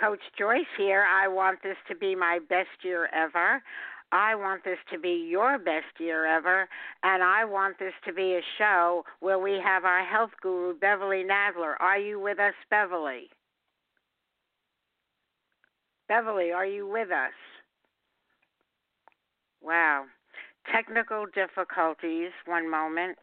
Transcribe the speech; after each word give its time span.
Coach 0.00 0.20
Joyce 0.38 0.60
here. 0.76 1.04
I 1.04 1.28
want 1.28 1.62
this 1.62 1.76
to 1.88 1.96
be 1.96 2.14
my 2.14 2.38
best 2.48 2.68
year 2.82 3.08
ever. 3.14 3.62
I 4.10 4.34
want 4.34 4.64
this 4.64 4.78
to 4.92 4.98
be 4.98 5.26
your 5.28 5.58
best 5.58 5.98
year 5.98 6.24
ever, 6.24 6.66
and 7.02 7.22
I 7.22 7.44
want 7.44 7.78
this 7.78 7.92
to 8.06 8.12
be 8.12 8.34
a 8.34 8.40
show 8.56 9.04
where 9.20 9.38
we 9.38 9.60
have 9.62 9.84
our 9.84 10.04
health 10.04 10.30
guru, 10.40 10.78
Beverly 10.78 11.24
Nadler. 11.24 11.74
Are 11.78 11.98
you 11.98 12.18
with 12.18 12.38
us, 12.38 12.54
Beverly? 12.70 13.28
Beverly, 16.08 16.52
are 16.52 16.64
you 16.64 16.88
with 16.88 17.10
us? 17.10 17.34
Wow. 19.60 20.04
Technical 20.72 21.26
difficulties. 21.34 22.30
One 22.46 22.70
moment. 22.70 23.18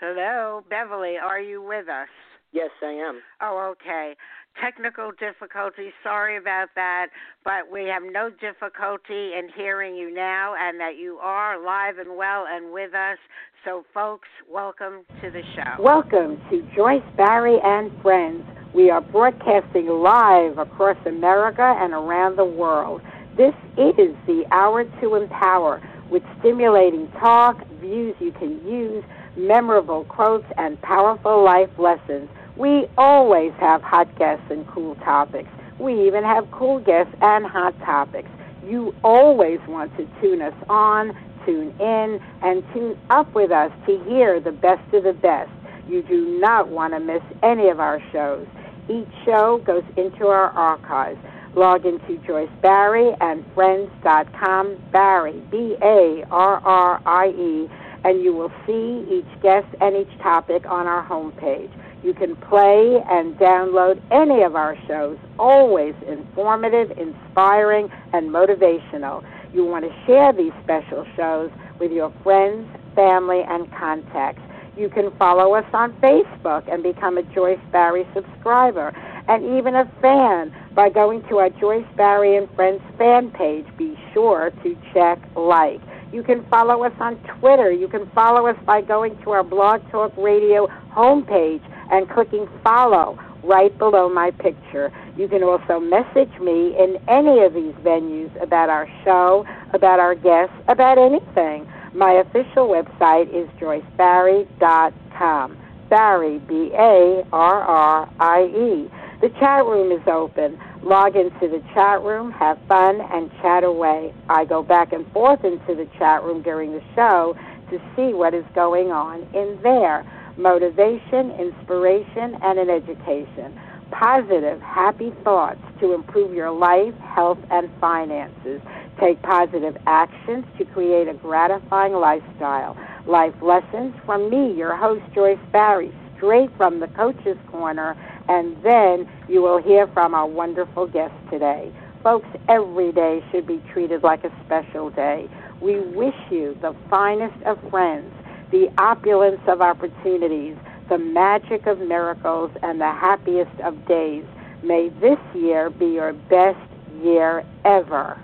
Hello, 0.00 0.64
Beverly, 0.68 1.16
are 1.22 1.40
you 1.40 1.62
with 1.62 1.88
us? 1.88 2.08
Yes, 2.52 2.70
I 2.82 2.92
am. 2.92 3.20
Oh, 3.40 3.72
okay. 3.72 4.16
Technical 4.60 5.12
difficulties. 5.12 5.92
Sorry 6.02 6.36
about 6.36 6.68
that, 6.74 7.06
but 7.44 7.70
we 7.72 7.84
have 7.84 8.02
no 8.02 8.28
difficulty 8.28 9.34
in 9.38 9.48
hearing 9.54 9.94
you 9.94 10.12
now, 10.12 10.54
and 10.58 10.80
that 10.80 10.96
you 10.98 11.18
are 11.22 11.64
live 11.64 11.98
and 11.98 12.16
well 12.16 12.46
and 12.50 12.72
with 12.72 12.92
us. 12.92 13.18
So, 13.64 13.84
folks, 13.94 14.28
welcome 14.50 15.04
to 15.22 15.30
the 15.30 15.42
show. 15.54 15.80
Welcome 15.80 16.40
to 16.50 16.68
Joyce 16.74 17.04
Barrie 17.16 17.60
and 17.62 17.92
Friends. 18.02 18.42
We 18.74 18.90
are 18.90 19.00
broadcasting 19.00 19.86
live 19.86 20.58
across 20.58 20.98
America 21.06 21.76
and 21.78 21.92
around 21.92 22.36
the 22.36 22.44
world. 22.44 23.00
This 23.36 23.54
is 23.78 24.16
the 24.26 24.44
Hour 24.50 24.84
to 25.00 25.14
Empower 25.14 25.80
with 26.10 26.24
stimulating 26.40 27.08
talk, 27.12 27.64
views 27.80 28.16
you 28.18 28.32
can 28.32 28.66
use, 28.66 29.04
memorable 29.36 30.04
quotes, 30.06 30.46
and 30.56 30.80
powerful 30.82 31.44
life 31.44 31.70
lessons. 31.78 32.28
We 32.60 32.86
always 32.98 33.52
have 33.58 33.80
hot 33.80 34.14
guests 34.18 34.44
and 34.50 34.66
cool 34.66 34.94
topics. 34.96 35.48
We 35.78 36.06
even 36.06 36.22
have 36.24 36.50
cool 36.50 36.78
guests 36.78 37.14
and 37.22 37.46
hot 37.46 37.74
topics. 37.80 38.28
You 38.62 38.94
always 39.02 39.60
want 39.66 39.96
to 39.96 40.06
tune 40.20 40.42
us 40.42 40.52
on, 40.68 41.16
tune 41.46 41.74
in, 41.80 42.20
and 42.42 42.62
tune 42.74 42.98
up 43.08 43.34
with 43.34 43.50
us 43.50 43.72
to 43.86 44.04
hear 44.04 44.40
the 44.40 44.52
best 44.52 44.82
of 44.92 45.04
the 45.04 45.14
best. 45.14 45.50
You 45.88 46.02
do 46.02 46.38
not 46.38 46.68
want 46.68 46.92
to 46.92 47.00
miss 47.00 47.22
any 47.42 47.70
of 47.70 47.80
our 47.80 47.98
shows. 48.12 48.46
Each 48.90 49.08
show 49.24 49.62
goes 49.64 49.84
into 49.96 50.26
our 50.26 50.50
archives. 50.50 51.18
Log 51.54 51.86
into 51.86 52.18
Joyce 52.26 52.50
Barrie 52.60 53.16
and 53.22 53.42
Friends.com, 53.54 54.76
Barrie, 54.92 55.42
B 55.50 55.76
A 55.80 56.26
R 56.30 56.60
R 56.62 57.00
I 57.06 57.28
E, 57.28 57.70
and 58.04 58.22
you 58.22 58.34
will 58.34 58.52
see 58.66 59.06
each 59.10 59.42
guest 59.42 59.66
and 59.80 59.96
each 59.96 60.18
topic 60.18 60.66
on 60.66 60.86
our 60.86 61.02
homepage. 61.02 61.70
You 62.02 62.14
can 62.14 62.34
play 62.36 63.02
and 63.08 63.36
download 63.36 64.00
any 64.10 64.42
of 64.42 64.56
our 64.56 64.76
shows, 64.86 65.18
always 65.38 65.94
informative, 66.06 66.96
inspiring, 66.96 67.90
and 68.12 68.30
motivational. 68.30 69.24
You 69.52 69.66
want 69.66 69.84
to 69.84 70.06
share 70.06 70.32
these 70.32 70.52
special 70.64 71.06
shows 71.16 71.50
with 71.78 71.92
your 71.92 72.12
friends, 72.22 72.66
family, 72.94 73.42
and 73.48 73.70
contacts. 73.72 74.42
You 74.76 74.88
can 74.88 75.10
follow 75.18 75.54
us 75.54 75.66
on 75.74 75.92
Facebook 75.94 76.72
and 76.72 76.82
become 76.82 77.18
a 77.18 77.22
Joyce 77.34 77.60
Barrie 77.70 78.06
subscriber 78.14 78.94
and 79.28 79.44
even 79.58 79.74
a 79.74 79.84
fan 80.00 80.54
by 80.74 80.88
going 80.88 81.22
to 81.28 81.38
our 81.38 81.50
Joyce 81.50 81.86
Barrie 81.96 82.36
and 82.36 82.48
Friends 82.54 82.80
fan 82.96 83.30
page. 83.30 83.66
Be 83.76 83.98
sure 84.14 84.52
to 84.62 84.76
check 84.94 85.18
like. 85.36 85.80
You 86.12 86.22
can 86.22 86.44
follow 86.46 86.82
us 86.82 86.92
on 86.98 87.16
Twitter. 87.38 87.70
You 87.70 87.88
can 87.88 88.10
follow 88.10 88.46
us 88.46 88.56
by 88.64 88.80
going 88.80 89.16
to 89.22 89.30
our 89.30 89.44
Blog 89.44 89.88
Talk 89.90 90.12
Radio 90.16 90.66
homepage 90.92 91.62
and 91.90 92.08
clicking 92.08 92.48
follow 92.62 93.18
right 93.42 93.76
below 93.78 94.08
my 94.08 94.30
picture. 94.30 94.92
You 95.16 95.28
can 95.28 95.42
also 95.42 95.80
message 95.80 96.32
me 96.40 96.76
in 96.78 96.98
any 97.08 97.40
of 97.40 97.54
these 97.54 97.74
venues 97.84 98.30
about 98.42 98.70
our 98.70 98.88
show, 99.04 99.44
about 99.72 99.98
our 100.00 100.14
guests, 100.14 100.54
about 100.68 100.98
anything. 100.98 101.66
My 101.94 102.12
official 102.12 102.68
website 102.68 103.28
is 103.34 103.48
joycebarrie.com. 103.60 105.56
Barrie, 105.88 106.38
B 106.38 106.70
A 106.74 107.24
R 107.32 107.62
R 107.62 108.08
I 108.20 108.44
E. 108.44 108.88
The 109.20 109.28
chat 109.40 109.66
room 109.66 109.90
is 109.90 110.06
open. 110.06 110.58
Log 110.82 111.16
into 111.16 111.48
the 111.48 111.62
chat 111.74 112.00
room, 112.02 112.30
have 112.30 112.58
fun, 112.68 113.00
and 113.12 113.30
chat 113.42 113.64
away. 113.64 114.14
I 114.28 114.44
go 114.44 114.62
back 114.62 114.92
and 114.92 115.04
forth 115.12 115.44
into 115.44 115.74
the 115.74 115.88
chat 115.98 116.22
room 116.22 116.42
during 116.42 116.72
the 116.72 116.82
show 116.94 117.36
to 117.70 117.78
see 117.96 118.14
what 118.14 118.34
is 118.34 118.44
going 118.54 118.92
on 118.92 119.22
in 119.34 119.58
there 119.62 120.06
motivation, 120.36 121.30
inspiration, 121.32 122.36
and 122.42 122.58
an 122.58 122.70
education. 122.70 123.58
Positive, 123.90 124.60
happy 124.60 125.12
thoughts 125.24 125.60
to 125.80 125.92
improve 125.92 126.34
your 126.34 126.50
life, 126.50 126.94
health, 126.98 127.38
and 127.50 127.68
finances. 127.80 128.60
Take 129.00 129.20
positive 129.22 129.76
actions 129.86 130.44
to 130.58 130.64
create 130.64 131.08
a 131.08 131.14
gratifying 131.14 131.94
lifestyle. 131.94 132.76
Life 133.06 133.34
lessons 133.42 133.94
from 134.06 134.30
me, 134.30 134.52
your 134.52 134.76
host, 134.76 135.02
Joyce 135.14 135.38
Barrie, 135.52 135.92
straight 136.16 136.50
from 136.56 136.80
the 136.80 136.88
Coach's 136.88 137.38
Corner, 137.50 137.96
and 138.28 138.56
then 138.62 139.08
you 139.28 139.42
will 139.42 139.60
hear 139.60 139.86
from 139.88 140.14
our 140.14 140.26
wonderful 140.26 140.86
guest 140.86 141.14
today. 141.30 141.72
Folks, 142.02 142.28
every 142.48 142.92
day 142.92 143.22
should 143.30 143.46
be 143.46 143.62
treated 143.72 144.02
like 144.02 144.24
a 144.24 144.32
special 144.44 144.90
day. 144.90 145.28
We 145.60 145.80
wish 145.80 146.14
you 146.30 146.56
the 146.62 146.74
finest 146.88 147.42
of 147.44 147.58
friends 147.70 148.12
the 148.50 148.70
opulence 148.78 149.40
of 149.46 149.60
opportunities, 149.60 150.56
the 150.88 150.98
magic 150.98 151.66
of 151.66 151.78
miracles, 151.78 152.50
and 152.62 152.80
the 152.80 152.92
happiest 152.92 153.58
of 153.64 153.86
days. 153.86 154.24
May 154.62 154.88
this 155.00 155.18
year 155.34 155.70
be 155.70 155.86
your 155.86 156.12
best 156.12 156.58
year 157.02 157.44
ever. 157.64 158.18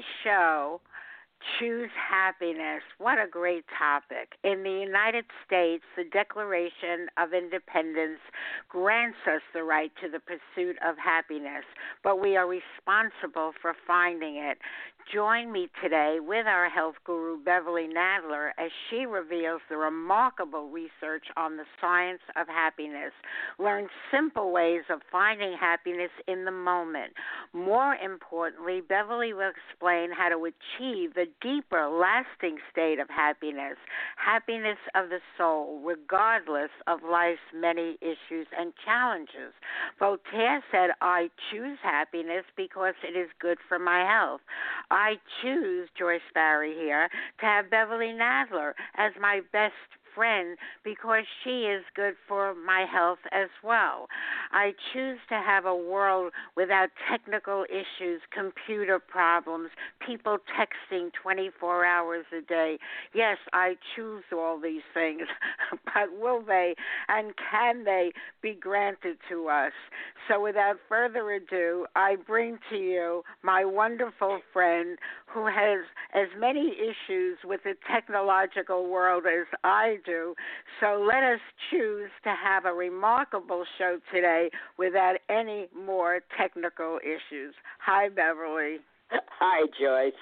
Today's 0.00 0.04
show, 0.24 0.80
Choose 1.58 1.90
Happiness. 1.96 2.82
What 2.98 3.18
a 3.18 3.26
great 3.26 3.64
topic. 3.78 4.36
In 4.44 4.62
the 4.62 4.70
United 4.70 5.24
States, 5.46 5.84
the 5.96 6.04
Declaration 6.04 7.08
of 7.16 7.32
Independence 7.32 8.20
grants 8.68 9.16
us 9.26 9.40
the 9.54 9.62
right 9.62 9.90
to 10.02 10.10
the 10.10 10.20
pursuit 10.20 10.76
of 10.86 10.96
happiness, 10.98 11.64
but 12.04 12.20
we 12.20 12.36
are 12.36 12.46
responsible 12.46 13.52
for 13.60 13.74
finding 13.86 14.36
it. 14.36 14.58
Join 15.12 15.50
me 15.50 15.68
today 15.82 16.18
with 16.20 16.46
our 16.46 16.68
health 16.68 16.94
guru, 17.04 17.42
Beverly 17.42 17.88
Nadler, 17.88 18.50
as 18.58 18.70
she 18.88 19.06
reveals 19.06 19.60
the 19.68 19.76
remarkable 19.76 20.68
research 20.68 21.24
on 21.36 21.56
the 21.56 21.64
science 21.80 22.20
of 22.36 22.46
happiness. 22.46 23.10
Learn 23.58 23.88
simple 24.12 24.52
ways 24.52 24.82
of 24.88 25.00
finding 25.10 25.56
happiness 25.58 26.10
in 26.28 26.44
the 26.44 26.52
moment. 26.52 27.12
More 27.52 27.96
importantly, 27.96 28.82
Beverly 28.88 29.32
will 29.32 29.50
explain 29.50 30.10
how 30.16 30.28
to 30.28 30.44
achieve 30.44 31.14
the 31.14 31.26
deeper, 31.42 31.88
lasting 31.88 32.58
state 32.70 33.00
of 33.00 33.08
happiness, 33.08 33.78
happiness 34.16 34.78
of 34.94 35.08
the 35.08 35.18
soul, 35.36 35.80
regardless 35.84 36.70
of 36.86 37.00
life's 37.02 37.40
many 37.52 37.98
issues 38.00 38.46
and 38.56 38.72
challenges. 38.84 39.54
Voltaire 39.98 40.62
said, 40.70 40.90
I 41.00 41.30
choose 41.50 41.78
happiness 41.82 42.44
because 42.56 42.94
it 43.02 43.18
is 43.18 43.28
good 43.40 43.58
for 43.68 43.80
my 43.80 44.06
health. 44.06 44.42
I 45.00 45.16
choose, 45.40 45.88
Joyce 45.98 46.20
Barrie 46.34 46.74
here, 46.74 47.08
to 47.40 47.46
have 47.46 47.70
Beverly 47.70 48.12
Nadler 48.12 48.74
as 48.98 49.12
my 49.18 49.40
best 49.50 49.72
friend 50.14 50.56
because 50.84 51.24
she 51.44 51.62
is 51.62 51.82
good 51.94 52.14
for 52.28 52.54
my 52.54 52.86
health 52.90 53.18
as 53.32 53.48
well. 53.62 54.06
I 54.52 54.72
choose 54.92 55.18
to 55.28 55.34
have 55.34 55.64
a 55.64 55.74
world 55.74 56.32
without 56.56 56.88
technical 57.10 57.64
issues, 57.70 58.20
computer 58.32 58.98
problems, 58.98 59.70
people 60.04 60.38
texting 60.58 61.10
24 61.22 61.84
hours 61.84 62.24
a 62.36 62.42
day. 62.42 62.78
Yes, 63.14 63.38
I 63.52 63.76
choose 63.94 64.24
all 64.32 64.60
these 64.60 64.82
things, 64.94 65.22
but 65.84 66.18
will 66.18 66.42
they 66.42 66.74
and 67.08 67.32
can 67.50 67.84
they 67.84 68.12
be 68.42 68.54
granted 68.54 69.18
to 69.28 69.48
us? 69.48 69.72
So 70.28 70.40
without 70.42 70.76
further 70.88 71.30
ado, 71.30 71.86
I 71.96 72.16
bring 72.26 72.58
to 72.70 72.76
you 72.76 73.22
my 73.42 73.64
wonderful 73.64 74.40
friend 74.52 74.98
who 75.26 75.46
has 75.46 75.80
as 76.14 76.28
many 76.38 76.72
issues 76.72 77.38
with 77.44 77.60
the 77.64 77.74
technological 77.90 78.88
world 78.88 79.24
as 79.26 79.46
I 79.64 79.98
do. 80.04 80.34
So 80.80 81.04
let 81.06 81.22
us 81.22 81.40
choose 81.70 82.10
to 82.24 82.30
have 82.30 82.64
a 82.64 82.72
remarkable 82.72 83.64
show 83.78 83.98
today 84.12 84.50
without 84.78 85.16
any 85.28 85.68
more 85.76 86.20
technical 86.38 86.98
issues. 87.02 87.54
Hi, 87.80 88.08
Beverly. 88.08 88.78
Hi, 89.40 89.66
Joyce. 89.80 90.12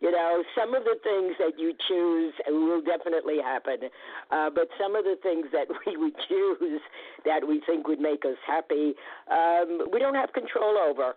You 0.00 0.10
know, 0.10 0.42
some 0.56 0.74
of 0.74 0.84
the 0.84 0.96
things 1.02 1.34
that 1.38 1.58
you 1.58 1.72
choose 1.88 2.34
will 2.48 2.82
definitely 2.82 3.38
happen, 3.42 3.90
uh, 4.30 4.50
but 4.50 4.68
some 4.80 4.94
of 4.94 5.04
the 5.04 5.16
things 5.22 5.46
that 5.52 5.66
we 5.86 5.96
would 5.96 6.14
choose 6.28 6.80
that 7.24 7.46
we 7.46 7.60
think 7.66 7.88
would 7.88 8.00
make 8.00 8.24
us 8.24 8.38
happy, 8.46 8.94
um, 9.30 9.86
we 9.92 9.98
don't 9.98 10.14
have 10.14 10.32
control 10.32 10.78
over. 10.78 11.14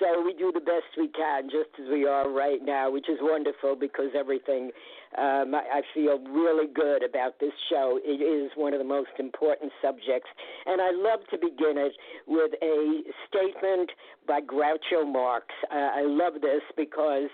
So 0.00 0.22
we 0.24 0.34
do 0.34 0.50
the 0.52 0.60
best 0.60 0.88
we 0.96 1.08
can, 1.08 1.50
just 1.50 1.70
as 1.80 1.88
we 1.90 2.06
are 2.06 2.30
right 2.30 2.60
now, 2.62 2.90
which 2.90 3.08
is 3.08 3.18
wonderful 3.20 3.76
because 3.76 4.10
everything. 4.18 4.70
Um, 5.18 5.54
I, 5.54 5.80
I 5.80 5.82
feel 5.92 6.18
really 6.18 6.66
good 6.72 7.04
about 7.04 7.38
this 7.38 7.52
show. 7.68 8.00
It 8.02 8.22
is 8.22 8.50
one 8.56 8.72
of 8.72 8.78
the 8.78 8.84
most 8.84 9.10
important 9.18 9.70
subjects, 9.82 10.30
and 10.64 10.80
I 10.80 10.90
love 10.90 11.20
to 11.30 11.36
begin 11.36 11.76
it 11.76 11.92
with 12.26 12.52
a 12.62 13.02
statement 13.28 13.90
by 14.26 14.40
Groucho 14.40 15.04
Marx. 15.04 15.46
Uh, 15.70 15.76
I 15.76 16.02
love 16.06 16.40
this 16.40 16.62
because 16.76 17.28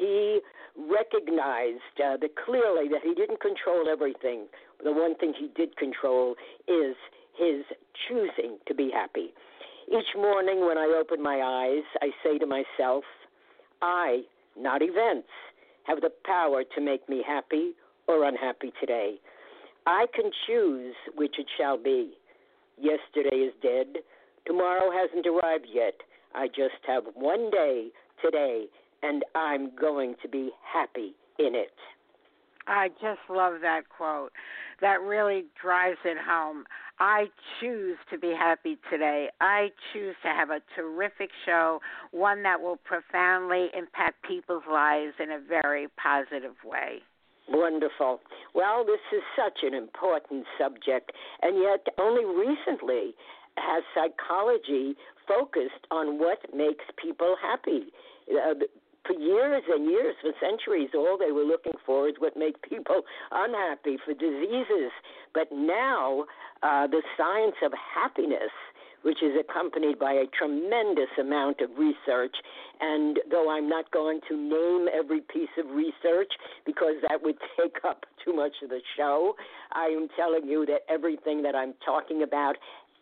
he 0.00 0.40
recognized 0.76 1.94
uh, 2.02 2.16
that 2.16 2.34
clearly 2.44 2.88
that 2.88 3.02
he 3.04 3.14
didn't 3.14 3.40
control 3.40 3.88
everything. 3.88 4.46
The 4.82 4.92
one 4.92 5.14
thing 5.16 5.34
he 5.38 5.48
did 5.54 5.76
control 5.76 6.34
is 6.66 6.96
his 7.38 7.64
choosing 8.08 8.58
to 8.66 8.74
be 8.74 8.90
happy. 8.92 9.32
Each 9.88 10.16
morning 10.16 10.66
when 10.66 10.78
I 10.78 10.98
open 10.98 11.22
my 11.22 11.40
eyes, 11.42 11.84
I 12.00 12.10
say 12.22 12.38
to 12.38 12.46
myself, 12.46 13.04
I, 13.82 14.22
not 14.58 14.80
events, 14.82 15.28
have 15.84 16.00
the 16.00 16.10
power 16.24 16.64
to 16.74 16.80
make 16.80 17.06
me 17.08 17.22
happy 17.26 17.72
or 18.08 18.24
unhappy 18.24 18.72
today. 18.80 19.16
I 19.86 20.06
can 20.14 20.30
choose 20.46 20.94
which 21.14 21.34
it 21.38 21.46
shall 21.58 21.76
be. 21.76 22.12
Yesterday 22.78 23.36
is 23.36 23.52
dead. 23.62 24.02
Tomorrow 24.46 24.90
hasn't 24.90 25.26
arrived 25.26 25.66
yet. 25.72 25.94
I 26.34 26.48
just 26.48 26.80
have 26.86 27.04
one 27.14 27.50
day 27.50 27.88
today, 28.22 28.66
and 29.02 29.22
I'm 29.34 29.70
going 29.76 30.14
to 30.22 30.28
be 30.28 30.50
happy 30.62 31.14
in 31.38 31.54
it. 31.54 31.74
I 32.66 32.88
just 33.00 33.20
love 33.28 33.60
that 33.60 33.82
quote. 33.94 34.32
That 34.80 35.02
really 35.02 35.44
drives 35.60 35.98
it 36.04 36.16
home. 36.18 36.64
I 36.98 37.26
choose 37.60 37.96
to 38.10 38.18
be 38.18 38.28
happy 38.38 38.78
today. 38.90 39.28
I 39.40 39.70
choose 39.92 40.14
to 40.22 40.28
have 40.28 40.50
a 40.50 40.60
terrific 40.76 41.30
show, 41.44 41.80
one 42.12 42.42
that 42.44 42.60
will 42.60 42.76
profoundly 42.76 43.68
impact 43.76 44.24
people's 44.26 44.62
lives 44.70 45.14
in 45.18 45.32
a 45.32 45.38
very 45.40 45.88
positive 46.00 46.54
way. 46.64 47.02
Wonderful. 47.48 48.20
Well, 48.54 48.84
this 48.86 49.00
is 49.12 49.22
such 49.36 49.58
an 49.62 49.74
important 49.74 50.46
subject, 50.58 51.12
and 51.42 51.58
yet 51.58 51.86
only 51.98 52.24
recently 52.24 53.14
has 53.56 53.82
psychology 53.94 54.94
focused 55.28 55.86
on 55.90 56.18
what 56.18 56.38
makes 56.54 56.84
people 57.00 57.36
happy. 57.40 57.92
Uh, 58.30 58.54
for 59.06 59.14
years 59.14 59.62
and 59.68 59.86
years, 59.86 60.14
for 60.20 60.32
centuries, 60.40 60.90
all 60.94 61.18
they 61.18 61.32
were 61.32 61.44
looking 61.44 61.74
for 61.84 62.08
is 62.08 62.14
what 62.18 62.36
makes 62.36 62.58
people 62.68 63.02
unhappy 63.32 63.98
for 64.04 64.14
diseases. 64.14 64.90
But 65.32 65.48
now, 65.52 66.24
uh, 66.62 66.86
the 66.86 67.02
science 67.16 67.56
of 67.62 67.72
happiness, 67.72 68.52
which 69.02 69.22
is 69.22 69.32
accompanied 69.38 69.98
by 69.98 70.12
a 70.12 70.24
tremendous 70.36 71.12
amount 71.20 71.60
of 71.60 71.68
research, 71.78 72.34
and 72.80 73.20
though 73.30 73.50
I'm 73.50 73.68
not 73.68 73.90
going 73.90 74.20
to 74.28 74.36
name 74.36 74.88
every 74.92 75.20
piece 75.20 75.52
of 75.58 75.66
research 75.70 76.32
because 76.64 76.94
that 77.08 77.22
would 77.22 77.36
take 77.60 77.84
up 77.84 78.06
too 78.24 78.32
much 78.32 78.52
of 78.62 78.70
the 78.70 78.80
show, 78.96 79.36
I 79.72 79.86
am 79.86 80.08
telling 80.16 80.48
you 80.48 80.64
that 80.66 80.80
everything 80.88 81.42
that 81.42 81.54
I'm 81.54 81.74
talking 81.84 82.22
about 82.22 82.56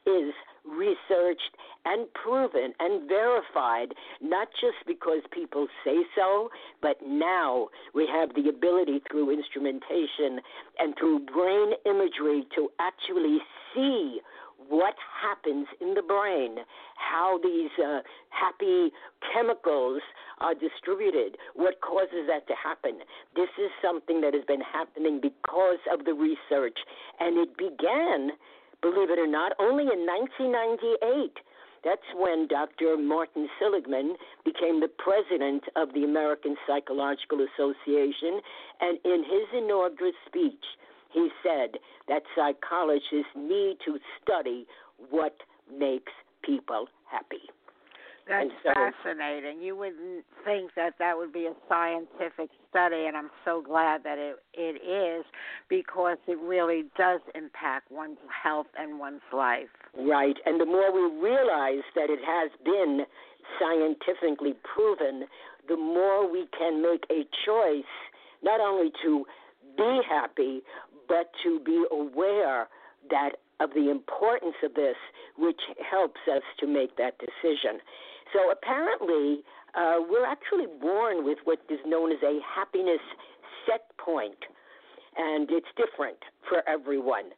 is 0.04 0.34
researched 0.64 1.56
and 1.84 2.06
proven 2.14 2.72
and 2.78 3.08
verified, 3.08 3.94
not 4.20 4.48
just 4.60 4.86
because 4.86 5.20
people 5.32 5.66
say 5.84 5.98
so, 6.14 6.50
but 6.80 6.96
now 7.04 7.68
we 7.94 8.06
have 8.06 8.30
the 8.34 8.48
ability 8.48 9.02
through 9.10 9.30
instrumentation 9.30 10.40
and 10.78 10.94
through 10.98 11.20
brain 11.20 11.72
imagery 11.86 12.46
to 12.54 12.68
actually 12.78 13.38
see 13.74 14.20
what 14.68 14.94
happens 15.20 15.66
in 15.80 15.94
the 15.94 16.02
brain, 16.02 16.56
how 16.96 17.38
these 17.42 17.70
uh, 17.84 18.00
happy 18.30 18.92
chemicals 19.34 20.00
are 20.38 20.54
distributed, 20.54 21.36
what 21.54 21.80
causes 21.80 22.28
that 22.28 22.46
to 22.46 22.54
happen. 22.54 23.00
This 23.34 23.50
is 23.58 23.70
something 23.82 24.20
that 24.20 24.34
has 24.34 24.44
been 24.44 24.60
happening 24.60 25.20
because 25.20 25.82
of 25.92 26.04
the 26.04 26.14
research, 26.14 26.78
and 27.20 27.38
it 27.38 27.56
began 27.56 28.30
believe 28.82 29.10
it 29.10 29.18
or 29.18 29.26
not, 29.26 29.52
only 29.58 29.84
in 29.84 30.04
1998. 30.04 31.38
That's 31.84 32.02
when 32.14 32.46
Dr. 32.46 32.96
Martin 32.96 33.48
Seligman 33.58 34.14
became 34.44 34.80
the 34.80 34.90
president 34.90 35.64
of 35.74 35.94
the 35.94 36.04
American 36.04 36.56
Psychological 36.66 37.46
Association, 37.54 38.40
and 38.80 38.98
in 39.04 39.24
his 39.24 39.48
inaugural 39.56 40.12
speech, 40.26 40.64
he 41.12 41.28
said 41.42 41.78
that 42.08 42.22
psychologists 42.36 43.34
need 43.36 43.78
to 43.84 43.98
study 44.22 44.66
what 45.10 45.36
makes 45.76 46.12
people 46.42 46.86
happy. 47.10 47.50
That's 48.28 48.50
so, 48.62 48.70
fascinating. 48.74 49.60
You 49.60 49.76
wouldn't 49.76 50.24
think 50.44 50.70
that 50.76 50.94
that 50.98 51.16
would 51.16 51.32
be 51.32 51.46
a 51.46 51.54
scientific 51.68 52.50
study, 52.70 53.06
and 53.06 53.16
I'm 53.16 53.30
so 53.44 53.62
glad 53.62 54.04
that 54.04 54.18
it 54.18 54.36
it 54.54 54.80
is 54.82 55.24
because 55.68 56.18
it 56.28 56.38
really 56.38 56.84
does 56.96 57.20
impact 57.34 57.90
one's 57.90 58.18
health 58.30 58.68
and 58.78 58.98
one's 58.98 59.22
life. 59.32 59.68
Right, 59.98 60.36
and 60.46 60.60
the 60.60 60.66
more 60.66 60.92
we 60.92 61.20
realize 61.20 61.82
that 61.94 62.10
it 62.10 62.20
has 62.24 62.50
been 62.64 63.04
scientifically 63.58 64.54
proven, 64.74 65.26
the 65.68 65.76
more 65.76 66.30
we 66.30 66.46
can 66.56 66.80
make 66.80 67.04
a 67.10 67.24
choice 67.44 67.84
not 68.42 68.60
only 68.60 68.90
to 69.02 69.24
be 69.76 70.00
happy, 70.08 70.62
but 71.08 71.30
to 71.42 71.60
be 71.60 71.84
aware 71.90 72.68
that 73.10 73.30
of 73.60 73.70
the 73.74 73.90
importance 73.90 74.56
of 74.64 74.74
this, 74.74 74.96
which 75.38 75.60
helps 75.88 76.20
us 76.30 76.42
to 76.58 76.66
make 76.66 76.96
that 76.96 77.14
decision. 77.18 77.78
So 78.32 78.50
apparently, 78.50 79.42
uh, 79.74 79.98
we're 80.08 80.26
actually 80.26 80.66
born 80.80 81.24
with 81.24 81.38
what 81.44 81.58
is 81.68 81.78
known 81.86 82.12
as 82.12 82.18
a 82.22 82.38
happiness 82.42 83.00
set 83.66 83.96
point, 83.98 84.38
and 85.16 85.48
it's 85.50 85.66
different 85.76 86.18
for 86.48 86.62
everyone. 86.68 87.30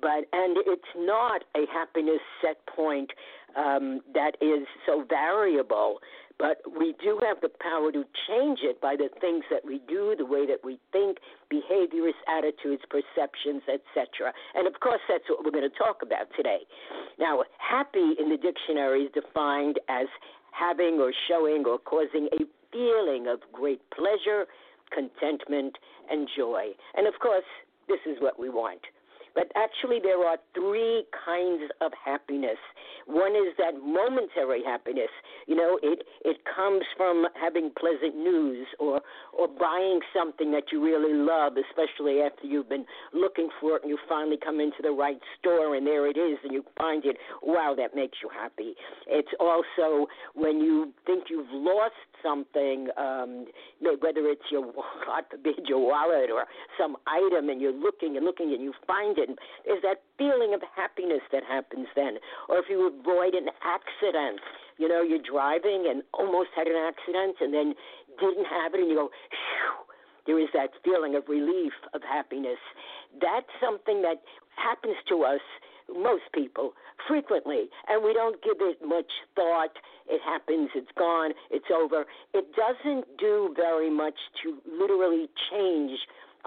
But 0.00 0.26
and 0.32 0.56
it's 0.66 0.92
not 0.96 1.42
a 1.56 1.64
happiness 1.72 2.20
set 2.42 2.64
point 2.66 3.10
um, 3.56 4.00
that 4.14 4.36
is 4.40 4.66
so 4.86 5.04
variable 5.08 5.98
but 6.38 6.62
we 6.78 6.94
do 7.02 7.18
have 7.26 7.40
the 7.40 7.50
power 7.60 7.90
to 7.92 8.04
change 8.28 8.60
it 8.62 8.80
by 8.80 8.94
the 8.96 9.08
things 9.20 9.44
that 9.50 9.64
we 9.64 9.80
do, 9.88 10.14
the 10.16 10.24
way 10.24 10.46
that 10.46 10.62
we 10.62 10.78
think, 10.92 11.18
behaviors, 11.50 12.14
attitudes, 12.28 12.82
perceptions, 12.88 13.62
etc. 13.66 14.32
And 14.54 14.66
of 14.66 14.78
course, 14.80 15.00
that's 15.08 15.24
what 15.28 15.44
we're 15.44 15.50
going 15.50 15.68
to 15.68 15.78
talk 15.78 16.02
about 16.02 16.28
today. 16.36 16.60
Now, 17.18 17.42
happy 17.58 18.14
in 18.18 18.30
the 18.30 18.38
dictionary 18.38 19.04
is 19.04 19.12
defined 19.12 19.80
as 19.88 20.06
having 20.52 21.00
or 21.00 21.12
showing 21.28 21.64
or 21.66 21.78
causing 21.78 22.28
a 22.32 22.44
feeling 22.72 23.26
of 23.26 23.40
great 23.52 23.82
pleasure, 23.90 24.46
contentment, 24.94 25.76
and 26.10 26.28
joy. 26.36 26.70
And 26.96 27.06
of 27.06 27.14
course, 27.20 27.44
this 27.88 28.00
is 28.06 28.16
what 28.20 28.38
we 28.38 28.48
want. 28.48 28.80
But 29.38 29.52
actually, 29.54 30.00
there 30.02 30.18
are 30.26 30.36
three 30.52 31.04
kinds 31.24 31.70
of 31.80 31.92
happiness. 32.04 32.58
One 33.06 33.36
is 33.36 33.54
that 33.56 33.78
momentary 33.80 34.64
happiness. 34.66 35.14
You 35.46 35.54
know, 35.54 35.78
it 35.80 36.02
it 36.24 36.38
comes 36.44 36.82
from 36.96 37.24
having 37.40 37.70
pleasant 37.78 38.16
news 38.16 38.66
or 38.80 39.00
or 39.32 39.46
buying 39.46 40.00
something 40.12 40.50
that 40.50 40.72
you 40.72 40.82
really 40.82 41.14
love, 41.14 41.52
especially 41.54 42.20
after 42.20 42.48
you've 42.48 42.68
been 42.68 42.84
looking 43.14 43.48
for 43.60 43.76
it 43.76 43.82
and 43.82 43.90
you 43.90 43.98
finally 44.08 44.38
come 44.44 44.58
into 44.58 44.82
the 44.82 44.90
right 44.90 45.20
store 45.38 45.76
and 45.76 45.86
there 45.86 46.08
it 46.08 46.16
is 46.16 46.38
and 46.42 46.52
you 46.52 46.64
find 46.76 47.04
it. 47.04 47.16
Wow, 47.40 47.74
that 47.76 47.94
makes 47.94 48.18
you 48.20 48.28
happy. 48.28 48.74
It's 49.06 49.30
also 49.38 50.08
when 50.34 50.58
you 50.58 50.92
think 51.06 51.30
you've 51.30 51.46
lost 51.52 51.94
something, 52.24 52.88
um, 52.96 53.46
whether 54.00 54.26
it's 54.26 54.50
your 54.50 54.64
God 55.06 55.24
forbid 55.30 55.66
your 55.68 55.78
wallet 55.78 56.30
or 56.34 56.44
some 56.76 56.96
item, 57.06 57.48
and 57.50 57.60
you're 57.60 57.72
looking 57.72 58.16
and 58.16 58.24
looking 58.24 58.52
and 58.52 58.62
you 58.62 58.72
find 58.84 59.16
it. 59.16 59.27
And 59.28 59.38
there's 59.64 59.82
that 59.82 60.02
feeling 60.16 60.54
of 60.54 60.62
happiness 60.74 61.22
that 61.30 61.44
happens 61.44 61.86
then. 61.94 62.18
Or 62.48 62.58
if 62.58 62.66
you 62.68 62.88
avoid 62.88 63.34
an 63.34 63.52
accident, 63.62 64.40
you 64.78 64.88
know, 64.88 65.02
you're 65.02 65.22
driving 65.22 65.86
and 65.88 66.02
almost 66.14 66.50
had 66.56 66.66
an 66.66 66.76
accident, 66.76 67.36
and 67.40 67.52
then 67.52 67.74
didn't 68.18 68.46
have 68.48 68.74
it, 68.74 68.80
and 68.80 68.88
you 68.88 68.96
go, 68.96 69.10
Phew, 69.30 69.88
there 70.26 70.38
is 70.40 70.48
that 70.54 70.70
feeling 70.84 71.14
of 71.14 71.24
relief, 71.28 71.72
of 71.94 72.02
happiness. 72.02 72.58
That's 73.20 73.48
something 73.60 74.02
that 74.02 74.22
happens 74.56 74.96
to 75.08 75.22
us 75.22 75.40
most 75.88 76.24
people 76.34 76.72
frequently, 77.06 77.68
and 77.88 78.04
we 78.04 78.12
don't 78.12 78.42
give 78.42 78.60
it 78.60 78.78
much 78.84 79.10
thought. 79.34 79.72
It 80.06 80.20
happens, 80.24 80.70
it's 80.74 80.92
gone, 80.96 81.32
it's 81.50 81.70
over. 81.74 82.04
It 82.34 82.46
doesn't 82.54 83.06
do 83.18 83.54
very 83.56 83.90
much 83.90 84.16
to 84.42 84.58
literally 84.68 85.28
change 85.50 85.98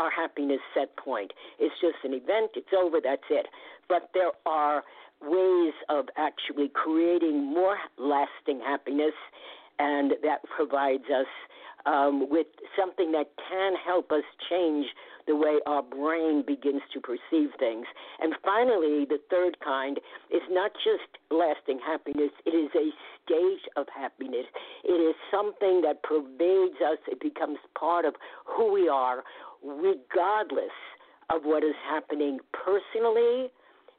our 0.01 0.09
happiness 0.09 0.59
set 0.73 0.95
point. 0.97 1.31
It's 1.59 1.75
just 1.79 1.97
an 2.03 2.13
event, 2.13 2.51
it's 2.55 2.73
over, 2.77 2.97
that's 3.03 3.29
it. 3.29 3.45
But 3.87 4.09
there 4.13 4.31
are 4.45 4.83
ways 5.21 5.73
of 5.89 6.05
actually 6.17 6.71
creating 6.73 7.53
more 7.53 7.77
lasting 7.99 8.61
happiness, 8.65 9.13
and 9.77 10.13
that 10.23 10.41
provides 10.55 11.05
us 11.13 11.27
um, 11.85 12.29
with 12.29 12.47
something 12.77 13.11
that 13.11 13.31
can 13.49 13.73
help 13.83 14.11
us 14.11 14.23
change 14.49 14.87
the 15.27 15.35
way 15.35 15.59
our 15.65 15.83
brain 15.83 16.43
begins 16.45 16.81
to 16.93 16.99
perceive 16.99 17.49
things. 17.59 17.85
And 18.19 18.33
finally, 18.43 19.05
the 19.05 19.19
third 19.29 19.57
kind 19.63 19.97
is 20.31 20.41
not 20.49 20.71
just 20.83 21.21
lasting 21.29 21.79
happiness, 21.85 22.31
it 22.45 22.51
is 22.51 22.69
a 22.75 22.89
state 23.23 23.69
of 23.77 23.85
happiness. 23.93 24.45
It 24.83 24.93
is 24.93 25.15
something 25.29 25.81
that 25.81 26.03
pervades 26.03 26.81
us, 26.81 26.97
it 27.07 27.19
becomes 27.19 27.57
part 27.77 28.05
of 28.05 28.15
who 28.45 28.71
we 28.71 28.89
are, 28.89 29.23
regardless 29.63 30.75
of 31.29 31.43
what 31.43 31.63
is 31.63 31.75
happening 31.89 32.39
personally 32.51 33.51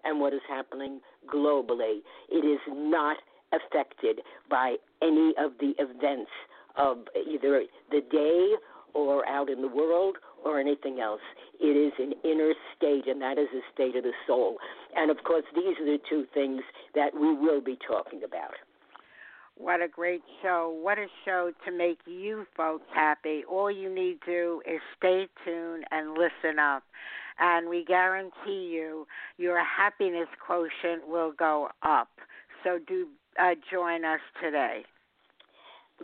and 0.04 0.21
what 0.21 0.33
is 0.33 0.40
happening 0.49 1.00
globally. 1.33 2.00
It 2.28 2.45
is 2.45 2.61
not 2.69 3.16
affected 3.52 4.21
by 4.50 4.76
any 5.02 5.35
of 5.38 5.52
the 5.61 5.75
events 5.78 6.31
of 6.76 6.99
either 7.16 7.64
the 7.90 8.00
day 8.11 8.54
or 8.95 9.26
out 9.28 9.49
in 9.49 9.61
the 9.62 9.69
world 9.69 10.16
or 10.45 10.59
anything 10.59 11.00
else. 11.00 11.21
It 11.61 11.76
is 11.76 11.92
an 11.99 12.14
inner 12.25 12.52
state, 12.76 13.07
and 13.07 13.21
that 13.23 13.38
is 13.38 13.49
a 13.54 13.61
state 13.73 13.97
of 13.97 14.02
the 14.02 14.12
soul. 14.26 14.57
And 14.97 15.11
of 15.11 15.19
course, 15.25 15.45
these 15.54 15.76
are 15.81 15.87
the 15.87 15.99
two 16.09 16.26
things 16.35 16.62
that 16.95 17.14
we 17.14 17.35
will 17.35 17.61
be 17.61 17.78
talking 17.87 18.23
about. 18.25 18.54
What 19.62 19.81
a 19.81 19.87
great 19.87 20.23
show. 20.42 20.76
What 20.83 20.99
a 20.99 21.07
show 21.25 21.52
to 21.64 21.71
make 21.71 21.99
you 22.04 22.47
folks 22.57 22.85
happy. 22.92 23.45
All 23.49 23.71
you 23.71 23.88
need 23.95 24.19
to 24.26 24.33
do 24.33 24.62
is 24.66 24.81
stay 24.99 25.28
tuned 25.45 25.85
and 25.92 26.19
listen 26.19 26.59
up. 26.59 26.83
And 27.38 27.69
we 27.69 27.85
guarantee 27.85 28.73
you 28.75 29.07
your 29.38 29.62
happiness 29.64 30.26
quotient 30.45 31.07
will 31.07 31.31
go 31.38 31.69
up. 31.85 32.09
So 32.64 32.81
do 32.88 33.07
uh, 33.40 33.50
join 33.71 34.04
us 34.04 34.19
today. 34.42 34.83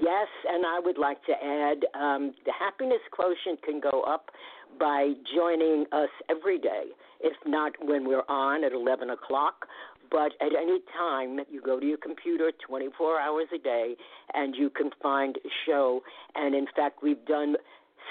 Yes, 0.00 0.28
and 0.48 0.64
I 0.64 0.78
would 0.78 0.96
like 0.96 1.24
to 1.24 1.32
add 1.32 2.00
um, 2.00 2.34
the 2.46 2.52
happiness 2.56 3.00
quotient 3.10 3.60
can 3.64 3.80
go 3.80 4.02
up 4.02 4.30
by 4.78 5.14
joining 5.34 5.86
us 5.90 6.10
every 6.30 6.60
day, 6.60 6.84
if 7.20 7.34
not 7.44 7.72
when 7.82 8.06
we're 8.06 8.28
on 8.28 8.62
at 8.62 8.72
11 8.72 9.10
o'clock. 9.10 9.66
But 10.10 10.32
at 10.40 10.52
any 10.56 10.80
time, 10.96 11.40
you 11.50 11.60
go 11.60 11.78
to 11.78 11.86
your 11.86 11.98
computer 11.98 12.52
24 12.66 13.20
hours 13.20 13.48
a 13.54 13.58
day 13.58 13.96
and 14.34 14.54
you 14.54 14.70
can 14.70 14.90
find 15.02 15.36
a 15.36 15.48
show. 15.66 16.02
And 16.34 16.54
in 16.54 16.66
fact, 16.74 17.00
we've 17.02 17.24
done 17.26 17.56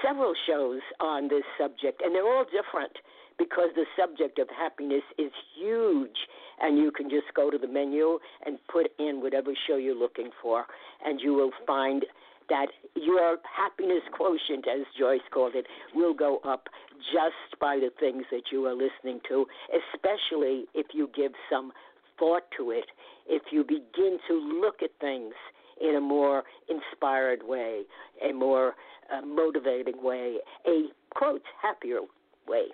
several 0.05 0.33
shows 0.45 0.81
on 0.99 1.27
this 1.27 1.43
subject, 1.57 2.01
and 2.03 2.13
they're 2.13 2.27
all 2.27 2.45
different 2.45 2.93
because 3.37 3.69
the 3.75 3.85
subject 3.97 4.39
of 4.39 4.47
happiness 4.49 5.03
is 5.17 5.31
huge 5.55 6.17
and 6.59 6.77
you 6.77 6.91
can 6.91 7.09
just 7.09 7.27
go 7.35 7.51
to 7.51 7.57
the 7.57 7.67
menu 7.67 8.19
and 8.45 8.57
put 8.71 8.87
in 8.99 9.21
whatever 9.21 9.51
show 9.67 9.77
you're 9.77 9.95
looking 9.95 10.29
for 10.41 10.65
and 11.05 11.21
you 11.21 11.33
will 11.33 11.51
find 11.65 12.03
that 12.49 12.67
your 12.95 13.37
happiness 13.43 14.03
quotient, 14.15 14.65
as 14.67 14.85
Joyce 14.97 15.21
called 15.33 15.55
it, 15.55 15.65
will 15.93 16.13
go 16.13 16.39
up 16.45 16.67
just 17.13 17.59
by 17.59 17.77
the 17.77 17.89
things 17.99 18.23
that 18.31 18.43
you 18.51 18.65
are 18.65 18.73
listening 18.73 19.19
to, 19.29 19.45
especially 19.71 20.65
if 20.73 20.87
you 20.93 21.09
give 21.15 21.31
some 21.49 21.71
thought 22.17 22.43
to 22.57 22.71
it, 22.71 22.85
if 23.27 23.43
you 23.51 23.63
begin 23.63 24.17
to 24.27 24.33
look 24.33 24.81
at 24.81 24.89
things 24.99 25.33
in 25.79 25.95
a 25.95 26.01
more 26.01 26.43
inspired 26.69 27.41
way, 27.43 27.83
a 28.27 28.33
more 28.33 28.73
uh, 29.13 29.25
motivating 29.25 30.03
way, 30.03 30.37
a 30.65 30.85
quote, 31.11 31.43
happier 31.61 31.99
way. 32.47 32.65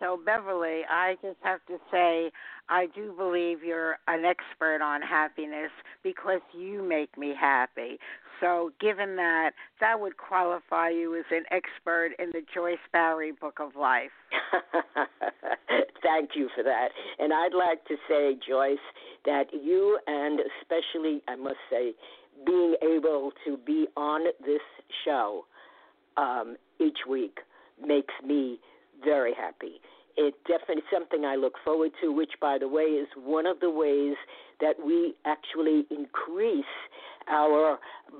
So, 0.00 0.18
Beverly, 0.24 0.82
I 0.88 1.16
just 1.22 1.38
have 1.42 1.60
to 1.66 1.78
say, 1.90 2.30
I 2.68 2.86
do 2.94 3.12
believe 3.16 3.64
you're 3.64 3.98
an 4.06 4.24
expert 4.24 4.80
on 4.82 5.02
happiness 5.02 5.70
because 6.02 6.40
you 6.56 6.82
make 6.86 7.16
me 7.18 7.34
happy. 7.38 7.98
So, 8.40 8.70
given 8.80 9.16
that, 9.16 9.50
that 9.80 9.98
would 10.00 10.16
qualify 10.16 10.90
you 10.90 11.16
as 11.16 11.24
an 11.30 11.44
expert 11.50 12.10
in 12.18 12.30
the 12.30 12.42
Joyce 12.54 12.76
Barrie 12.92 13.32
Book 13.32 13.58
of 13.60 13.74
Life. 13.74 14.10
Thank 16.02 16.30
you 16.34 16.48
for 16.54 16.62
that. 16.62 16.88
And 17.18 17.32
I'd 17.32 17.54
like 17.54 17.84
to 17.86 17.96
say, 18.08 18.36
Joyce, 18.46 18.78
that 19.24 19.46
you 19.52 19.98
and 20.06 20.40
especially, 20.60 21.22
I 21.26 21.34
must 21.34 21.56
say, 21.70 21.94
being 22.46 22.76
able 22.82 23.32
to 23.44 23.56
be 23.56 23.88
on 23.96 24.26
this 24.44 24.60
show 25.04 25.44
um, 26.16 26.56
each 26.80 26.98
week 27.08 27.38
makes 27.84 28.14
me 28.24 28.60
very 29.04 29.34
happy. 29.34 29.80
It's 30.16 30.36
definitely 30.48 30.82
something 30.92 31.24
I 31.24 31.36
look 31.36 31.54
forward 31.64 31.92
to, 32.02 32.12
which, 32.12 32.32
by 32.40 32.58
the 32.58 32.66
way, 32.66 32.82
is 32.82 33.08
one 33.16 33.46
of 33.46 33.60
the 33.60 33.70
ways 33.70 34.16
that 34.60 34.74
we 34.84 35.14
actually 35.24 35.86
increase 35.90 36.64
our 37.30 37.78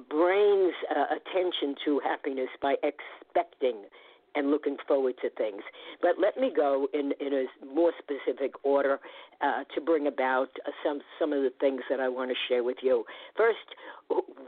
brain's 0.08 0.74
uh, 0.94 1.16
attention 1.16 1.74
to 1.84 2.00
happiness 2.04 2.48
by 2.62 2.76
expecting 2.84 3.82
and 4.34 4.50
looking 4.50 4.76
forward 4.86 5.14
to 5.22 5.30
things. 5.30 5.62
But 6.00 6.12
let 6.20 6.36
me 6.36 6.52
go 6.54 6.86
in, 6.94 7.12
in 7.18 7.32
a 7.32 7.74
more 7.74 7.92
specific 7.98 8.52
order 8.62 9.00
uh, 9.40 9.64
to 9.74 9.80
bring 9.80 10.06
about 10.06 10.48
uh, 10.66 10.70
some 10.84 11.00
some 11.18 11.32
of 11.32 11.42
the 11.42 11.52
things 11.60 11.80
that 11.90 11.98
I 11.98 12.08
want 12.08 12.30
to 12.30 12.36
share 12.48 12.62
with 12.62 12.78
you. 12.82 13.04
First, 13.36 13.58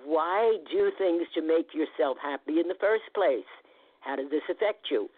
why 0.05 0.59
do 0.71 0.91
things 0.99 1.23
to 1.35 1.43
make 1.43 1.75
yourself 1.75 2.19
happy 2.23 2.61
in 2.61 2.69
the 2.69 2.79
first 2.79 3.05
place? 3.15 3.49
How 4.01 4.17
does 4.17 4.31
this 4.31 4.43
affect 4.51 4.87
you? 4.91 5.09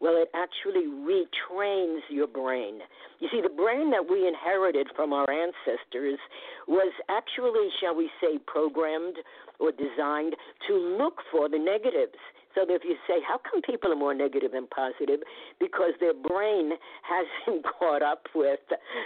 Well, 0.00 0.16
it 0.16 0.28
actually 0.34 0.86
retrains 0.86 2.00
your 2.10 2.26
brain. 2.26 2.80
You 3.18 3.28
see, 3.30 3.40
the 3.40 3.54
brain 3.54 3.90
that 3.92 4.08
we 4.10 4.28
inherited 4.28 4.88
from 4.94 5.12
our 5.12 5.26
ancestors 5.30 6.18
was 6.68 6.92
actually, 7.08 7.68
shall 7.80 7.94
we 7.94 8.10
say, 8.20 8.38
programmed 8.46 9.16
or 9.58 9.72
designed 9.72 10.36
to 10.68 10.74
look 10.74 11.20
for 11.32 11.48
the 11.48 11.58
negatives. 11.58 12.18
So 12.54 12.64
if 12.68 12.82
you 12.84 12.96
say, 13.06 13.20
how 13.26 13.38
come 13.38 13.60
people 13.60 13.92
are 13.92 13.96
more 13.96 14.14
negative 14.14 14.52
than 14.52 14.66
positive? 14.68 15.20
Because 15.60 15.92
their 16.00 16.14
brain 16.14 16.72
hasn't 17.04 17.64
caught 17.78 18.02
up 18.02 18.26
with 18.34 18.60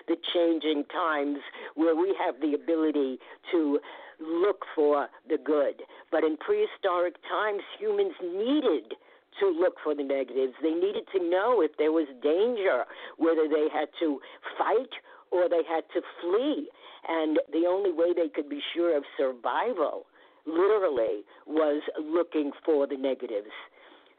the 0.06 0.16
changing 0.34 0.84
times 0.92 1.38
where 1.74 1.96
we 1.96 2.16
have 2.24 2.40
the 2.40 2.54
ability 2.54 3.18
to 3.50 3.80
look 4.20 4.64
for 4.74 5.08
the 5.28 5.38
good. 5.38 5.82
But 6.12 6.24
in 6.24 6.36
prehistoric 6.36 7.14
times, 7.28 7.62
humans 7.78 8.14
needed 8.22 8.94
to 9.38 9.48
look 9.48 9.74
for 9.82 9.94
the 9.94 10.02
negatives. 10.02 10.54
They 10.62 10.74
needed 10.74 11.04
to 11.14 11.22
know 11.22 11.62
if 11.62 11.76
there 11.78 11.92
was 11.92 12.06
danger, 12.22 12.84
whether 13.16 13.46
they 13.48 13.68
had 13.72 13.88
to 14.00 14.20
fight 14.58 14.90
or 15.30 15.48
they 15.48 15.62
had 15.68 15.84
to 15.94 16.02
flee. 16.20 16.68
And 17.08 17.38
the 17.52 17.66
only 17.68 17.92
way 17.92 18.12
they 18.14 18.28
could 18.28 18.48
be 18.48 18.60
sure 18.74 18.96
of 18.96 19.04
survival, 19.16 20.06
literally, 20.46 21.24
was 21.46 21.82
looking 22.02 22.52
for 22.64 22.86
the 22.86 22.96
negatives. 22.96 23.54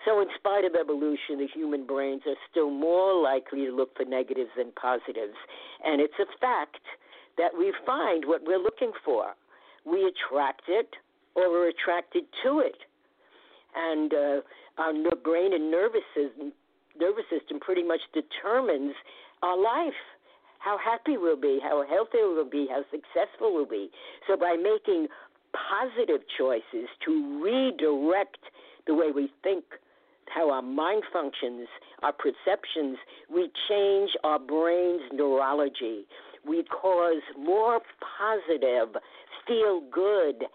So, 0.06 0.20
in 0.20 0.28
spite 0.36 0.66
of 0.66 0.74
evolution, 0.74 1.38
the 1.38 1.48
human 1.54 1.86
brains 1.86 2.24
are 2.26 2.40
still 2.50 2.72
more 2.72 3.22
likely 3.22 3.66
to 3.66 3.72
look 3.72 3.96
for 3.96 4.04
negatives 4.04 4.50
than 4.58 4.72
positives. 4.72 5.38
And 5.86 6.02
it's 6.02 6.18
a 6.20 6.26
fact 6.40 6.82
that 7.38 7.52
we 7.58 7.72
find 7.86 8.26
what 8.26 8.42
we're 8.44 8.58
looking 8.62 8.94
for. 9.06 9.36
We 9.86 10.10
attract 10.10 10.64
it, 10.68 10.90
or 11.36 11.52
we're 11.52 11.70
attracted 11.70 12.24
to 12.44 12.60
it. 12.60 12.78
And 13.76 14.14
uh, 14.14 14.42
our 14.78 14.94
brain 15.24 15.54
and 15.54 15.72
nervous 15.72 16.06
system, 16.16 16.52
nervous 17.00 17.26
system 17.30 17.60
pretty 17.60 17.84
much 17.84 18.02
determines 18.14 18.94
our 19.44 19.58
life, 19.58 19.94
how 20.60 20.78
happy 20.78 21.18
we'll 21.18 21.40
be, 21.40 21.60
how 21.62 21.84
healthy 21.88 22.20
we'll 22.22 22.50
be, 22.50 22.68
how 22.70 22.84
successful 22.92 23.54
we'll 23.54 23.66
be. 23.66 23.90
So 24.28 24.38
by 24.38 24.56
making 24.62 25.08
positive 25.54 26.22
choices 26.38 26.88
to 27.06 27.42
redirect 27.44 28.38
the 28.88 28.94
way 28.96 29.12
we 29.14 29.32
think, 29.44 29.64
how 30.34 30.50
our 30.52 30.62
mind 30.62 31.04
functions, 31.12 31.68
our 32.04 32.14
perceptions, 32.14 32.98
we 33.30 33.50
change 33.68 34.12
our 34.24 34.40
brain's 34.40 35.02
neurology. 35.12 36.06
We 36.48 36.64
cause 36.64 37.22
more 37.38 37.82
positive, 38.18 39.02
feel 39.48 39.82
good, 39.92 40.46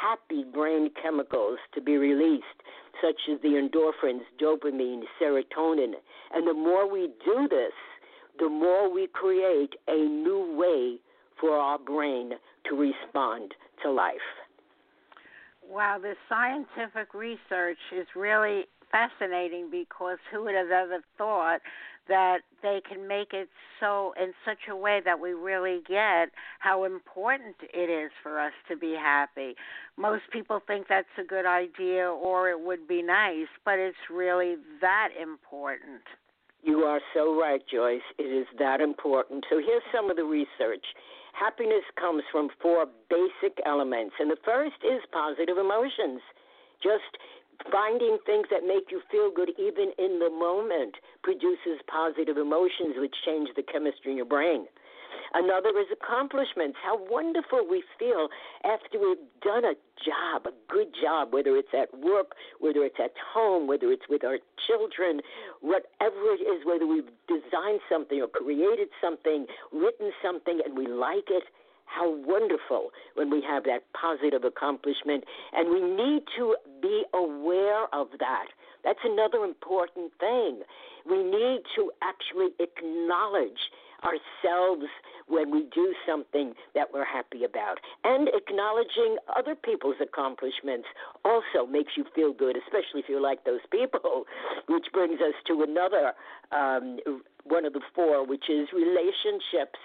happy 0.00 0.44
brain 0.44 0.90
chemicals 1.02 1.58
to 1.74 1.80
be 1.80 1.96
released, 1.96 2.44
such 3.02 3.20
as 3.32 3.40
the 3.42 3.48
endorphins, 3.48 4.22
dopamine, 4.40 5.02
serotonin. 5.20 5.94
And 6.34 6.46
the 6.46 6.54
more 6.54 6.90
we 6.90 7.10
do 7.24 7.48
this, 7.48 7.72
the 8.38 8.48
more 8.48 8.92
we 8.92 9.08
create 9.12 9.74
a 9.88 9.96
new 9.96 10.56
way 10.56 10.98
for 11.40 11.56
our 11.56 11.78
brain 11.78 12.32
to 12.68 12.74
respond 12.76 13.54
to 13.82 13.90
life. 13.90 14.16
Wow, 15.68 15.98
this 16.00 16.16
scientific 16.28 17.12
research 17.14 17.78
is 17.96 18.06
really 18.14 18.64
fascinating 18.92 19.68
because 19.70 20.18
who 20.30 20.44
would 20.44 20.54
have 20.54 20.70
ever 20.70 20.98
thought 21.18 21.60
that 22.08 22.38
they 22.62 22.80
can 22.88 23.06
make 23.06 23.32
it 23.32 23.48
so 23.80 24.14
in 24.20 24.32
such 24.44 24.68
a 24.70 24.76
way 24.76 25.00
that 25.04 25.20
we 25.20 25.32
really 25.32 25.80
get 25.88 26.30
how 26.58 26.84
important 26.84 27.56
it 27.74 27.90
is 27.90 28.10
for 28.22 28.40
us 28.40 28.52
to 28.68 28.76
be 28.76 28.94
happy. 28.94 29.54
Most 29.96 30.24
people 30.32 30.60
think 30.66 30.86
that's 30.88 31.06
a 31.20 31.24
good 31.24 31.46
idea 31.46 32.08
or 32.08 32.50
it 32.50 32.60
would 32.60 32.86
be 32.88 33.02
nice, 33.02 33.48
but 33.64 33.78
it's 33.78 33.96
really 34.10 34.56
that 34.80 35.10
important. 35.20 36.02
You 36.62 36.80
are 36.80 37.00
so 37.14 37.38
right, 37.38 37.62
Joyce. 37.70 38.02
It 38.18 38.24
is 38.24 38.46
that 38.58 38.80
important. 38.80 39.44
So 39.48 39.58
here's 39.64 39.84
some 39.94 40.10
of 40.10 40.16
the 40.16 40.24
research. 40.24 40.84
Happiness 41.32 41.84
comes 42.00 42.22
from 42.32 42.48
four 42.62 42.86
basic 43.10 43.60
elements, 43.66 44.14
and 44.18 44.30
the 44.30 44.40
first 44.44 44.76
is 44.82 45.02
positive 45.12 45.58
emotions. 45.58 46.20
Just 46.82 47.20
finding 47.70 48.18
things 48.26 48.46
that 48.50 48.66
make 48.66 48.90
you 48.90 49.00
feel 49.10 49.30
good 49.30 49.50
even 49.58 49.92
in 49.98 50.18
the 50.18 50.30
moment 50.30 50.96
produces 51.22 51.80
positive 51.86 52.36
emotions 52.36 52.96
which 52.96 53.14
change 53.24 53.48
the 53.56 53.62
chemistry 53.62 54.12
in 54.12 54.16
your 54.16 54.26
brain. 54.26 54.66
Another 55.34 55.70
is 55.78 55.86
accomplishments. 55.92 56.78
How 56.82 56.98
wonderful 57.10 57.66
we 57.68 57.82
feel 57.98 58.28
after 58.64 58.98
we've 58.98 59.26
done 59.42 59.64
a 59.64 59.74
job, 60.04 60.46
a 60.46 60.54
good 60.72 60.88
job, 61.00 61.32
whether 61.32 61.56
it's 61.56 61.74
at 61.74 61.92
work, 61.98 62.32
whether 62.60 62.84
it's 62.84 63.00
at 63.02 63.12
home, 63.34 63.66
whether 63.66 63.90
it's 63.90 64.08
with 64.08 64.24
our 64.24 64.38
children, 64.66 65.20
whatever 65.60 66.32
it 66.32 66.42
is, 66.42 66.64
whether 66.64 66.86
we've 66.86 67.10
designed 67.28 67.80
something 67.90 68.20
or 68.20 68.28
created 68.28 68.88
something, 69.00 69.46
written 69.72 70.12
something, 70.22 70.60
and 70.64 70.76
we 70.76 70.86
like 70.86 71.28
it. 71.28 71.44
How 71.86 72.10
wonderful 72.10 72.90
when 73.14 73.30
we 73.30 73.42
have 73.48 73.64
that 73.64 73.80
positive 73.98 74.44
accomplishment. 74.44 75.24
And 75.52 75.70
we 75.70 75.80
need 75.80 76.22
to 76.36 76.56
be 76.82 77.04
aware 77.14 77.86
of 77.92 78.08
that. 78.18 78.46
That's 78.84 79.00
another 79.04 79.44
important 79.44 80.12
thing. 80.20 80.62
We 81.08 81.22
need 81.22 81.62
to 81.76 81.90
actually 82.02 82.54
acknowledge 82.60 83.58
ourselves 84.04 84.86
when 85.26 85.50
we 85.50 85.66
do 85.74 85.94
something 86.06 86.54
that 86.74 86.92
we're 86.92 87.04
happy 87.04 87.44
about. 87.44 87.78
And 88.04 88.28
acknowledging 88.28 89.16
other 89.36 89.54
people's 89.54 89.96
accomplishments 90.00 90.86
also 91.24 91.66
makes 91.68 91.92
you 91.96 92.04
feel 92.14 92.32
good, 92.32 92.56
especially 92.56 93.00
if 93.00 93.08
you 93.08 93.20
like 93.20 93.44
those 93.44 93.64
people, 93.70 94.24
which 94.68 94.86
brings 94.92 95.20
us 95.20 95.34
to 95.48 95.62
another 95.62 96.12
um, 96.52 96.98
one 97.44 97.64
of 97.64 97.72
the 97.72 97.82
four, 97.94 98.26
which 98.26 98.48
is 98.48 98.68
relationships. 98.72 99.78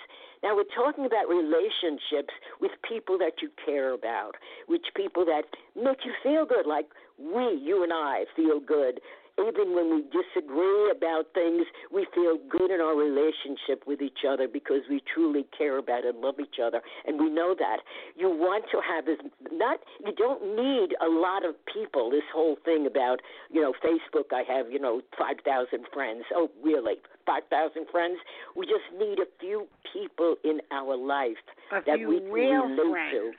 Now, 0.43 0.55
we're 0.55 0.71
talking 0.75 1.05
about 1.05 1.29
relationships 1.29 2.33
with 2.59 2.71
people 2.87 3.17
that 3.19 3.41
you 3.41 3.49
care 3.65 3.93
about, 3.93 4.33
which 4.67 4.85
people 4.95 5.25
that 5.25 5.43
make 5.75 5.99
you 6.03 6.13
feel 6.23 6.45
good, 6.45 6.65
like 6.65 6.87
we, 7.17 7.59
you 7.61 7.83
and 7.83 7.93
I, 7.93 8.25
feel 8.35 8.59
good 8.59 8.99
even 9.39 9.75
when 9.75 9.89
we 9.89 10.03
disagree 10.11 10.91
about 10.91 11.33
things, 11.33 11.65
we 11.91 12.05
feel 12.13 12.37
good 12.49 12.71
in 12.71 12.81
our 12.81 12.95
relationship 12.95 13.83
with 13.87 14.01
each 14.01 14.25
other 14.27 14.47
because 14.47 14.81
we 14.89 15.01
truly 15.13 15.45
care 15.57 15.77
about 15.77 16.05
and 16.05 16.19
love 16.19 16.35
each 16.39 16.59
other, 16.63 16.81
and 17.05 17.19
we 17.19 17.29
know 17.29 17.55
that. 17.57 17.77
You 18.15 18.29
want 18.29 18.65
to 18.71 18.81
have 18.81 19.05
this 19.05 19.17
not 19.51 19.79
you 20.05 20.13
don't 20.13 20.55
need 20.55 20.95
a 21.01 21.09
lot 21.09 21.45
of 21.45 21.55
people. 21.65 22.09
This 22.11 22.27
whole 22.33 22.57
thing 22.63 22.85
about 22.85 23.21
you 23.49 23.61
know 23.61 23.73
Facebook, 23.83 24.33
I 24.33 24.43
have 24.51 24.71
you 24.71 24.79
know 24.79 25.01
five 25.17 25.37
thousand 25.45 25.85
friends. 25.93 26.23
Oh, 26.33 26.49
really? 26.63 26.95
Five 27.31 27.47
thousand 27.49 27.87
friends? 27.91 28.17
We 28.55 28.65
just 28.65 28.91
need 28.99 29.19
a 29.19 29.29
few 29.39 29.67
people 29.93 30.35
in 30.43 30.59
our 30.71 30.97
life 30.97 31.39
a 31.71 31.79
that 31.85 31.99
we 31.99 32.19
can 32.19 32.31
real 32.31 32.67
relate 32.67 32.91
friends. 32.91 33.35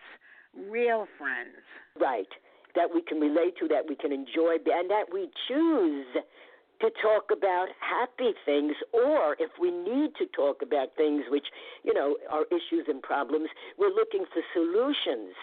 Real 0.70 1.06
friends. 1.18 1.60
Right 2.00 2.28
that 2.74 2.88
we 2.92 3.02
can 3.02 3.20
relate 3.20 3.56
to, 3.58 3.68
that 3.68 3.84
we 3.88 3.94
can 3.94 4.12
enjoy, 4.12 4.56
and 4.56 4.90
that 4.90 5.04
we 5.12 5.28
choose 5.48 6.06
to 6.80 6.90
talk 7.00 7.30
about 7.30 7.68
happy 7.78 8.32
things, 8.44 8.72
or 8.92 9.36
if 9.38 9.50
we 9.60 9.70
need 9.70 10.10
to 10.18 10.26
talk 10.34 10.62
about 10.62 10.88
things 10.96 11.22
which, 11.30 11.46
you 11.84 11.94
know, 11.94 12.16
are 12.30 12.44
issues 12.50 12.86
and 12.88 13.02
problems, 13.02 13.48
we're 13.78 13.94
looking 13.94 14.24
for 14.32 14.42
solutions 14.52 15.34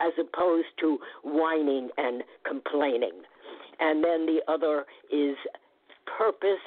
as 0.00 0.12
opposed 0.20 0.68
to 0.78 0.98
whining 1.24 1.88
and 1.96 2.22
complaining. 2.46 3.22
And 3.80 4.04
then 4.04 4.26
the 4.26 4.40
other 4.46 4.84
is 5.12 5.36
purpose 6.18 6.62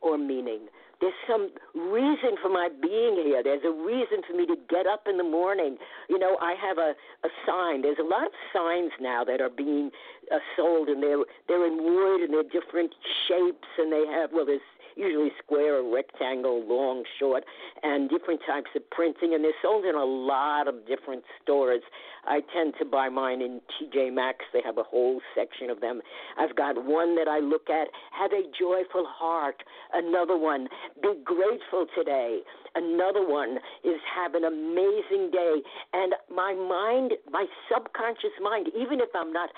or 0.00 0.18
meaning. 0.18 0.66
There's 1.04 1.12
some 1.28 1.50
reason 1.92 2.40
for 2.40 2.48
my 2.48 2.70
being 2.80 3.20
here. 3.22 3.42
There's 3.44 3.60
a 3.62 3.70
reason 3.70 4.24
for 4.26 4.34
me 4.34 4.46
to 4.46 4.56
get 4.70 4.86
up 4.86 5.04
in 5.06 5.18
the 5.18 5.22
morning. 5.22 5.76
You 6.08 6.18
know, 6.18 6.38
I 6.40 6.54
have 6.56 6.78
a, 6.78 6.94
a 7.26 7.30
sign. 7.46 7.82
There's 7.82 8.00
a 8.00 8.08
lot 8.08 8.24
of 8.24 8.32
signs 8.54 8.90
now 8.98 9.22
that 9.22 9.38
are 9.42 9.50
being 9.50 9.90
uh, 10.32 10.38
sold, 10.56 10.88
and 10.88 11.02
they're 11.02 11.24
they're 11.48 11.66
in 11.66 11.76
wood 11.78 12.22
and 12.22 12.32
they're 12.32 12.42
different 12.44 12.94
shapes, 13.28 13.68
and 13.78 13.92
they 13.92 14.04
have 14.06 14.30
well, 14.32 14.46
there's 14.46 14.60
usually 14.96 15.30
square 15.42 15.76
or 15.76 15.94
rectangle, 15.94 16.64
long, 16.66 17.04
short, 17.18 17.44
and 17.82 18.08
different 18.08 18.40
types 18.46 18.70
of 18.76 18.88
printing. 18.90 19.34
And 19.34 19.44
they're 19.44 19.52
sold 19.62 19.84
in 19.84 19.94
a 19.94 20.04
lot 20.04 20.68
of 20.68 20.86
different 20.86 21.24
stores. 21.42 21.82
I 22.26 22.40
tend 22.54 22.74
to 22.78 22.84
buy 22.84 23.08
mine 23.08 23.42
in 23.42 23.60
TJ 23.74 24.14
Maxx. 24.14 24.44
They 24.52 24.62
have 24.64 24.78
a 24.78 24.82
whole 24.82 25.20
section 25.34 25.70
of 25.70 25.80
them. 25.80 26.00
I've 26.38 26.56
got 26.56 26.84
one 26.84 27.16
that 27.16 27.28
I 27.28 27.40
look 27.40 27.68
at, 27.68 27.88
have 28.12 28.32
a 28.32 28.42
joyful 28.58 29.06
heart. 29.06 29.62
Another 29.92 30.36
one, 30.36 30.68
be 31.02 31.12
grateful 31.24 31.86
today. 31.96 32.40
Another 32.74 33.26
one 33.26 33.58
is 33.84 34.00
have 34.14 34.34
an 34.34 34.44
amazing 34.44 35.30
day. 35.30 35.62
And 35.92 36.14
my 36.34 36.54
mind, 36.54 37.12
my 37.30 37.46
subconscious 37.72 38.34
mind, 38.42 38.68
even 38.76 39.00
if 39.00 39.10
I'm 39.14 39.32
not 39.32 39.50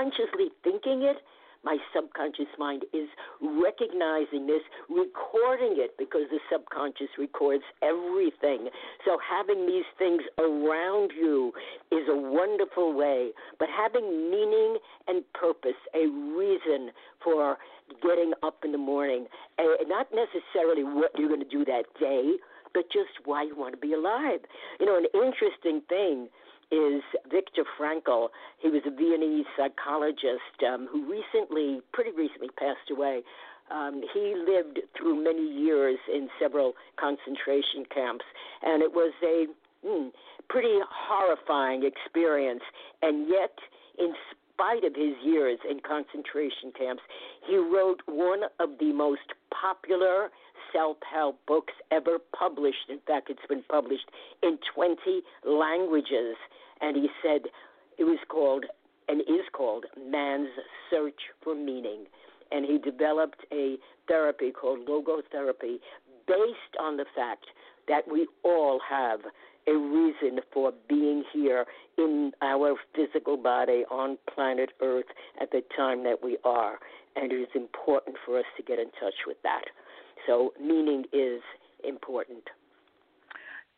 consciously 0.00 0.50
thinking 0.64 1.02
it, 1.02 1.16
my 1.62 1.76
subconscious 1.94 2.48
mind 2.58 2.84
is 2.94 3.08
recognizing 3.42 4.46
this, 4.46 4.62
recording 4.88 5.76
it 5.76 5.94
because 5.98 6.22
the 6.30 6.38
subconscious 6.50 7.08
records 7.18 7.62
everything. 7.82 8.70
So 9.04 9.18
having 9.20 9.66
these 9.66 9.84
things 9.98 10.22
around 10.38 11.12
you 11.14 11.52
is 11.92 12.08
a 12.08 12.16
wonderful 12.16 12.94
way. 12.94 13.32
But 13.58 13.68
having 13.68 14.30
meaning 14.30 14.78
and 15.06 15.22
purpose, 15.34 15.76
a 15.94 16.06
reason 16.08 16.92
for 17.22 17.58
getting 18.02 18.32
up 18.42 18.64
in 18.64 18.72
the 18.72 18.78
morning, 18.78 19.26
eh, 19.58 19.84
not 19.86 20.06
necessarily 20.14 20.82
what 20.82 21.10
you're 21.18 21.28
going 21.28 21.44
to 21.44 21.48
do 21.48 21.66
that 21.66 21.84
day, 22.00 22.36
but 22.72 22.84
just 22.90 23.26
why 23.26 23.42
you 23.42 23.54
want 23.54 23.74
to 23.74 23.80
be 23.80 23.92
alive. 23.92 24.40
You 24.78 24.86
know, 24.86 24.96
an 24.96 25.06
interesting 25.12 25.82
thing 25.90 26.28
is 26.70 27.02
Viktor 27.30 27.64
Frankl. 27.78 28.28
He 28.58 28.68
was 28.68 28.82
a 28.86 28.90
Viennese 28.90 29.46
psychologist 29.56 30.62
um, 30.66 30.88
who 30.90 31.02
recently, 31.10 31.80
pretty 31.92 32.10
recently, 32.10 32.48
passed 32.58 32.90
away. 32.90 33.22
Um, 33.70 34.02
he 34.12 34.34
lived 34.34 34.80
through 34.96 35.22
many 35.22 35.46
years 35.46 35.98
in 36.12 36.28
several 36.40 36.74
concentration 36.98 37.84
camps, 37.94 38.24
and 38.62 38.82
it 38.82 38.92
was 38.92 39.12
a 39.22 39.46
mm, 39.86 40.10
pretty 40.48 40.78
horrifying 40.90 41.84
experience. 41.84 42.62
And 43.02 43.28
yet, 43.28 43.54
in 43.98 44.12
spite 44.60 44.84
of 44.84 44.94
his 44.94 45.14
years 45.24 45.58
in 45.68 45.80
concentration 45.80 46.72
camps, 46.76 47.02
he 47.46 47.56
wrote 47.56 48.00
one 48.06 48.42
of 48.58 48.70
the 48.78 48.92
most 48.92 49.34
popular 49.50 50.30
self 50.72 50.96
help 51.10 51.38
books 51.46 51.72
ever 51.90 52.18
published. 52.36 52.88
In 52.88 53.00
fact, 53.06 53.30
it's 53.30 53.46
been 53.48 53.64
published 53.68 54.10
in 54.42 54.58
20 54.74 54.96
languages 55.44 56.36
and 56.80 56.96
he 56.96 57.08
said 57.22 57.42
it 57.98 58.04
was 58.04 58.18
called 58.28 58.64
and 59.08 59.20
is 59.22 59.46
called 59.52 59.86
Man's 60.08 60.48
Search 60.88 61.20
for 61.42 61.54
Meaning. 61.54 62.06
And 62.52 62.64
he 62.64 62.78
developed 62.78 63.44
a 63.52 63.76
therapy 64.08 64.50
called 64.50 64.86
logotherapy 64.86 65.78
based 66.26 66.76
on 66.80 66.96
the 66.96 67.04
fact 67.14 67.46
that 67.88 68.02
we 68.10 68.26
all 68.44 68.80
have 68.88 69.20
a 69.66 69.72
reason 69.72 70.40
for 70.52 70.72
being 70.88 71.22
here 71.32 71.64
in 71.98 72.32
our 72.40 72.74
physical 72.94 73.36
body 73.36 73.84
on 73.90 74.16
planet 74.32 74.70
Earth 74.80 75.06
at 75.40 75.50
the 75.50 75.62
time 75.76 76.04
that 76.04 76.22
we 76.22 76.38
are. 76.44 76.78
And 77.16 77.32
it 77.32 77.36
is 77.36 77.48
important 77.54 78.16
for 78.24 78.38
us 78.38 78.44
to 78.56 78.62
get 78.62 78.78
in 78.78 78.86
touch 79.00 79.26
with 79.26 79.36
that. 79.42 79.64
So, 80.26 80.52
meaning 80.60 81.04
is 81.12 81.40
important. 81.84 82.44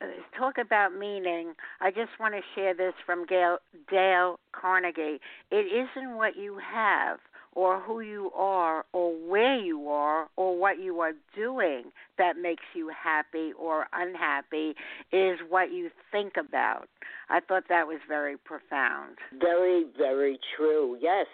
Uh, 0.01 0.07
talk 0.37 0.59
about 0.59 0.97
meaning. 0.99 1.55
I 1.81 1.91
just 1.91 2.11
want 2.19 2.35
to 2.35 2.41
share 2.55 2.75
this 2.75 2.95
from 3.07 3.27
Gail, 3.27 3.59
Dale 3.91 4.41
Carnegie. 4.53 5.21
It 5.51 5.87
isn't 5.97 6.17
what 6.17 6.37
you 6.37 6.59
have 6.73 7.19
or 7.55 7.81
who 7.81 8.01
you 8.01 8.31
are 8.35 8.85
or 8.93 9.13
where 9.29 9.59
you 9.59 9.89
are 9.89 10.29
or 10.37 10.59
what 10.59 10.81
you 10.81 11.01
are 11.01 11.13
doing 11.37 11.85
that 12.19 12.37
makes 12.37 12.65
you 12.75 12.91
happy 12.91 13.53
or 13.59 13.87
unhappy 13.93 14.75
is 15.13 15.39
what 15.49 15.71
you 15.71 15.91
think 16.11 16.33
about. 16.39 16.89
I 17.29 17.41
thought 17.41 17.65
that 17.69 17.87
was 17.87 17.99
very 18.09 18.37
profound. 18.37 19.19
Very, 19.39 19.85
very 19.97 20.39
true. 20.57 20.97
Yes. 21.01 21.27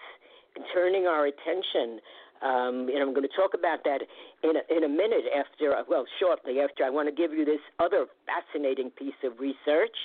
Turning 0.73 1.05
our 1.05 1.25
attention 1.25 1.99
um, 2.41 2.87
and 2.87 2.97
I'm 2.99 3.13
going 3.13 3.27
to 3.27 3.35
talk 3.35 3.53
about 3.53 3.83
that 3.83 3.99
in 4.43 4.55
a, 4.55 4.63
in 4.75 4.83
a 4.83 4.89
minute 4.89 5.25
after, 5.35 5.75
well, 5.89 6.05
shortly 6.19 6.59
after. 6.59 6.83
I 6.83 6.89
want 6.89 7.09
to 7.09 7.15
give 7.15 7.33
you 7.33 7.43
this 7.43 7.59
other 7.79 8.05
fascinating 8.25 8.91
piece 8.91 9.19
of 9.23 9.39
research. 9.39 9.95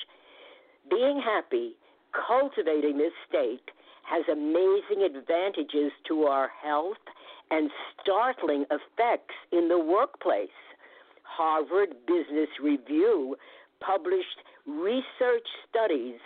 Being 0.91 1.23
happy, 1.25 1.77
cultivating 2.11 2.99
this 2.99 3.13
state, 3.29 3.71
has 4.03 4.25
amazing 4.31 5.07
advantages 5.07 5.93
to 6.09 6.25
our 6.25 6.51
health 6.63 7.01
and 7.51 7.71
startling 8.03 8.65
effects 8.65 9.35
in 9.53 9.69
the 9.69 9.79
workplace. 9.79 10.49
Harvard 11.23 11.95
Business 12.07 12.49
Review 12.63 13.37
published 13.81 14.43
research 14.67 15.47
studies 15.71 16.19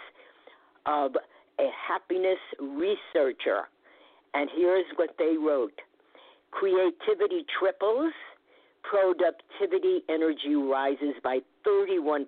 of 0.87 1.13
a 1.61 1.69
happiness 1.87 2.39
researcher. 2.59 3.69
And 4.35 4.49
here's 4.55 4.87
what 4.97 5.11
they 5.19 5.37
wrote 5.39 5.81
creativity 6.51 7.45
triples, 7.59 8.13
productivity 8.83 10.03
energy 10.09 10.55
rises 10.55 11.15
by 11.23 11.41
31%, 11.67 12.27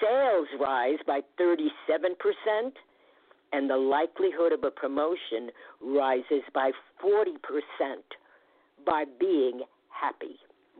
sales 0.00 0.48
rise 0.60 0.98
by 1.06 1.20
37%, 1.40 2.72
and 3.52 3.70
the 3.70 3.76
likelihood 3.76 4.52
of 4.52 4.64
a 4.64 4.70
promotion 4.70 5.50
rises 5.80 6.42
by 6.52 6.70
40% 7.04 7.36
by 8.84 9.04
being 9.18 9.60
happy. 9.88 10.36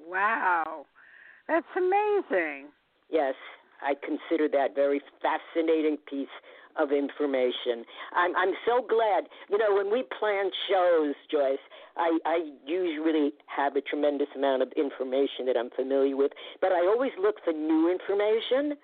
Wow. 0.08 0.86
That's 1.48 1.66
amazing. 1.76 2.68
Yes, 3.10 3.34
I 3.82 3.94
consider 3.94 4.48
that 4.48 4.74
very 4.74 5.00
fascinating 5.22 5.98
piece 6.08 6.28
of 6.78 6.92
information. 6.92 7.84
I'm 8.14 8.36
I'm 8.36 8.54
so 8.66 8.84
glad. 8.86 9.28
You 9.50 9.58
know, 9.58 9.74
when 9.74 9.90
we 9.90 10.04
plan 10.18 10.50
shows, 10.68 11.14
Joyce, 11.30 11.62
I 11.96 12.18
I 12.24 12.50
usually 12.66 13.32
have 13.46 13.76
a 13.76 13.80
tremendous 13.80 14.28
amount 14.34 14.62
of 14.62 14.72
information 14.76 15.46
that 15.46 15.56
I'm 15.56 15.70
familiar 15.70 16.16
with, 16.16 16.32
but 16.60 16.72
I 16.72 16.86
always 16.86 17.12
look 17.20 17.36
for 17.44 17.52
new 17.52 17.90
information. 17.90 18.76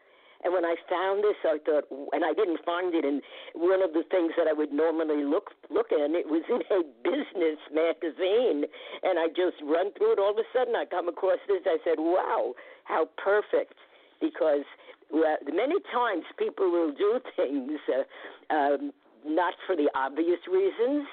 And 0.45 0.53
when 0.53 0.65
I 0.65 0.75
found 0.91 1.23
this, 1.23 1.39
I 1.45 1.59
thought, 1.65 1.87
and 2.13 2.25
I 2.25 2.35
didn't 2.35 2.59
find 2.67 2.93
it 2.95 3.05
in 3.05 3.23
one 3.55 3.81
of 3.81 3.93
the 3.93 4.03
things 4.11 4.33
that 4.37 4.49
I 4.49 4.53
would 4.53 4.73
normally 4.73 5.23
look 5.25 5.55
look 5.71 5.93
in. 5.93 6.17
It 6.19 6.27
was 6.27 6.43
in 6.51 6.63
a 6.75 6.83
business 7.07 7.63
magazine, 7.73 8.67
and 9.03 9.19
I 9.19 9.29
just 9.29 9.63
run 9.63 9.93
through 9.95 10.15
it. 10.15 10.19
All 10.19 10.33
of 10.35 10.39
a 10.39 10.49
sudden, 10.53 10.75
I 10.75 10.85
come 10.85 11.09
across 11.09 11.39
this. 11.47 11.63
I 11.65 11.79
said, 11.85 11.99
"Wow, 11.99 12.55
how 12.85 13.09
perfect!" 13.23 13.75
Because 14.21 14.67
well, 15.13 15.37
many 15.53 15.77
times 15.93 16.25
people 16.39 16.71
will 16.71 16.93
do 16.93 17.21
things 17.37 17.79
uh, 17.89 18.55
um, 18.55 18.93
not 19.25 19.55
for 19.67 19.77
the 19.77 19.89
obvious 19.95 20.41
reasons, 20.51 21.07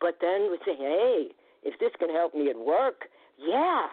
but 0.00 0.18
then 0.20 0.50
we 0.50 0.58
say, 0.64 0.76
hey, 0.76 1.28
if 1.62 1.78
this 1.80 1.90
can 1.98 2.10
help 2.10 2.34
me 2.34 2.48
at 2.48 2.56
work, 2.56 3.06
yeah, 3.38 3.86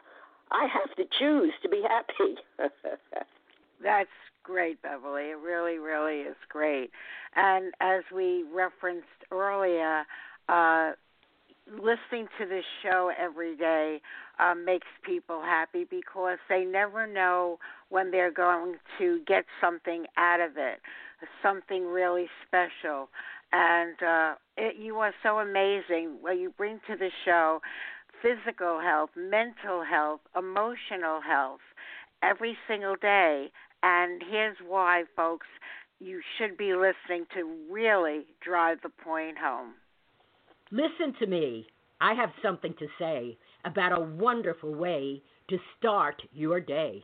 I 0.52 0.68
have 0.68 0.96
to 0.98 1.04
choose 1.20 1.54
to 1.64 1.70
be 1.70 1.82
happy. 1.88 2.36
That's 3.84 4.10
great, 4.44 4.82
Beverly. 4.82 5.32
It 5.32 5.38
really, 5.38 5.78
really 5.78 6.22
is 6.22 6.36
great. 6.50 6.92
And 7.36 7.74
as 7.82 8.04
we 8.14 8.44
referenced 8.54 9.08
earlier, 9.32 10.04
uh, 10.50 10.92
listening 11.72 12.28
to 12.40 12.46
this 12.46 12.66
show 12.84 13.12
every 13.18 13.56
day 13.56 14.02
um, 14.40 14.66
makes 14.66 14.88
people 15.04 15.42
happy 15.42 15.86
because 15.90 16.38
they 16.50 16.66
never 16.66 17.08
know 17.08 17.60
when 17.92 18.10
they're 18.10 18.32
going 18.32 18.76
to 18.98 19.20
get 19.28 19.44
something 19.60 20.06
out 20.18 20.40
of 20.40 20.52
it, 20.56 20.80
something 21.44 21.86
really 21.86 22.28
special. 22.48 23.10
And 23.52 23.96
uh, 24.02 24.36
it, 24.58 24.78
you 24.78 24.96
are 24.98 25.14
so 25.22 25.40
amazing. 25.40 26.18
What 26.22 26.40
you 26.40 26.54
bring 26.58 26.80
to 26.88 26.96
the 26.96 27.10
show 27.26 27.60
physical 28.22 28.80
health, 28.80 29.10
mental 29.16 29.84
health, 29.84 30.22
emotional 30.38 31.22
health 31.22 31.60
every 32.24 32.56
single 32.68 32.96
day. 32.96 33.48
And 33.84 34.22
here's 34.30 34.58
why, 34.66 35.04
folks, 35.16 35.48
you 36.00 36.22
should 36.38 36.56
be 36.56 36.74
listening 36.74 37.26
to 37.36 37.52
really 37.70 38.26
drive 38.44 38.78
the 38.84 38.90
point 38.90 39.38
home. 39.38 39.74
Listen 40.72 41.14
to 41.20 41.28
me. 41.28 41.68
I 42.00 42.14
have 42.14 42.30
something 42.42 42.74
to 42.80 42.88
say 42.98 43.38
about 43.66 43.98
a 43.98 44.02
wonderful 44.02 44.74
way 44.74 45.22
to 45.50 45.58
start 45.78 46.22
your 46.32 46.60
day. 46.60 47.04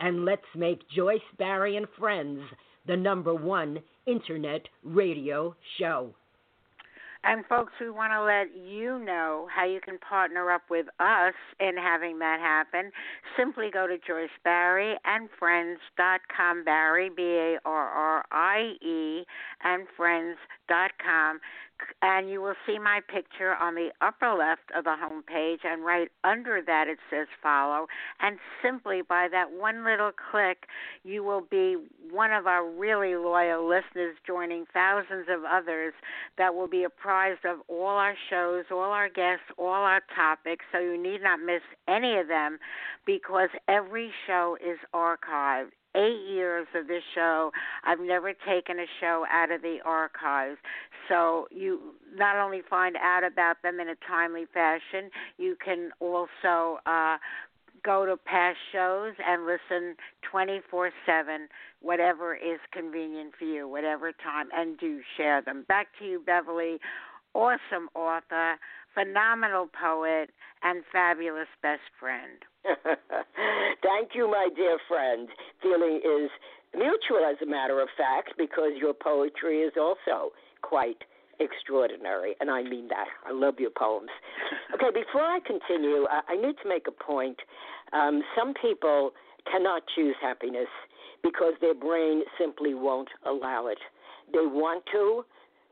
And 0.00 0.24
let's 0.24 0.42
make 0.54 0.88
Joyce 0.94 1.20
Barrie 1.38 1.76
and 1.76 1.86
Friends 1.98 2.40
the 2.86 2.96
number 2.96 3.34
one 3.34 3.80
internet 4.06 4.62
radio 4.84 5.54
show. 5.78 6.14
And 7.26 7.44
folks, 7.46 7.72
we 7.80 7.90
want 7.90 8.12
to 8.12 8.22
let 8.22 8.54
you 8.56 9.00
know 9.00 9.48
how 9.52 9.64
you 9.66 9.80
can 9.80 9.98
partner 9.98 10.52
up 10.52 10.62
with 10.70 10.86
us 11.00 11.34
in 11.58 11.72
having 11.76 12.20
that 12.20 12.38
happen. 12.38 12.92
Simply 13.36 13.68
go 13.72 13.88
to 13.88 13.96
Joyce 14.06 14.30
Barrie 14.44 14.94
and 15.04 15.28
Barrie, 16.64 17.10
B 17.14 17.22
A 17.22 17.58
R 17.64 17.88
R 17.88 18.24
I 18.30 18.74
E, 18.80 19.24
friends.com 19.96 21.40
and 22.02 22.30
you 22.30 22.40
will 22.40 22.54
see 22.66 22.78
my 22.78 23.00
picture 23.08 23.54
on 23.54 23.74
the 23.74 23.90
upper 24.00 24.34
left 24.34 24.70
of 24.76 24.84
the 24.84 24.96
home 24.96 25.22
page 25.22 25.60
and 25.64 25.84
right 25.84 26.08
under 26.24 26.62
that 26.64 26.88
it 26.88 26.98
says 27.10 27.26
follow 27.42 27.86
and 28.20 28.38
simply 28.62 29.02
by 29.06 29.28
that 29.30 29.50
one 29.52 29.84
little 29.84 30.10
click 30.30 30.66
you 31.04 31.22
will 31.22 31.42
be 31.50 31.76
one 32.10 32.32
of 32.32 32.46
our 32.46 32.68
really 32.68 33.14
loyal 33.14 33.68
listeners 33.68 34.16
joining 34.26 34.64
thousands 34.72 35.26
of 35.28 35.40
others 35.44 35.92
that 36.38 36.54
will 36.54 36.68
be 36.68 36.84
apprised 36.84 37.44
of 37.44 37.58
all 37.68 37.96
our 37.96 38.14
shows 38.30 38.64
all 38.70 38.92
our 38.92 39.08
guests 39.08 39.44
all 39.58 39.82
our 39.84 40.02
topics 40.14 40.64
so 40.72 40.78
you 40.78 41.00
need 41.00 41.22
not 41.22 41.40
miss 41.40 41.62
any 41.88 42.16
of 42.18 42.28
them 42.28 42.58
because 43.04 43.48
every 43.68 44.10
show 44.26 44.56
is 44.60 44.78
archived 44.94 45.70
eight 45.96 46.28
years 46.28 46.66
of 46.74 46.86
this 46.86 47.02
show, 47.14 47.50
I've 47.84 48.00
never 48.00 48.32
taken 48.32 48.78
a 48.78 48.86
show 49.00 49.24
out 49.32 49.50
of 49.50 49.62
the 49.62 49.78
archives. 49.84 50.58
So 51.08 51.48
you 51.50 51.94
not 52.14 52.36
only 52.36 52.62
find 52.68 52.96
out 52.96 53.24
about 53.24 53.62
them 53.62 53.80
in 53.80 53.88
a 53.88 53.96
timely 54.06 54.44
fashion, 54.52 55.10
you 55.38 55.56
can 55.64 55.90
also 56.00 56.78
uh, 56.86 57.16
go 57.84 58.04
to 58.04 58.16
past 58.16 58.58
shows 58.72 59.14
and 59.24 59.46
listen 59.46 59.94
24 60.30 60.90
7, 61.06 61.48
whatever 61.80 62.34
is 62.34 62.58
convenient 62.72 63.32
for 63.38 63.44
you, 63.44 63.68
whatever 63.68 64.12
time, 64.12 64.48
and 64.54 64.78
do 64.78 65.00
share 65.16 65.40
them. 65.42 65.64
Back 65.68 65.88
to 66.00 66.04
you, 66.04 66.22
Beverly. 66.24 66.78
Awesome 67.34 67.88
author, 67.94 68.56
phenomenal 68.96 69.68
poet, 69.78 70.30
and 70.62 70.82
fabulous 70.90 71.48
best 71.62 71.84
friend. 72.00 72.40
Thank 73.82 74.10
you, 74.14 74.26
my 74.28 74.48
dear 74.56 74.78
friend. 74.88 75.28
Feeling 75.62 76.00
is 76.02 76.30
mutual, 76.74 77.24
as 77.28 77.36
a 77.42 77.46
matter 77.46 77.80
of 77.80 77.88
fact, 77.96 78.32
because 78.38 78.72
your 78.80 78.94
poetry 78.94 79.60
is 79.60 79.74
also 79.78 80.32
quite 80.62 81.04
extraordinary, 81.38 82.34
and 82.40 82.50
I 82.50 82.62
mean 82.62 82.88
that. 82.88 83.06
I 83.26 83.32
love 83.32 83.56
your 83.58 83.70
poems. 83.70 84.10
Okay, 84.74 84.90
before 84.92 85.22
I 85.22 85.38
continue, 85.46 86.06
I, 86.10 86.20
I 86.32 86.36
need 86.36 86.56
to 86.62 86.68
make 86.68 86.86
a 86.86 86.92
point. 86.92 87.38
Um, 87.94 88.22
some 88.36 88.52
people 88.60 89.12
cannot 89.50 89.82
choose 89.94 90.14
happiness 90.20 90.68
because 91.22 91.54
their 91.60 91.72
brain 91.74 92.22
simply 92.38 92.74
won't 92.74 93.08
allow 93.24 93.68
it. 93.68 93.78
They 94.32 94.44
want 94.44 94.84
to, 94.92 95.24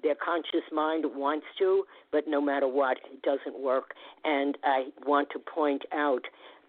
their 0.04 0.14
conscious 0.14 0.62
mind 0.70 1.04
wants 1.16 1.46
to, 1.58 1.84
but 2.12 2.28
no 2.28 2.40
matter 2.40 2.68
what, 2.68 2.98
it 3.10 3.22
doesn't 3.22 3.60
work. 3.60 3.94
And 4.24 4.56
I 4.62 4.84
want 5.04 5.30
to 5.32 5.40
point 5.40 5.82
out 5.92 6.22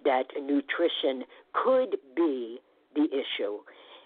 that 0.05 0.25
nutrition 0.41 1.23
could 1.53 1.97
be 2.15 2.59
the 2.95 3.05
issue. 3.11 3.59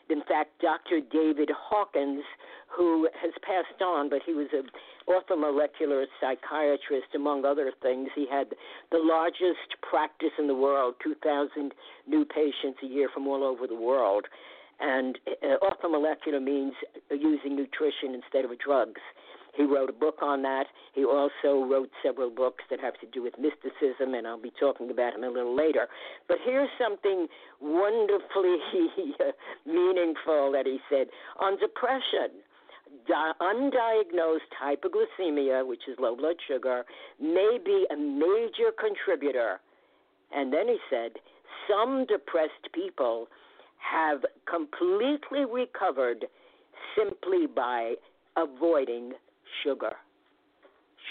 In 0.09 0.23
fact, 0.27 0.59
Dr. 0.59 1.01
David 1.11 1.51
Hawkins, 1.55 2.23
who 2.67 3.07
has 3.21 3.31
passed 3.45 3.81
on, 3.81 4.09
but 4.09 4.21
he 4.25 4.33
was 4.33 4.47
an 4.53 4.69
orthomolecular 5.07 6.05
psychiatrist, 6.19 7.13
among 7.13 7.45
other 7.45 7.71
things. 7.81 8.09
He 8.15 8.25
had 8.29 8.47
the 8.91 8.97
largest 8.97 9.77
practice 9.87 10.33
in 10.39 10.47
the 10.47 10.55
world, 10.55 10.95
2,000 11.03 11.73
new 12.07 12.25
patients 12.25 12.79
a 12.83 12.87
year 12.87 13.09
from 13.13 13.27
all 13.27 13.43
over 13.43 13.67
the 13.67 13.75
world. 13.75 14.25
And 14.79 15.17
uh, 15.27 15.57
orthomolecular 15.61 16.41
means 16.41 16.73
using 17.11 17.55
nutrition 17.55 18.15
instead 18.15 18.45
of 18.45 18.57
drugs. 18.59 19.01
He 19.55 19.63
wrote 19.63 19.89
a 19.89 19.93
book 19.93 20.19
on 20.21 20.41
that. 20.43 20.65
He 20.93 21.03
also 21.03 21.65
wrote 21.65 21.89
several 22.03 22.29
books 22.29 22.63
that 22.69 22.79
have 22.79 22.99
to 23.01 23.07
do 23.07 23.23
with 23.23 23.33
mysticism, 23.37 24.13
and 24.13 24.27
I'll 24.27 24.39
be 24.39 24.53
talking 24.59 24.89
about 24.91 25.15
him 25.15 25.23
a 25.23 25.29
little 25.29 25.55
later. 25.55 25.87
But 26.27 26.37
here's 26.45 26.69
something 26.79 27.27
wonderfully 27.59 28.57
meaningful 29.65 30.51
that 30.53 30.63
he 30.65 30.79
said 30.89 31.07
on 31.39 31.59
depression. 31.59 32.39
Di- 33.07 33.33
undiagnosed 33.41 34.53
hypoglycemia, 34.61 35.67
which 35.67 35.83
is 35.87 35.97
low 35.99 36.15
blood 36.15 36.35
sugar, 36.47 36.85
may 37.19 37.57
be 37.63 37.85
a 37.91 37.97
major 37.97 38.71
contributor. 38.79 39.59
And 40.31 40.53
then 40.53 40.67
he 40.67 40.77
said, 40.89 41.13
some 41.67 42.05
depressed 42.07 42.71
people 42.73 43.27
have 43.79 44.21
completely 44.49 45.45
recovered 45.51 46.25
simply 46.95 47.47
by 47.47 47.95
avoiding 48.37 49.13
sugar. 49.63 49.93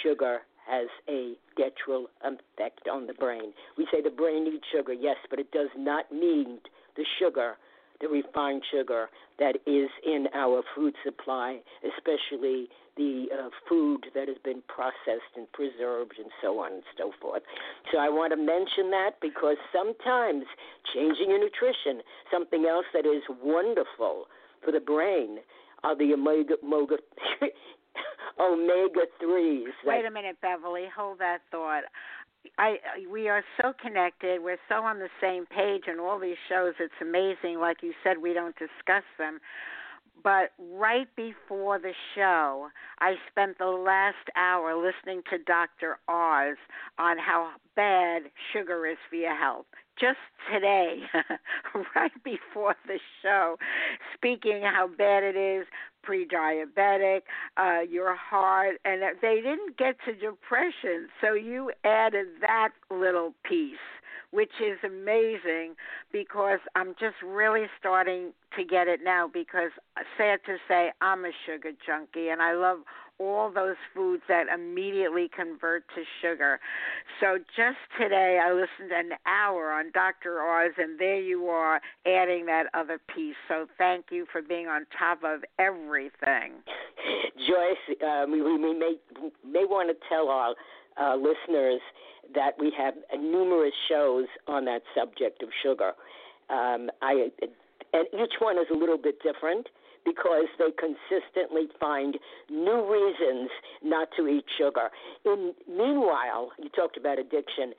Sugar 0.02 0.40
has 0.68 0.88
a 1.08 1.34
detrimental 1.56 2.08
effect 2.22 2.88
on 2.88 3.06
the 3.06 3.14
brain. 3.14 3.52
We 3.76 3.86
say 3.90 4.02
the 4.02 4.10
brain 4.10 4.44
needs 4.44 4.64
sugar, 4.72 4.92
yes, 4.92 5.16
but 5.30 5.38
it 5.38 5.50
does 5.50 5.70
not 5.76 6.04
need 6.12 6.60
the 6.96 7.04
sugar, 7.18 7.56
the 8.00 8.08
refined 8.08 8.62
sugar 8.70 9.08
that 9.38 9.56
is 9.66 9.88
in 10.04 10.26
our 10.34 10.62
food 10.76 10.94
supply, 11.04 11.60
especially 11.82 12.68
the 12.98 13.26
uh, 13.32 13.48
food 13.68 14.04
that 14.14 14.28
has 14.28 14.36
been 14.44 14.62
processed 14.66 15.32
and 15.36 15.50
preserved 15.52 16.18
and 16.18 16.30
so 16.42 16.58
on 16.58 16.72
and 16.72 16.82
so 16.98 17.12
forth. 17.22 17.42
So 17.92 17.98
I 17.98 18.10
want 18.10 18.32
to 18.32 18.36
mention 18.36 18.90
that 18.90 19.22
because 19.22 19.56
sometimes 19.72 20.44
changing 20.92 21.30
your 21.30 21.38
nutrition, 21.38 22.02
something 22.30 22.66
else 22.66 22.84
that 22.92 23.06
is 23.06 23.22
wonderful 23.40 24.26
for 24.64 24.72
the 24.72 24.80
brain, 24.80 25.38
are 25.84 25.96
the 25.96 26.12
omega, 26.12 26.54
omega 26.62 26.96
omega 28.40 29.06
threes. 29.20 29.72
Wait 29.84 30.04
a 30.04 30.10
minute, 30.10 30.36
Beverly. 30.42 30.86
Hold 30.94 31.20
that 31.20 31.38
thought. 31.50 31.84
I 32.58 32.76
we 33.10 33.28
are 33.28 33.42
so 33.60 33.72
connected. 33.80 34.42
We're 34.42 34.58
so 34.68 34.76
on 34.76 34.98
the 34.98 35.08
same 35.20 35.46
page 35.46 35.84
in 35.92 36.00
all 36.00 36.18
these 36.18 36.38
shows. 36.48 36.74
It's 36.80 36.94
amazing. 37.00 37.60
Like 37.60 37.78
you 37.82 37.92
said, 38.02 38.18
we 38.18 38.32
don't 38.32 38.56
discuss 38.56 39.04
them. 39.18 39.38
But 40.22 40.50
right 40.58 41.08
before 41.16 41.78
the 41.78 41.92
show, 42.14 42.68
I 42.98 43.14
spent 43.30 43.58
the 43.58 43.66
last 43.66 44.16
hour 44.36 44.74
listening 44.74 45.22
to 45.30 45.38
Dr. 45.38 45.98
Oz 46.08 46.56
on 46.98 47.18
how 47.18 47.52
bad 47.76 48.22
sugar 48.52 48.86
is 48.86 48.98
for 49.08 49.16
your 49.16 49.36
health 49.36 49.66
just 50.00 50.18
today, 50.52 51.02
right 51.96 52.24
before 52.24 52.76
the 52.86 52.98
show, 53.22 53.56
speaking 54.14 54.62
how 54.62 54.88
bad 54.96 55.22
it 55.24 55.36
is 55.36 55.66
pre-diabetic, 56.02 57.22
uh, 57.56 57.80
your 57.80 58.14
heart, 58.14 58.76
and 58.84 59.02
they 59.20 59.36
didn't 59.36 59.76
get 59.76 59.96
to 60.06 60.14
depression. 60.14 61.08
So 61.20 61.34
you 61.34 61.72
added 61.84 62.28
that 62.40 62.70
little 62.90 63.34
piece, 63.44 63.76
which 64.30 64.52
is 64.60 64.78
amazing 64.84 65.74
because 66.12 66.58
I'm 66.74 66.94
just 67.00 67.16
really 67.24 67.66
starting 67.78 68.32
to 68.56 68.64
get 68.64 68.88
it 68.88 69.00
now. 69.02 69.28
Because 69.32 69.70
sad 70.16 70.40
to 70.46 70.56
say, 70.68 70.90
I'm 71.00 71.24
a 71.24 71.30
sugar 71.46 71.70
junkie, 71.86 72.28
and 72.28 72.42
I 72.42 72.54
love 72.54 72.78
all 73.18 73.50
those 73.50 73.76
foods 73.94 74.22
that 74.28 74.44
immediately 74.52 75.28
convert 75.34 75.84
to 75.88 76.02
sugar. 76.22 76.60
So 77.20 77.38
just 77.56 77.78
today, 78.00 78.38
I 78.42 78.52
listened 78.52 78.92
an 78.92 79.18
hour 79.26 79.72
on 79.72 79.90
Dr. 79.92 80.40
Oz, 80.40 80.72
and 80.78 80.98
there 80.98 81.20
you 81.20 81.46
are 81.46 81.80
adding 82.06 82.46
that 82.46 82.66
other 82.74 83.00
piece. 83.14 83.34
So 83.48 83.66
thank 83.76 84.06
you 84.10 84.26
for 84.30 84.40
being 84.40 84.68
on 84.68 84.86
top 84.96 85.24
of 85.24 85.40
everything. 85.58 86.62
Joyce, 87.48 87.96
um, 88.04 88.30
we, 88.30 88.42
we 88.42 88.74
may 88.74 88.96
may 89.44 89.64
want 89.64 89.88
to 89.88 90.08
tell 90.08 90.28
our 90.28 90.54
uh, 91.00 91.16
listeners 91.16 91.80
that 92.34 92.52
we 92.58 92.72
have 92.76 92.94
numerous 93.18 93.72
shows 93.88 94.26
on 94.46 94.64
that 94.66 94.82
subject 94.94 95.42
of 95.42 95.48
sugar. 95.62 95.92
Um, 96.50 96.90
I 97.02 97.30
and 97.92 98.06
each 98.12 98.34
one 98.40 98.58
is 98.58 98.66
a 98.72 98.76
little 98.76 98.98
bit 98.98 99.22
different 99.22 99.68
because 100.04 100.46
they 100.58 100.70
consistently 100.72 101.68
find 101.80 102.16
new 102.50 102.90
reasons 102.90 103.50
not 103.82 104.08
to 104.16 104.26
eat 104.26 104.44
sugar. 104.58 104.90
In 105.24 105.54
meanwhile, 105.68 106.52
you 106.58 106.68
talked 106.70 106.96
about 106.96 107.18
addiction. 107.18 107.72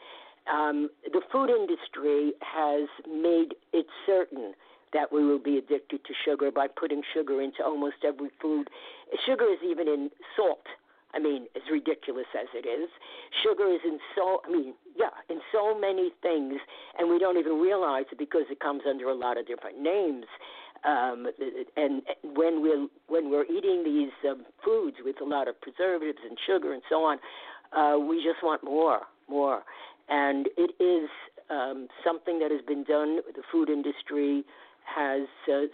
Um, 0.51 0.89
the 1.11 1.21
food 1.31 1.49
industry 1.49 2.33
has 2.41 2.87
made 3.07 3.53
it 3.73 3.85
certain 4.05 4.53
that 4.93 5.11
we 5.11 5.23
will 5.23 5.39
be 5.39 5.57
addicted 5.57 6.03
to 6.05 6.13
sugar 6.25 6.51
by 6.51 6.67
putting 6.67 7.03
sugar 7.13 7.41
into 7.41 7.63
almost 7.63 7.97
every 8.05 8.29
food. 8.41 8.67
Sugar 9.25 9.45
is 9.45 9.59
even 9.63 9.87
in 9.87 10.09
salt. 10.35 10.65
I 11.13 11.19
mean, 11.19 11.47
as 11.55 11.63
ridiculous 11.71 12.27
as 12.39 12.47
it 12.53 12.67
is, 12.67 12.89
sugar 13.43 13.71
is 13.71 13.81
in 13.83 13.99
so, 14.15 14.41
I 14.45 14.51
mean, 14.51 14.73
yeah, 14.95 15.09
in 15.29 15.39
so 15.51 15.77
many 15.77 16.11
things, 16.21 16.59
and 16.97 17.09
we 17.09 17.17
don't 17.17 17.37
even 17.37 17.59
realize 17.59 18.05
it 18.11 18.19
because 18.19 18.43
it 18.51 18.59
comes 18.59 18.83
under 18.87 19.09
a 19.09 19.15
lot 19.15 19.37
of 19.37 19.47
different 19.47 19.81
names. 19.81 20.25
Um, 20.85 21.27
and 21.75 22.03
when 22.23 22.61
we're 22.61 22.87
when 23.07 23.29
we're 23.29 23.45
eating 23.45 23.83
these 23.83 24.13
um, 24.29 24.45
foods 24.63 24.97
with 25.03 25.17
a 25.21 25.25
lot 25.25 25.47
of 25.47 25.59
preservatives 25.59 26.19
and 26.27 26.37
sugar 26.45 26.73
and 26.73 26.81
so 26.87 27.03
on, 27.03 27.17
uh, 27.75 27.99
we 27.99 28.17
just 28.17 28.43
want 28.43 28.63
more, 28.63 29.01
more. 29.27 29.63
And 30.07 30.47
it 30.57 30.71
is 30.81 31.09
um, 31.49 31.87
something 32.05 32.39
that 32.39 32.51
has 32.51 32.61
been 32.65 32.83
done. 32.83 33.19
The 33.35 33.43
food 33.51 33.69
industry 33.69 34.45
has 34.93 35.27
uh, 35.51 35.67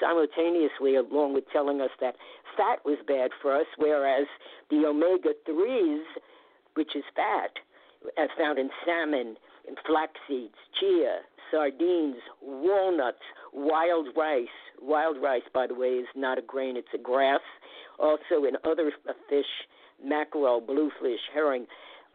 simultaneously, 0.00 0.96
along 0.96 1.34
with 1.34 1.44
telling 1.52 1.80
us 1.80 1.90
that 2.00 2.16
fat 2.56 2.84
was 2.84 2.98
bad 3.06 3.30
for 3.40 3.54
us, 3.54 3.66
whereas 3.76 4.26
the 4.70 4.84
omega 4.86 5.30
threes, 5.46 6.04
which 6.74 6.94
is 6.94 7.04
fat, 7.14 7.50
as 8.16 8.28
found 8.38 8.58
in 8.58 8.70
salmon, 8.84 9.36
flax 9.86 10.12
seeds, 10.28 10.54
chia, 10.78 11.20
sardines, 11.50 12.16
walnuts, 12.42 13.22
wild 13.52 14.08
rice. 14.16 14.46
Wild 14.80 15.20
rice, 15.20 15.42
by 15.52 15.66
the 15.66 15.74
way, 15.74 15.88
is 15.88 16.06
not 16.14 16.38
a 16.38 16.42
grain, 16.42 16.76
it's 16.76 16.88
a 16.94 16.98
grass. 16.98 17.40
Also, 17.98 18.44
in 18.46 18.56
other 18.64 18.92
fish, 19.28 19.46
mackerel, 20.04 20.60
bluefish, 20.60 21.20
herring, 21.34 21.66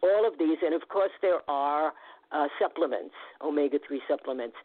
all 0.01 0.25
of 0.27 0.37
these. 0.39 0.57
And 0.63 0.73
of 0.73 0.87
course, 0.87 1.11
there 1.21 1.39
are 1.49 1.93
uh, 2.31 2.47
supplements, 2.59 3.13
omega 3.41 3.79
3 3.85 4.01
supplements. 4.07 4.55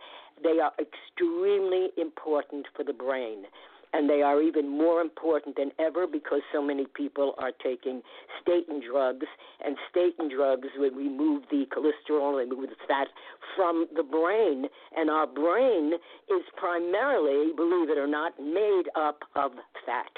They 0.43 0.61
are 0.61 0.73
extremely 0.79 1.89
important 1.97 2.67
for 2.77 2.85
the 2.85 2.93
brain 2.93 3.45
and 3.93 4.09
they 4.09 4.23
are 4.23 4.43
even 4.43 4.69
more 4.69 5.01
important 5.01 5.57
than 5.57 5.71
ever 5.79 6.07
because 6.07 6.41
so 6.53 6.63
many 6.63 6.87
people 6.95 7.35
are 7.39 7.53
taking 7.63 8.03
statin 8.41 8.83
drugs, 8.87 9.27
and 9.65 9.77
statin 9.91 10.29
drugs 10.35 10.69
would 10.77 10.97
remove 10.97 11.45
the 11.51 11.65
cholesterol 11.75 12.41
and 12.41 12.51
remove 12.51 12.71
the 12.71 12.77
fat 12.87 13.09
from 13.57 13.87
the 13.97 14.03
brain, 14.03 14.67
and 14.97 15.11
our 15.11 15.27
brain 15.27 15.93
is 16.29 16.45
primarily, 16.57 17.53
believe 17.57 17.91
it 17.91 17.99
or 17.99 18.07
not, 18.07 18.39
made 18.39 18.85
up 18.95 19.21
of 19.35 19.53
fat. 19.87 20.11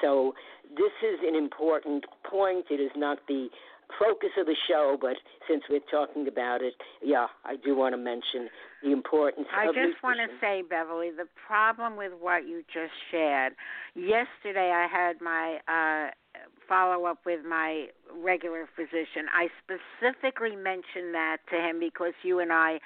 So 0.00 0.34
this 0.76 0.92
is 1.02 1.18
an 1.26 1.34
important 1.34 2.04
point. 2.28 2.66
It 2.70 2.80
is 2.80 2.92
not 2.96 3.18
the 3.26 3.48
focus 3.98 4.30
of 4.38 4.46
the 4.46 4.56
show, 4.68 4.96
but 5.00 5.16
since 5.48 5.62
we're 5.68 5.80
talking 5.90 6.28
about 6.28 6.62
it, 6.62 6.74
yeah, 7.02 7.26
I 7.44 7.56
do 7.56 7.76
want 7.76 7.94
to 7.94 7.96
mention 7.96 8.48
the 8.82 8.92
importance 8.92 9.46
of 9.52 9.58
I 9.58 9.72
just 9.72 10.02
want 10.02 10.18
to 10.18 10.28
say, 10.40 10.62
Beverly, 10.62 11.10
the 11.10 11.26
problem 11.46 11.96
with 11.96 12.12
what 12.18 12.46
you 12.46 12.62
just 12.72 12.92
shared. 13.10 13.54
Yesterday, 13.94 14.70
I 14.70 14.86
had 14.86 15.20
my 15.20 15.58
uh, 15.66 16.10
follow 16.68 17.06
up 17.06 17.20
with 17.24 17.44
my 17.44 17.86
regular 18.22 18.68
physician. 18.74 19.26
I 19.32 19.48
specifically 19.62 20.56
mentioned 20.56 21.14
that 21.14 21.38
to 21.50 21.56
him 21.56 21.80
because 21.80 22.12
you 22.22 22.40
and 22.40 22.52
I 22.52 22.80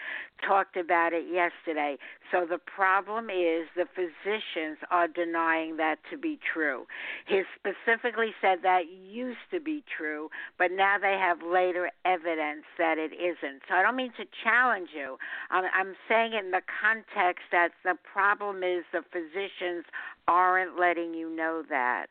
talked 0.47 0.77
about 0.77 1.13
it 1.13 1.25
yesterday. 1.31 1.97
So 2.31 2.47
the 2.49 2.59
problem 2.59 3.31
is 3.31 3.69
the 3.77 3.87
physicians 3.95 4.79
are 4.91 5.09
denying 5.09 5.77
that 5.77 5.97
to 6.11 6.19
be 6.19 6.39
true. 6.53 6.87
He 7.27 7.43
specifically 7.55 8.35
said 8.41 8.59
that 8.63 8.83
used 8.89 9.47
to 9.53 9.61
be 9.61 9.85
true, 9.97 10.29
but 10.59 10.71
now 10.73 10.97
they 11.01 11.17
have 11.21 11.39
later 11.43 11.91
evidence 12.05 12.65
that 12.79 12.99
it 12.99 13.13
isn't. 13.13 13.63
So 13.69 13.75
I 13.75 13.83
don't 13.83 13.97
mean 13.97 14.13
to 14.19 14.25
challenge 14.43 14.91
you. 14.95 15.19
I'm, 15.51 15.95
saying 16.09 16.33
it 16.33 16.45
in 16.45 16.51
the 16.51 16.63
context 16.81 17.45
that 17.53 17.71
the 17.85 17.95
problem 18.13 18.63
is 18.63 18.85
the 18.93 19.03
physicians 19.13 19.85
aren't 20.27 20.79
letting 20.79 21.15
you 21.15 21.35
know 21.35 21.63
that. 21.69 22.07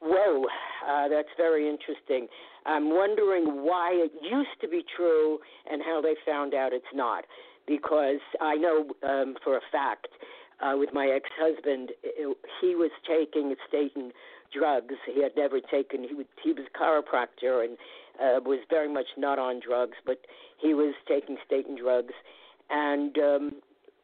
Whoa, 0.00 0.44
uh, 0.88 1.08
that's 1.08 1.28
very 1.36 1.68
interesting. 1.68 2.28
I'm 2.66 2.90
wondering 2.90 3.64
why 3.64 3.90
it 3.92 4.12
used 4.22 4.60
to 4.60 4.68
be 4.68 4.84
true 4.96 5.38
and 5.70 5.82
how 5.82 6.00
they 6.00 6.14
found 6.26 6.54
out 6.54 6.72
it's 6.72 6.84
not. 6.94 7.24
Because 7.66 8.20
I 8.40 8.56
know 8.56 8.90
um, 9.02 9.36
for 9.42 9.56
a 9.56 9.60
fact, 9.72 10.08
uh, 10.60 10.76
with 10.76 10.90
my 10.92 11.06
ex-husband, 11.06 11.90
he 12.60 12.74
was 12.74 12.90
taking 13.08 13.54
statin 13.68 14.12
drugs. 14.56 14.94
He 15.12 15.22
had 15.22 15.32
never 15.36 15.60
taken. 15.60 16.04
He, 16.06 16.14
would, 16.14 16.28
he 16.42 16.52
was 16.52 16.64
a 16.68 16.78
chiropractor 16.78 17.64
and 17.64 17.76
uh, 18.20 18.40
was 18.44 18.60
very 18.70 18.92
much 18.92 19.06
not 19.16 19.38
on 19.38 19.60
drugs, 19.66 19.96
but 20.04 20.18
he 20.60 20.74
was 20.74 20.94
taking 21.08 21.36
statin 21.46 21.76
drugs. 21.76 22.12
And 22.70 23.16
um, 23.18 23.52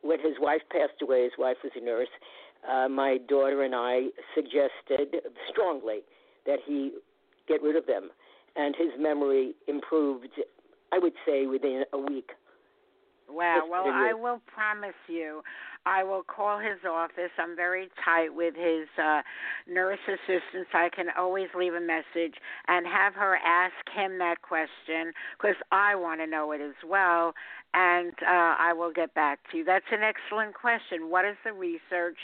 when 0.03 0.21
his 0.21 0.35
wife 0.41 0.63
passed 0.71 1.01
away, 1.03 1.25
his 1.25 1.33
wife 1.39 1.59
was 1.63 1.73
a 1.77 1.85
nurse 1.85 2.09
uh, 2.69 2.89
my 2.89 3.19
daughter 3.29 3.63
and 3.63 3.75
I 3.75 4.09
suggested 4.35 5.17
strongly 5.51 6.01
that 6.47 6.59
he 6.67 6.93
get 7.49 7.63
rid 7.63 7.77
of 7.77 7.87
them, 7.87 8.11
and 8.57 8.75
his 8.77 8.91
memory 8.99 9.55
improved. 9.69 10.29
I 10.93 10.99
would 10.99 11.15
say 11.27 11.47
within 11.47 11.85
a 11.93 11.99
week. 11.99 12.31
Wow. 13.29 13.63
Well, 13.71 13.85
I 13.87 14.13
will 14.13 14.41
promise 14.53 14.97
you, 15.07 15.43
I 15.87 16.03
will 16.03 16.23
call 16.23 16.59
his 16.59 16.79
office. 16.89 17.31
I'm 17.39 17.57
very 17.57 17.89
tight 18.05 18.35
with 18.35 18.55
his 18.55 18.89
uh, 19.03 19.23
nurse 19.69 20.01
assistant, 20.07 20.67
so 20.73 20.79
I 20.79 20.91
can 20.95 21.07
always 21.17 21.49
leave 21.57 21.75
a 21.75 21.81
message 21.81 22.35
and 22.69 22.87
have 22.87 23.15
her 23.15 23.37
ask 23.37 23.75
him 23.95 24.19
that 24.19 24.43
question 24.43 25.13
because 25.39 25.57
I 25.73 25.95
want 25.95 26.21
to 26.21 26.27
know 26.27 26.53
it 26.53 26.61
as 26.61 26.75
well. 26.87 27.33
And 27.73 28.13
uh, 28.23 28.59
I 28.59 28.73
will 28.75 28.93
get 28.93 29.15
back 29.15 29.39
to 29.51 29.59
you. 29.59 29.65
That's 29.65 29.85
an 29.93 30.01
excellent 30.03 30.55
question. 30.55 31.09
What 31.09 31.25
is 31.25 31.37
the 31.45 31.53
research 31.53 32.19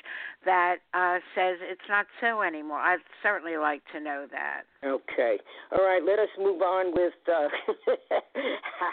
that 0.45 0.79
uh, 0.93 1.19
says 1.35 1.59
it's 1.63 1.87
not 1.89 2.07
so 2.21 2.43
anymore? 2.43 2.79
I'd 2.79 2.99
certainly 3.23 3.57
like 3.57 3.83
to 3.93 4.01
know 4.01 4.27
that. 4.33 4.63
Okay. 4.85 5.39
All 5.71 5.85
right. 5.85 6.03
Let 6.05 6.19
us 6.19 6.29
move 6.39 6.63
on 6.63 6.93
with 6.95 7.15
uh, 7.31 7.47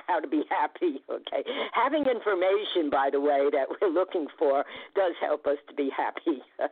how 0.07 0.19
to 0.19 0.27
be 0.27 0.43
happy. 0.49 1.01
Okay. 1.09 1.41
Having 1.73 2.05
information, 2.05 2.89
by 2.91 3.09
the 3.11 3.19
way, 3.19 3.49
that 3.51 3.65
we're 3.69 3.89
looking 3.89 4.27
for 4.37 4.63
does 4.95 5.13
help 5.21 5.47
us 5.47 5.57
to 5.69 5.73
be 5.73 5.89
happy. 5.95 6.41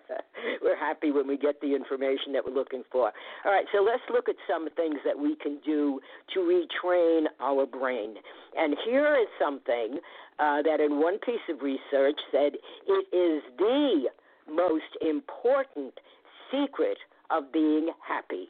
we're 0.61 0.77
happy 0.77 1.11
when 1.11 1.27
we 1.27 1.37
get 1.37 1.59
the 1.61 1.73
information 1.75 2.33
that 2.33 2.45
we're 2.45 2.53
looking 2.53 2.83
for. 2.91 3.11
All 3.45 3.51
right. 3.51 3.65
So 3.73 3.81
let's 3.81 4.03
look 4.13 4.29
at 4.29 4.35
some 4.47 4.69
things 4.75 4.99
that 5.05 5.17
we 5.17 5.35
can 5.35 5.59
do 5.65 5.99
to 6.33 6.39
retrain 6.39 7.25
our 7.39 7.65
brain. 7.65 8.15
And 8.55 8.75
here 8.85 9.15
is 9.15 9.27
something 9.39 9.70
uh, 10.39 10.61
that, 10.63 10.79
in 10.79 10.99
one 10.99 11.17
piece 11.19 11.45
of 11.49 11.61
research, 11.61 12.19
said 12.31 12.53
it 12.87 13.15
is 13.15 13.43
the 13.57 14.09
most 14.51 14.91
important 15.01 15.93
secret 16.51 16.97
of 17.29 17.51
being 17.51 17.89
happy. 18.07 18.49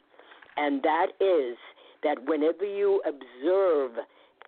And 0.56 0.82
that 0.82 1.08
is 1.20 1.56
that 2.02 2.18
whenever 2.26 2.64
you 2.64 3.00
observe 3.06 3.92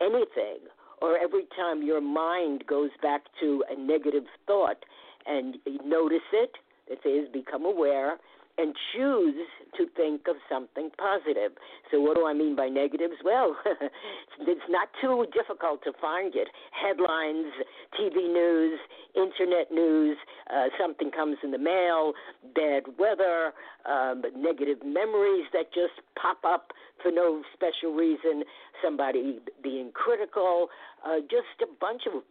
anything, 0.00 0.58
or 1.00 1.18
every 1.18 1.46
time 1.56 1.82
your 1.82 2.00
mind 2.00 2.64
goes 2.66 2.90
back 3.02 3.22
to 3.40 3.62
a 3.70 3.78
negative 3.78 4.24
thought 4.46 4.78
and 5.26 5.56
notice 5.84 6.28
it, 6.32 6.52
that 6.88 7.08
is, 7.08 7.28
become 7.32 7.64
aware, 7.64 8.18
and 8.58 8.74
choose 8.94 9.34
to 9.76 9.86
think 9.96 10.22
of 10.28 10.36
something 10.48 10.90
positive. 10.96 11.52
So, 11.90 12.00
what 12.00 12.16
do 12.16 12.26
I 12.26 12.32
mean 12.32 12.54
by 12.54 12.68
negatives? 12.68 13.14
Well, 13.24 13.56
it's 14.40 14.68
not 14.68 14.88
too 15.00 15.26
difficult 15.32 15.82
to 15.84 15.92
find 16.00 16.34
it. 16.34 16.48
Headlines, 16.70 17.52
TV 17.98 18.32
news, 18.32 18.78
internet 19.14 19.72
news, 19.72 20.16
uh, 20.52 20.66
something 20.80 21.10
comes 21.10 21.36
in 21.42 21.50
the 21.50 21.58
mail, 21.58 22.12
bad 22.54 22.84
weather, 22.98 23.52
um, 23.86 24.22
negative 24.36 24.78
memories 24.84 25.46
that 25.52 25.72
just 25.74 26.00
pop 26.20 26.38
up 26.44 26.72
for 27.02 27.10
no 27.10 27.42
special 27.52 27.94
reason, 27.94 28.44
somebody 28.82 29.40
being 29.62 29.90
critical, 29.92 30.68
uh, 31.04 31.20
just 31.22 31.60
a 31.62 31.66
bunch 31.80 32.02
of 32.06 32.22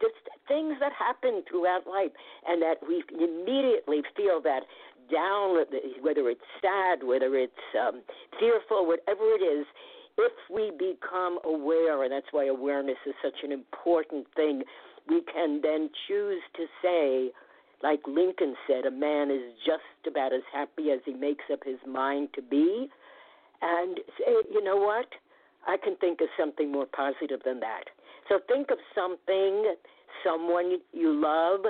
just 0.00 0.14
things 0.46 0.74
that 0.80 0.92
happen 0.92 1.42
throughout 1.48 1.86
life, 1.86 2.12
and 2.46 2.60
that 2.62 2.76
we 2.86 3.02
immediately 3.10 4.02
feel 4.16 4.40
that 4.42 4.62
down, 5.10 5.56
whether 6.00 6.28
it's 6.28 6.40
sad, 6.60 7.02
whether 7.06 7.34
it's 7.36 7.52
um, 7.78 8.02
fearful, 8.38 8.86
whatever 8.86 9.24
it 9.34 9.42
is, 9.42 9.66
if 10.18 10.32
we 10.50 10.72
become 10.72 11.38
aware, 11.44 12.02
and 12.02 12.12
that's 12.12 12.26
why 12.32 12.46
awareness 12.46 12.98
is 13.06 13.14
such 13.22 13.44
an 13.44 13.52
important 13.52 14.26
thing, 14.34 14.62
we 15.08 15.22
can 15.32 15.60
then 15.62 15.90
choose 16.06 16.42
to 16.56 16.66
say, 16.82 17.30
like 17.82 18.00
Lincoln 18.06 18.54
said, 18.66 18.84
a 18.84 18.90
man 18.90 19.30
is 19.30 19.54
just 19.64 20.06
about 20.06 20.32
as 20.32 20.42
happy 20.52 20.90
as 20.90 20.98
he 21.04 21.14
makes 21.14 21.44
up 21.52 21.60
his 21.64 21.78
mind 21.86 22.28
to 22.34 22.42
be, 22.42 22.88
and 23.62 23.98
say, 24.18 24.32
you 24.52 24.62
know 24.62 24.76
what? 24.76 25.06
I 25.66 25.76
can 25.76 25.96
think 25.96 26.20
of 26.20 26.28
something 26.38 26.72
more 26.72 26.86
positive 26.86 27.40
than 27.44 27.60
that. 27.60 27.84
So 28.28 28.40
think 28.48 28.70
of 28.70 28.78
something 28.94 29.74
someone 30.24 30.78
you 30.92 31.12
love, 31.12 31.60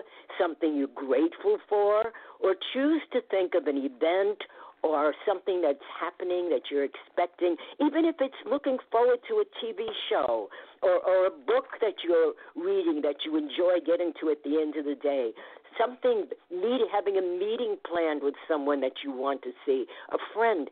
something 0.40 0.77
you're 0.77 0.88
grateful 0.94 1.59
for, 1.68 2.12
or 2.40 2.55
choose 2.72 3.03
to 3.12 3.20
think 3.31 3.55
of 3.55 3.66
an 3.66 3.77
event 3.77 4.38
or 4.83 5.12
something 5.27 5.61
that's 5.61 5.83
happening 6.01 6.48
that 6.51 6.62
you're 6.70 6.85
expecting, 6.85 7.57
even 7.85 8.05
if 8.05 8.16
it's 8.20 8.38
looking 8.48 8.79
forward 8.90 9.18
to 9.29 9.42
a 9.42 9.44
TV 9.59 9.87
show 10.09 10.48
or, 10.83 11.03
or 11.03 11.27
a 11.27 11.31
book 11.31 11.66
that 11.81 11.94
you're 12.07 12.33
reading 12.55 13.03
that 13.03 13.16
you 13.24 13.37
enjoy 13.37 13.85
getting 13.85 14.12
to 14.20 14.31
at 14.31 14.42
the 14.44 14.61
end 14.61 14.77
of 14.77 14.85
the 14.85 14.94
day. 15.03 15.31
Something, 15.79 16.27
meet, 16.51 16.81
having 16.92 17.16
a 17.16 17.22
meeting 17.22 17.77
planned 17.88 18.22
with 18.22 18.35
someone 18.46 18.81
that 18.81 19.03
you 19.05 19.12
want 19.12 19.42
to 19.42 19.51
see, 19.66 19.87
a 20.11 20.18
friend, 20.35 20.68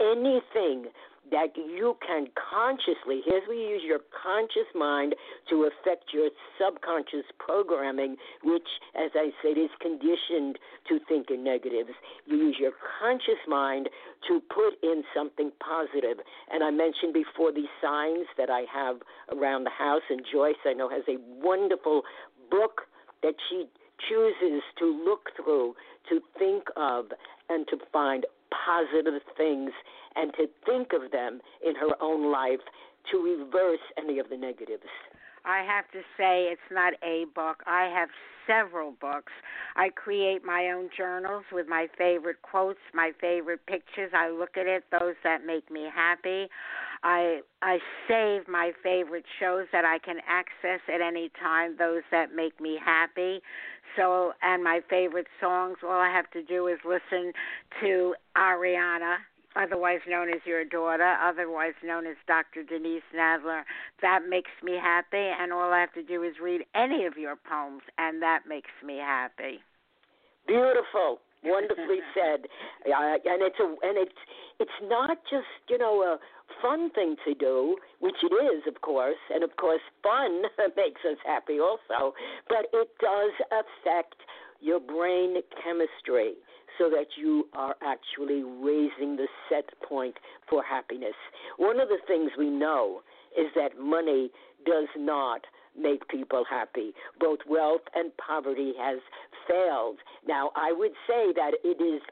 anything 0.00 0.86
that 1.30 1.56
you 1.56 1.96
can 2.06 2.28
consciously, 2.36 3.22
here's 3.24 3.46
where 3.48 3.56
you 3.56 3.68
use 3.68 3.82
your 3.84 4.00
conscious 4.22 4.68
mind 4.74 5.14
to 5.50 5.68
affect 5.68 6.12
your 6.12 6.30
subconscious 6.58 7.26
programming, 7.38 8.16
which, 8.44 8.68
as 8.94 9.10
I 9.14 9.30
said, 9.42 9.58
is 9.58 9.70
conditioned 9.80 10.58
to 10.88 11.00
think 11.08 11.30
in 11.30 11.42
negatives. 11.42 11.90
You 12.26 12.36
use 12.36 12.56
your 12.60 12.72
conscious 13.00 13.42
mind 13.48 13.88
to 14.28 14.40
put 14.54 14.78
in 14.82 15.02
something 15.14 15.50
positive. 15.58 16.18
And 16.52 16.62
I 16.62 16.70
mentioned 16.70 17.12
before 17.12 17.52
these 17.52 17.72
signs 17.82 18.26
that 18.38 18.50
I 18.50 18.64
have 18.72 18.96
around 19.36 19.64
the 19.64 19.70
house, 19.70 20.02
and 20.10 20.20
Joyce, 20.32 20.62
I 20.64 20.74
know, 20.74 20.88
has 20.88 21.04
a 21.08 21.18
wonderful 21.42 22.02
book 22.50 22.82
that 23.22 23.34
she 23.48 23.66
chooses 24.08 24.62
to 24.78 24.84
look 25.04 25.30
through, 25.36 25.74
to 26.08 26.20
think 26.38 26.64
of, 26.76 27.06
and 27.48 27.66
to 27.68 27.78
find 27.92 28.26
positive 28.64 29.20
things 29.36 29.70
and 30.14 30.32
to 30.34 30.46
think 30.64 30.92
of 30.92 31.10
them 31.12 31.40
in 31.64 31.74
her 31.74 31.94
own 32.00 32.30
life 32.32 32.60
to 33.12 33.18
reverse 33.18 33.80
any 33.98 34.18
of 34.18 34.28
the 34.28 34.36
negatives. 34.36 34.88
I 35.44 35.62
have 35.62 35.88
to 35.92 36.00
say 36.16 36.48
it's 36.50 36.60
not 36.72 36.94
a 37.04 37.26
book. 37.34 37.62
I 37.66 37.84
have 37.94 38.08
several 38.46 38.92
books. 39.00 39.32
I 39.76 39.90
create 39.90 40.44
my 40.44 40.72
own 40.74 40.88
journals 40.96 41.44
with 41.52 41.68
my 41.68 41.86
favorite 41.96 42.42
quotes, 42.42 42.80
my 42.94 43.12
favorite 43.20 43.64
pictures. 43.66 44.10
I 44.12 44.30
look 44.30 44.56
at 44.56 44.66
it, 44.66 44.84
those 44.90 45.14
that 45.22 45.46
make 45.46 45.70
me 45.70 45.88
happy. 45.92 46.48
I 47.02 47.40
I 47.62 47.78
save 48.08 48.48
my 48.48 48.72
favorite 48.82 49.24
shows 49.40 49.66
that 49.72 49.84
I 49.84 49.98
can 49.98 50.16
access 50.28 50.80
at 50.92 51.00
any 51.00 51.30
time, 51.40 51.76
those 51.78 52.02
that 52.10 52.34
make 52.34 52.60
me 52.60 52.78
happy. 52.82 53.40
So, 53.96 54.32
and 54.42 54.62
my 54.62 54.80
favorite 54.90 55.28
songs, 55.40 55.78
all 55.82 55.90
I 55.90 56.10
have 56.10 56.30
to 56.32 56.42
do 56.42 56.66
is 56.66 56.78
listen 56.84 57.32
to 57.80 58.14
Ariana 58.36 59.16
otherwise 59.56 60.00
known 60.06 60.28
as 60.28 60.40
your 60.44 60.64
daughter, 60.64 61.16
otherwise 61.22 61.72
known 61.82 62.06
as 62.06 62.16
Dr. 62.26 62.62
Denise 62.62 63.02
Nadler. 63.14 63.62
That 64.02 64.20
makes 64.28 64.50
me 64.62 64.74
happy, 64.80 65.16
and 65.16 65.52
all 65.52 65.72
I 65.72 65.80
have 65.80 65.92
to 65.94 66.02
do 66.02 66.22
is 66.22 66.34
read 66.42 66.62
any 66.74 67.06
of 67.06 67.16
your 67.16 67.36
poems, 67.36 67.82
and 67.98 68.22
that 68.22 68.40
makes 68.46 68.70
me 68.84 68.98
happy. 68.98 69.60
Beautiful, 70.46 71.20
wonderfully 71.44 72.00
said. 72.14 72.46
Uh, 72.86 73.16
and 73.24 73.42
it's 73.42 73.58
a 73.60 73.68
and 73.86 73.98
it's 73.98 74.20
it's 74.60 74.78
not 74.84 75.18
just 75.30 75.46
you 75.68 75.78
know 75.78 76.02
a 76.02 76.18
fun 76.62 76.90
thing 76.90 77.16
to 77.26 77.34
do, 77.34 77.76
which 78.00 78.16
it 78.22 78.34
is, 78.34 78.62
of 78.66 78.80
course, 78.82 79.20
and 79.34 79.42
of 79.42 79.56
course 79.56 79.80
fun 80.02 80.42
makes 80.76 81.00
us 81.04 81.18
happy 81.24 81.58
also, 81.60 82.14
but 82.48 82.66
it 82.72 82.88
does 83.00 83.32
affect 83.50 84.16
your 84.60 84.80
brain 84.80 85.36
chemistry 85.62 86.34
so 86.78 86.90
that 86.90 87.06
you 87.16 87.48
are 87.54 87.74
actually 87.82 88.42
raising 88.42 89.16
the 89.16 89.28
set 89.48 89.64
point 89.86 90.16
for 90.48 90.62
happiness. 90.62 91.14
One 91.56 91.80
of 91.80 91.88
the 91.88 91.98
things 92.06 92.30
we 92.38 92.50
know 92.50 93.02
is 93.36 93.46
that 93.54 93.78
money 93.78 94.30
does 94.64 94.88
not 94.96 95.40
make 95.78 96.06
people 96.08 96.44
happy. 96.48 96.92
Both 97.20 97.40
wealth 97.48 97.82
and 97.94 98.12
poverty 98.16 98.72
has 98.78 98.98
failed. 99.48 99.98
Now, 100.26 100.50
I 100.56 100.72
would 100.72 100.92
say 101.06 101.32
that 101.34 101.52
it 101.64 101.82
is 101.82 102.02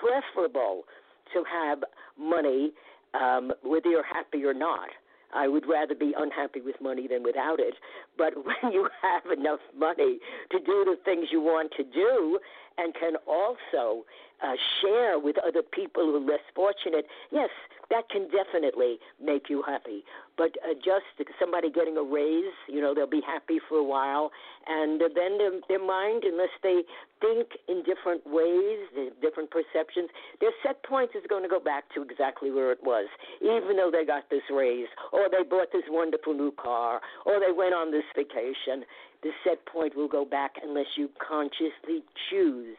preferable 0.00 0.84
to 1.32 1.44
have 1.50 1.78
money 2.18 2.72
um, 3.14 3.52
whether 3.62 3.88
you're 3.88 4.04
happy 4.04 4.44
or 4.44 4.54
not. 4.54 4.88
I 5.34 5.48
would 5.48 5.64
rather 5.66 5.94
be 5.94 6.12
unhappy 6.16 6.60
with 6.60 6.76
money 6.80 7.08
than 7.08 7.22
without 7.22 7.58
it. 7.58 7.74
But 8.18 8.34
when 8.44 8.72
you 8.72 8.88
have 9.02 9.38
enough 9.38 9.60
money 9.76 10.18
to 10.50 10.58
do 10.58 10.84
the 10.84 10.96
things 11.04 11.28
you 11.30 11.40
want 11.40 11.72
to 11.76 11.84
do 11.84 12.38
and 12.78 12.94
can 12.94 13.14
also 13.26 14.04
uh, 14.42 14.54
share 14.80 15.18
with 15.18 15.36
other 15.38 15.62
people 15.62 16.04
who 16.04 16.16
are 16.16 16.32
less 16.32 16.44
fortunate, 16.54 17.06
yes, 17.30 17.50
that 17.90 18.08
can 18.08 18.28
definitely 18.30 18.98
make 19.22 19.48
you 19.48 19.62
happy. 19.62 20.04
But 20.36 20.56
uh, 20.64 20.74
just 20.74 21.04
somebody 21.38 21.70
getting 21.70 21.96
a 21.96 22.02
raise, 22.02 22.52
you 22.68 22.80
know, 22.80 22.94
they'll 22.94 23.06
be 23.06 23.22
happy 23.24 23.60
for 23.68 23.76
a 23.78 23.84
while, 23.84 24.32
and 24.66 25.00
then 25.00 25.38
their, 25.38 25.52
their 25.68 25.84
mind, 25.84 26.24
unless 26.24 26.50
they 26.62 26.82
think 27.20 27.48
in 27.68 27.84
different 27.84 28.22
ways, 28.26 29.12
different 29.20 29.50
perceptions, 29.50 30.10
their 30.40 30.50
set 30.64 30.82
point 30.82 31.10
is 31.14 31.22
going 31.28 31.42
to 31.42 31.48
go 31.48 31.60
back 31.60 31.84
to 31.94 32.02
exactly 32.02 32.50
where 32.50 32.72
it 32.72 32.80
was, 32.82 33.06
even 33.42 33.76
though 33.76 33.90
they 33.92 34.04
got 34.04 34.28
this 34.30 34.42
raise, 34.50 34.88
or 35.12 35.28
they 35.30 35.44
bought 35.48 35.70
this 35.72 35.84
wonderful 35.88 36.34
new 36.34 36.50
car, 36.52 37.00
or 37.26 37.38
they 37.38 37.52
went 37.52 37.74
on 37.74 37.92
this 37.92 38.04
vacation. 38.16 38.84
The 39.22 39.30
set 39.44 39.64
point 39.66 39.96
will 39.96 40.08
go 40.08 40.24
back 40.24 40.52
unless 40.62 40.86
you 40.96 41.08
consciously 41.26 42.02
choose 42.30 42.76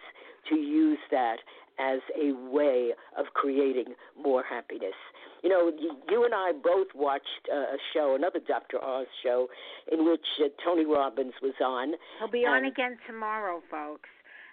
to 0.49 0.55
use 0.55 0.99
that 1.11 1.37
as 1.79 1.99
a 2.15 2.33
way 2.51 2.91
of 3.17 3.27
creating 3.33 3.95
more 4.21 4.43
happiness. 4.43 4.93
You 5.41 5.49
know, 5.49 5.71
you 6.09 6.25
and 6.25 6.33
I 6.33 6.51
both 6.51 6.87
watched 6.95 7.49
uh, 7.51 7.55
a 7.55 7.77
show, 7.93 8.15
another 8.15 8.39
Dr. 8.45 8.83
Oz 8.83 9.07
show, 9.23 9.47
in 9.91 10.05
which 10.05 10.25
uh, 10.39 10.47
Tony 10.63 10.85
Robbins 10.85 11.33
was 11.41 11.53
on. 11.63 11.93
He'll 12.19 12.29
be 12.29 12.45
on 12.45 12.65
again 12.65 12.97
tomorrow, 13.07 13.61
folks. 13.69 14.09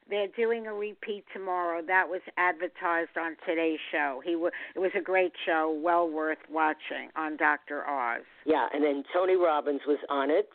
They're 0.09 0.27
doing 0.37 0.67
a 0.67 0.75
repeat 0.75 1.25
tomorrow. 1.33 1.83
That 1.87 2.09
was 2.09 2.21
advertised 2.37 3.17
on 3.17 3.37
today's 3.47 3.79
show. 3.93 4.21
He 4.25 4.33
w- 4.33 4.51
it 4.75 4.81
was 4.81 4.91
a 4.99 5.01
great 5.01 5.33
show, 5.47 5.79
well 5.83 6.09
worth 6.11 6.39
watching 6.51 7.11
on 7.15 7.37
Dr. 7.37 7.89
Oz. 7.89 8.23
Yeah, 8.45 8.67
and 8.75 8.83
then 8.83 9.05
Tony 9.13 9.37
Robbins 9.37 9.83
was 9.87 9.99
on 10.09 10.31
it, 10.31 10.49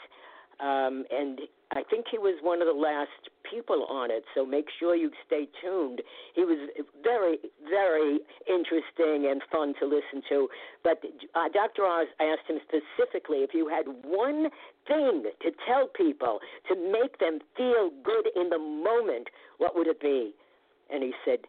um, 0.60 1.06
and 1.12 1.39
I 1.72 1.84
think 1.84 2.06
he 2.10 2.18
was 2.18 2.39
one 2.41 2.62
of 2.62 2.68
the 2.68 2.80
last 2.80 3.30
people 3.49 3.86
on 3.89 4.12
it, 4.12 4.24
so 4.34 4.45
make 4.45 4.68
sure 4.80 4.95
you 4.95 5.12
stay 5.26 5.47
tuned. 5.62 6.01
He 6.34 6.43
was 6.45 6.70
very, 7.03 7.38
very 7.70 8.20
interesting 8.47 9.30
and 9.30 9.41
fun 9.51 9.74
to 9.80 9.86
listen 9.86 10.24
to. 10.30 10.47
But 10.84 11.03
uh, 11.36 11.49
Dr. 11.53 11.84
Oz 11.86 12.08
asked 12.20 12.47
him 12.47 12.60
specifically 12.64 13.39
if 13.39 13.53
you 13.53 13.68
had 13.68 13.86
one 14.03 14.49
thing 14.88 15.24
to 15.41 15.51
tell 15.68 15.88
people 15.88 16.39
to 16.70 16.76
make 16.76 17.20
them 17.20 17.39
feel 17.58 17.91
good 18.03 18.30
in 18.36 18.49
the 18.49 18.60
moment, 18.60 19.28
what 19.58 19.76
would 19.76 19.88
it 19.88 19.99
be? 19.99 20.34
And 20.89 21.03
he 21.03 21.14
said, 21.26 21.39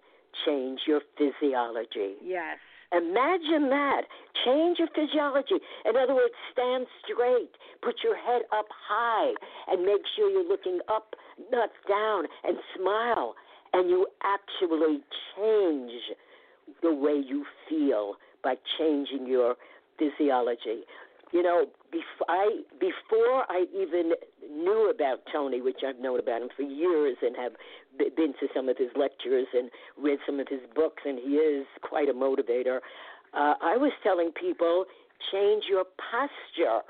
change 0.45 0.81
your 0.87 1.01
physiology. 1.17 2.17
Yes. 2.23 2.59
Imagine 2.93 3.68
that. 3.70 4.03
Change 4.45 4.78
your 4.78 4.89
physiology. 4.95 5.57
In 5.84 5.97
other 5.97 6.14
words, 6.14 6.34
stand 6.53 6.87
straight. 7.03 7.51
Put 7.82 7.97
your 8.05 8.16
head 8.16 8.43
up 8.57 8.66
high 8.70 9.32
and 9.68 9.84
make 9.84 10.03
sure 10.14 10.30
you're 10.30 10.49
looking 10.49 10.80
up, 10.89 11.14
not 11.51 11.70
down, 11.89 12.24
and 12.45 12.57
smile. 12.76 13.34
And 13.72 13.91
you 13.91 14.07
actually 14.22 15.01
change 15.37 15.93
the 16.82 16.95
way 16.95 17.22
you 17.26 17.45
feel 17.68 18.14
by 18.43 18.55
changing 18.78 19.26
your 19.26 19.57
physiology. 19.99 20.82
You 21.32 21.43
know, 21.43 21.66
before 21.91 22.26
I, 22.28 22.61
before 22.78 23.45
I 23.49 23.66
even 23.74 24.12
knew 24.49 24.91
about 24.95 25.20
Tony, 25.32 25.61
which 25.61 25.80
I've 25.87 25.99
known 25.99 26.20
about 26.20 26.43
him 26.43 26.49
for 26.57 26.62
years 26.62 27.16
and 27.20 27.34
have 27.37 27.53
been 27.99 28.35
to 28.41 28.49
some 28.55 28.69
of 28.69 28.77
his 28.79 28.91
lectures 28.97 29.47
and 29.55 29.71
read 30.01 30.19
some 30.27 30.41
of 30.41 30.49
his 30.49 30.61
books, 30.75 31.03
and 31.05 31.19
he 31.19 31.37
is 31.37 31.67
quite 31.83 32.09
a 32.09 32.15
motivator. 32.15 32.79
Uh, 33.35 33.55
I 33.61 33.77
was 33.77 33.93
telling 34.03 34.31
people 34.33 34.85
change 35.33 35.65
your 35.69 35.85
posture, 36.11 36.81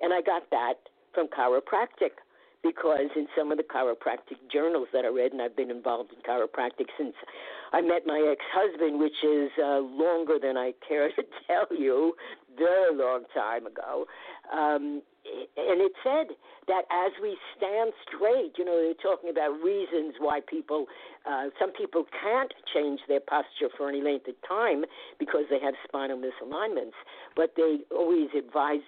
and 0.00 0.12
I 0.12 0.20
got 0.20 0.50
that 0.50 0.74
from 1.12 1.28
chiropractic 1.28 2.18
because 2.64 3.10
in 3.14 3.28
some 3.36 3.52
of 3.52 3.58
the 3.58 3.62
chiropractic 3.62 4.40
journals 4.50 4.88
that 4.92 5.04
I 5.04 5.08
read, 5.08 5.32
and 5.32 5.42
I've 5.42 5.54
been 5.54 5.70
involved 5.70 6.10
in 6.12 6.22
chiropractic 6.22 6.86
since 6.96 7.14
I 7.72 7.82
met 7.82 8.06
my 8.06 8.18
ex-husband, 8.32 8.98
which 8.98 9.22
is 9.22 9.50
uh, 9.62 9.80
longer 9.80 10.38
than 10.42 10.56
I 10.56 10.72
care 10.86 11.10
to 11.16 11.22
tell 11.46 11.66
you, 11.78 12.14
very 12.56 12.96
long 12.96 13.24
time 13.34 13.66
ago. 13.66 14.06
Um, 14.52 15.02
and 15.56 15.80
it 15.80 15.92
said 16.02 16.36
that 16.68 16.84
as 16.92 17.12
we 17.22 17.36
stand 17.56 17.92
straight, 18.06 18.52
you 18.58 18.64
know, 18.64 18.76
they're 18.76 19.00
talking 19.00 19.30
about 19.30 19.56
reasons 19.62 20.14
why 20.18 20.40
people, 20.44 20.86
uh, 21.24 21.48
some 21.58 21.72
people 21.72 22.04
can't 22.22 22.52
change 22.74 23.00
their 23.08 23.20
posture 23.20 23.72
for 23.76 23.88
any 23.88 24.02
length 24.02 24.28
of 24.28 24.34
time 24.46 24.84
because 25.18 25.44
they 25.48 25.58
have 25.60 25.74
spinal 25.86 26.20
misalignments, 26.20 26.96
but 27.36 27.54
they 27.56 27.78
always 27.90 28.28
advise 28.36 28.84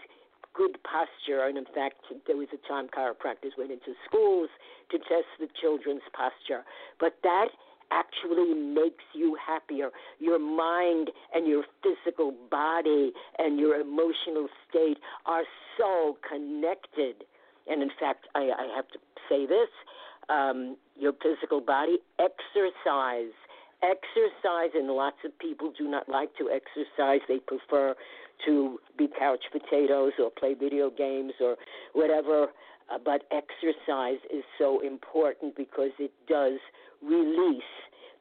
good 0.53 0.77
posture. 0.85 1.45
And 1.45 1.57
in 1.57 1.67
fact, 1.75 2.01
there 2.27 2.37
was 2.37 2.49
a 2.53 2.61
time 2.69 2.89
chiropractors 2.89 3.57
went 3.57 3.71
into 3.71 3.93
schools 4.09 4.49
to 4.91 4.99
test 4.99 5.29
the 5.41 5.49
children's 5.61 6.05
posture. 6.13 6.65
But 7.01 7.17
that 7.23 7.49
actually 7.91 8.55
makes 8.55 9.05
you 9.15 9.37
happier. 9.45 9.91
Your 10.19 10.39
mind 10.39 11.11
and 11.35 11.47
your 11.47 11.65
physical 11.83 12.35
body 12.51 13.13
and 13.39 13.59
your 13.59 13.81
emotional 13.81 14.49
state 14.69 14.99
are 15.27 15.45
so 15.79 16.19
connected. 16.29 17.25
And 17.69 17.83
in 17.83 17.91
fact, 17.99 18.27
I, 18.35 18.51
I 18.59 18.77
have 18.77 18.89
to 18.89 18.99
say 19.29 19.47
this 19.47 19.69
um, 20.29 20.77
your 20.99 21.13
physical 21.23 21.61
body, 21.61 21.99
exercise. 22.19 23.33
Exercise, 23.83 24.71
and 24.75 24.89
lots 24.89 25.19
of 25.25 25.39
people 25.39 25.73
do 25.79 25.87
not 25.89 26.09
like 26.09 26.35
to 26.39 26.49
exercise. 26.49 27.21
They 27.29 27.39
prefer 27.39 27.95
to 28.47 28.79
be 28.99 29.09
couch 29.19 29.45
potatoes 29.53 30.13
or 30.19 30.31
play 30.31 30.55
video 30.55 30.91
games 30.91 31.33
or 31.41 31.57
whatever. 31.93 32.49
Uh, 32.93 32.99
but 33.05 33.23
exercise 33.33 34.19
is 34.33 34.45
so 34.59 34.81
important 34.81 35.57
because 35.57 35.91
it 35.99 36.13
does 36.29 36.59
release 37.03 37.63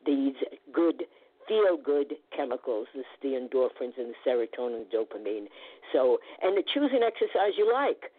these 0.05 0.35
good 0.73 1.03
feel 1.47 1.77
good 1.77 2.15
chemicals, 2.35 2.87
this, 2.95 3.05
the 3.21 3.29
endorphins 3.29 3.93
and 3.97 4.13
the 4.13 4.17
serotonin 4.25 4.77
and 4.77 4.85
dopamine. 4.89 5.45
So, 5.93 6.17
and 6.41 6.57
choose 6.73 6.89
an 6.91 7.03
exercise 7.03 7.53
you 7.57 7.71
like, 7.71 8.11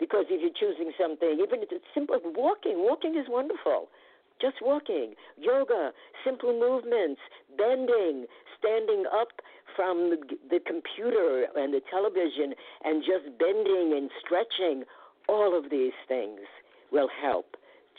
because 0.00 0.24
if 0.28 0.42
you're 0.42 0.50
choosing 0.58 0.92
something, 0.98 1.38
even 1.38 1.62
if 1.62 1.68
it's 1.70 1.84
simple, 1.94 2.18
walking, 2.34 2.78
walking 2.78 3.16
is 3.16 3.26
wonderful. 3.28 3.88
Just 4.40 4.56
walking, 4.60 5.14
yoga, 5.38 5.92
simple 6.24 6.58
movements, 6.58 7.20
bending, 7.56 8.26
standing 8.58 9.04
up 9.14 9.28
from 9.76 10.10
the, 10.10 10.18
the 10.50 10.58
computer 10.66 11.46
and 11.54 11.72
the 11.72 11.80
television, 11.88 12.54
and 12.84 13.04
just 13.04 13.38
bending 13.38 13.94
and 13.96 14.10
stretching. 14.18 14.82
All 15.28 15.56
of 15.56 15.70
these 15.70 15.92
things 16.08 16.40
will 16.90 17.08
help 17.22 17.56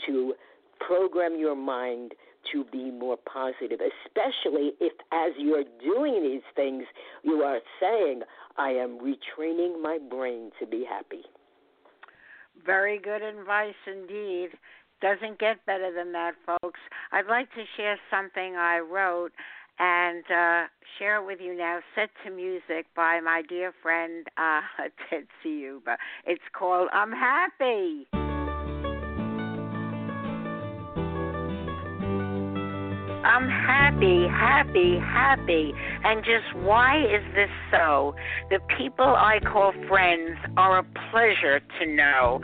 to 0.08 0.34
program 0.80 1.38
your 1.38 1.56
mind 1.56 2.14
to 2.52 2.66
be 2.72 2.92
more 2.92 3.18
positive, 3.18 3.80
especially 3.80 4.74
if, 4.80 4.94
as 5.12 5.32
you're 5.38 5.64
doing 5.82 6.22
these 6.24 6.42
things, 6.56 6.84
you 7.24 7.42
are 7.42 7.60
saying, 7.80 8.22
I 8.58 8.70
am 8.70 9.00
retraining 9.00 9.82
my 9.82 9.98
brain 10.10 10.52
to 10.60 10.68
be 10.68 10.86
happy. 10.88 11.24
Very 12.66 13.00
good 13.00 13.22
advice 13.22 13.74
indeed. 13.88 14.50
Doesn't 15.02 15.40
get 15.40 15.66
better 15.66 15.92
than 15.94 16.12
that, 16.14 16.34
folks. 16.46 16.80
I'd 17.12 17.28
like 17.28 17.50
to 17.56 17.64
share 17.76 17.98
something 18.10 18.56
I 18.56 18.80
wrote 18.80 19.32
and 19.80 20.24
uh, 20.26 20.68
share 21.00 21.22
it 21.22 21.26
with 21.26 21.40
you 21.42 21.56
now, 21.56 21.80
set 21.96 22.10
to 22.26 22.32
music 22.32 22.86
by 22.96 23.20
my 23.24 23.42
dear 23.48 23.74
friend 23.82 24.28
uh, 24.38 24.62
Ted 25.10 25.26
But 25.86 26.00
It's 26.26 26.44
called 26.54 26.90
I'm 26.94 27.12
Happy. 27.12 28.08
I'm 33.24 33.48
happy, 33.48 34.28
happy, 34.28 35.00
happy. 35.00 35.74
And 36.04 36.24
just 36.26 36.54
why 36.58 37.00
is 37.00 37.24
this 37.34 37.50
so? 37.72 38.14
The 38.50 38.60
people 38.78 39.06
I 39.06 39.40
call 39.40 39.72
friends 39.88 40.38
are 40.58 40.80
a 40.80 40.84
pleasure 41.10 41.62
to 41.80 41.86
know. 41.86 42.42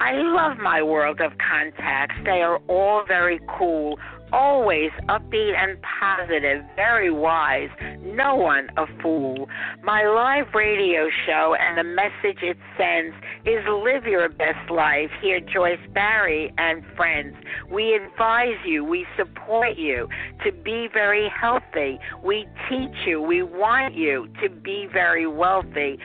I 0.00 0.14
love 0.14 0.56
my 0.56 0.82
world 0.82 1.20
of 1.20 1.32
contacts. 1.36 2.14
They 2.24 2.40
are 2.40 2.56
all 2.66 3.04
very 3.06 3.40
cool, 3.58 3.98
always 4.32 4.90
upbeat 5.08 5.54
and 5.54 5.78
positive, 6.00 6.64
very 6.74 7.10
wise, 7.10 7.68
no 8.02 8.34
one 8.34 8.68
a 8.76 8.86
fool. 9.02 9.48
My 9.82 10.04
live 10.04 10.54
radio 10.54 11.08
show 11.26 11.54
and 11.58 11.78
the 11.78 11.84
message 11.84 12.42
it 12.42 12.56
sends 12.76 13.14
is 13.44 13.64
live 13.68 14.04
your 14.04 14.28
best 14.28 14.70
life. 14.70 15.10
Here, 15.20 15.40
Joyce 15.40 15.78
Barrie 15.92 16.52
and 16.58 16.82
friends. 16.96 17.36
We 17.70 17.94
advise 17.94 18.56
you, 18.64 18.84
we 18.84 19.06
support 19.16 19.76
you 19.76 20.08
to 20.44 20.52
be 20.52 20.88
very 20.92 21.28
healthy. 21.28 21.98
We 22.24 22.46
teach 22.68 23.06
you, 23.06 23.20
we 23.20 23.42
want 23.42 23.94
you 23.94 24.28
to 24.42 24.48
be 24.48 24.88
very 24.92 25.26
wealthy. 25.26 25.98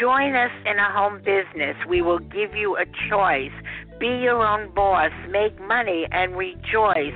Join 0.00 0.34
us 0.34 0.50
in 0.64 0.78
a 0.78 0.90
home 0.90 1.18
business. 1.18 1.76
We 1.88 2.02
will 2.02 2.18
give 2.18 2.54
you 2.54 2.76
a 2.76 2.84
choice. 3.10 3.52
Be 4.00 4.08
your 4.08 4.44
own 4.44 4.74
boss, 4.74 5.12
make 5.30 5.58
money, 5.60 6.06
and 6.10 6.36
rejoice 6.36 7.14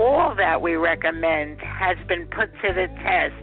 all 0.00 0.34
that 0.34 0.62
we 0.62 0.76
recommend 0.76 1.60
has 1.60 1.96
been 2.08 2.26
put 2.26 2.50
to 2.62 2.72
the 2.72 2.86
test. 3.04 3.36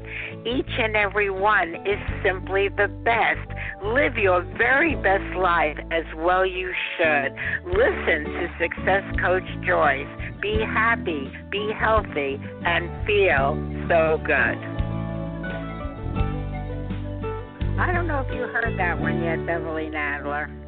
Each 0.48 0.74
and 0.80 0.96
every 0.96 1.30
one 1.30 1.76
is 1.86 2.00
simply 2.26 2.70
the 2.70 2.88
best. 3.06 3.48
Live 3.86 4.18
your 4.18 4.42
very 4.58 4.96
best 4.96 5.38
life 5.38 5.78
as 5.92 6.06
well 6.18 6.46
you 6.46 6.74
should. 6.98 7.30
Listen 7.68 8.26
to 8.26 8.48
Success 8.60 9.04
Coach 9.22 9.48
Joyce. 9.68 10.10
Be 10.42 10.58
happy, 10.60 11.32
be 11.52 11.72
healthy, 11.78 12.42
and 12.66 12.90
feel 13.06 13.54
so 13.88 14.18
good. 14.26 14.58
I 17.80 17.92
don't 17.94 18.08
know 18.08 18.26
if 18.28 18.34
you 18.34 18.42
heard 18.42 18.80
that 18.80 19.00
one 19.00 19.22
yet, 19.22 19.46
Beverly 19.46 19.92
Nadler. 19.94 20.67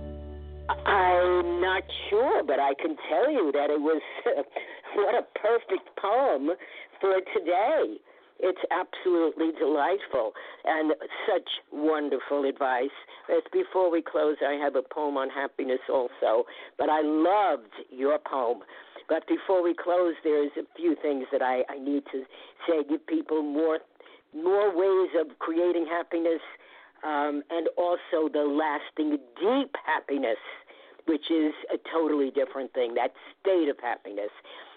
I'm 0.69 1.61
not 1.61 1.83
sure, 2.09 2.43
but 2.43 2.59
I 2.59 2.73
can 2.81 2.95
tell 3.09 3.31
you 3.31 3.51
that 3.53 3.69
it 3.69 3.81
was 3.81 4.01
what 4.95 5.15
a 5.15 5.25
perfect 5.39 5.89
poem 5.99 6.51
for 7.01 7.15
today. 7.33 7.97
It's 8.41 8.59
absolutely 8.71 9.51
delightful 9.59 10.31
and 10.63 10.93
such 11.27 11.49
wonderful 11.73 12.47
advice. 12.47 12.95
As 13.29 13.43
before 13.51 13.91
we 13.91 14.01
close, 14.01 14.37
I 14.45 14.53
have 14.53 14.75
a 14.75 14.81
poem 14.81 15.17
on 15.17 15.29
happiness 15.29 15.81
also, 15.91 16.45
but 16.77 16.87
I 16.89 17.01
loved 17.01 17.73
your 17.89 18.17
poem. 18.17 18.59
But 19.09 19.27
before 19.27 19.63
we 19.63 19.73
close, 19.73 20.13
there's 20.23 20.51
a 20.57 20.63
few 20.77 20.95
things 21.01 21.25
that 21.31 21.41
I, 21.41 21.63
I 21.67 21.79
need 21.79 22.03
to 22.13 22.23
say. 22.67 22.83
Give 22.87 23.05
people 23.07 23.41
more 23.41 23.79
more 24.33 24.69
ways 24.69 25.09
of 25.19 25.37
creating 25.39 25.87
happiness, 25.89 26.39
um, 27.03 27.43
and 27.49 27.67
also 27.77 28.29
the 28.31 28.43
lasting, 28.43 29.17
deep 29.39 29.75
happiness, 29.85 30.37
which 31.05 31.31
is 31.31 31.53
a 31.73 31.77
totally 31.91 32.31
different 32.31 32.73
thing. 32.73 32.93
That 32.93 33.13
state 33.41 33.69
of 33.69 33.77
happiness. 33.81 34.31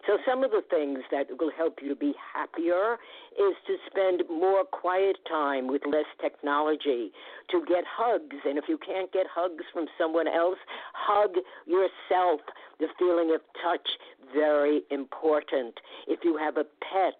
So, 0.07 0.19
some 0.27 0.43
of 0.43 0.51
the 0.51 0.63
things 0.69 0.99
that 1.13 1.27
will 1.39 1.53
help 1.57 1.79
you 1.81 1.89
to 1.91 1.95
be 1.95 2.13
happier 2.35 2.99
is 3.39 3.55
to 3.69 3.77
spend 3.87 4.23
more 4.29 4.65
quiet 4.65 5.17
time 5.29 5.69
with 5.69 5.83
less 5.87 6.11
technology, 6.21 7.13
to 7.51 7.65
get 7.69 7.85
hugs. 7.87 8.37
And 8.45 8.59
if 8.59 8.65
you 8.69 8.79
can't 8.79 9.13
get 9.13 9.27
hugs 9.33 9.65
from 9.73 9.87
someone 9.97 10.27
else, 10.27 10.59
hug 10.93 11.37
yourself. 11.67 12.41
The 12.81 12.89
feeling 12.99 13.33
of 13.33 13.43
touch, 13.63 13.89
very 14.35 14.83
important. 14.91 15.79
If 16.09 16.25
you 16.25 16.37
have 16.37 16.57
a 16.57 16.65
pet, 16.65 17.15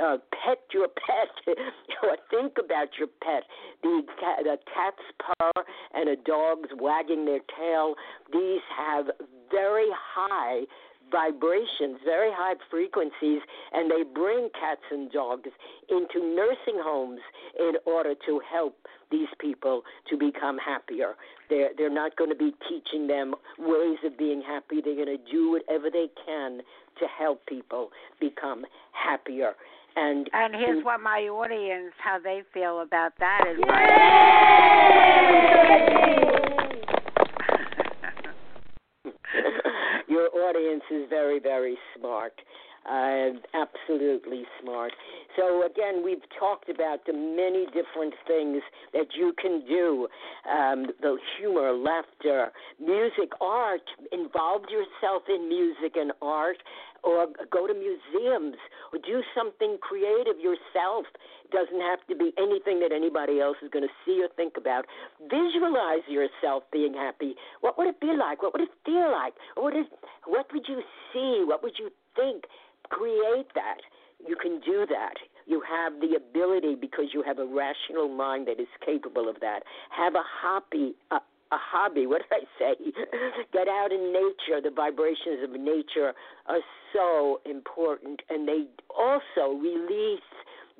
uh, 0.00 0.18
pet 0.32 0.58
your 0.72 0.88
pet 0.88 1.56
or 2.02 2.16
think 2.30 2.54
about 2.62 2.88
your 2.98 3.08
pet. 3.22 3.44
The, 3.82 4.02
the 4.42 4.56
cat's 4.72 5.06
purr 5.18 5.64
and 5.94 6.08
a 6.08 6.16
dog's 6.16 6.68
wagging 6.78 7.24
their 7.24 7.40
tail, 7.58 7.94
these 8.32 8.60
have 8.76 9.06
very 9.50 9.88
high 9.92 10.62
vibrations, 11.10 11.98
very 12.04 12.30
high 12.32 12.54
frequencies, 12.70 13.40
and 13.72 13.90
they 13.90 14.02
bring 14.02 14.48
cats 14.58 14.82
and 14.90 15.10
dogs 15.12 15.50
into 15.88 16.34
nursing 16.34 16.80
homes 16.82 17.20
in 17.58 17.74
order 17.86 18.14
to 18.26 18.40
help 18.50 18.76
these 19.10 19.28
people 19.38 19.82
to 20.08 20.16
become 20.16 20.58
happier. 20.58 21.14
They're 21.48 21.70
they're 21.76 21.92
not 21.92 22.16
going 22.16 22.30
to 22.30 22.36
be 22.36 22.52
teaching 22.68 23.06
them 23.06 23.34
ways 23.58 23.98
of 24.04 24.18
being 24.18 24.42
happy. 24.42 24.80
They're 24.84 24.96
going 24.96 25.18
to 25.18 25.30
do 25.30 25.52
whatever 25.52 25.90
they 25.90 26.08
can 26.26 26.60
to 26.98 27.06
help 27.18 27.46
people 27.46 27.90
become 28.20 28.64
happier. 28.92 29.52
And 29.96 30.28
and 30.32 30.54
here's 30.54 30.80
to, 30.80 30.84
what 30.84 31.00
my 31.00 31.20
audience 31.20 31.92
how 32.02 32.18
they 32.18 32.42
feel 32.52 32.80
about 32.80 33.12
that 33.20 33.44
is 33.48 33.58
Your 40.08 40.28
audience 40.34 40.82
is 40.90 41.08
very 41.08 41.38
very 41.38 41.78
smart. 41.96 42.32
Uh, 42.86 43.30
absolutely 43.54 44.42
smart. 44.60 44.92
So 45.36 45.64
again, 45.64 46.04
we've 46.04 46.22
talked 46.38 46.68
about 46.68 47.06
the 47.06 47.14
many 47.14 47.64
different 47.66 48.12
things 48.26 48.62
that 48.92 49.06
you 49.16 49.32
can 49.40 49.64
do: 49.66 50.06
um, 50.50 50.86
the 51.00 51.16
humor, 51.38 51.72
laughter, 51.72 52.52
music, 52.78 53.30
art. 53.40 53.80
Involve 54.12 54.64
yourself 54.68 55.22
in 55.28 55.48
music 55.48 55.96
and 55.96 56.12
art, 56.20 56.58
or 57.04 57.28
go 57.52 57.66
to 57.66 57.74
museums, 57.74 58.56
or 58.92 58.98
do 58.98 59.22
something 59.36 59.76
creative 59.80 60.40
yourself. 60.40 61.06
It 61.44 61.52
doesn't 61.52 61.80
have 61.80 62.00
to 62.08 62.16
be 62.16 62.32
anything 62.40 62.80
that 62.80 62.90
anybody 62.90 63.40
else 63.40 63.56
is 63.62 63.70
going 63.70 63.84
to 63.84 63.94
see 64.04 64.24
or 64.24 64.28
think 64.34 64.56
about. 64.56 64.86
Visualize 65.28 66.02
yourself 66.08 66.64
being 66.72 66.94
happy. 66.94 67.34
What 67.60 67.76
would 67.76 67.88
it 67.88 68.00
be 68.00 68.16
like? 68.16 68.42
What 68.42 68.52
would 68.54 68.62
it 68.62 68.74
feel 68.84 69.12
like? 69.12 69.34
What 69.54 69.74
would, 69.74 69.84
what 70.26 70.46
would 70.52 70.64
you 70.66 70.80
see? 71.12 71.44
What 71.44 71.62
would 71.62 71.78
you 71.78 71.90
think? 72.16 72.44
create 72.90 73.48
that. 73.54 73.80
You 74.26 74.36
can 74.36 74.60
do 74.60 74.86
that. 74.88 75.14
You 75.46 75.62
have 75.68 76.00
the 76.00 76.16
ability 76.16 76.76
because 76.80 77.06
you 77.12 77.22
have 77.26 77.38
a 77.38 77.44
rational 77.44 78.08
mind 78.08 78.48
that 78.48 78.60
is 78.60 78.68
capable 78.84 79.28
of 79.28 79.40
that. 79.40 79.60
Have 79.90 80.14
a 80.14 80.24
hobby, 80.24 80.94
a, 81.10 81.16
a 81.54 81.58
hobby. 81.58 82.06
What 82.10 82.22
did 82.28 82.42
I 82.42 82.44
say? 82.58 82.92
Get 83.52 83.68
out 83.68 83.92
in 83.92 84.12
nature. 84.12 84.60
The 84.62 84.74
vibrations 84.74 85.42
of 85.44 85.50
nature 85.58 86.12
are 86.46 86.60
so 86.92 87.40
important, 87.44 88.20
and 88.28 88.46
they 88.46 88.66
also 88.90 89.56
release 89.58 90.20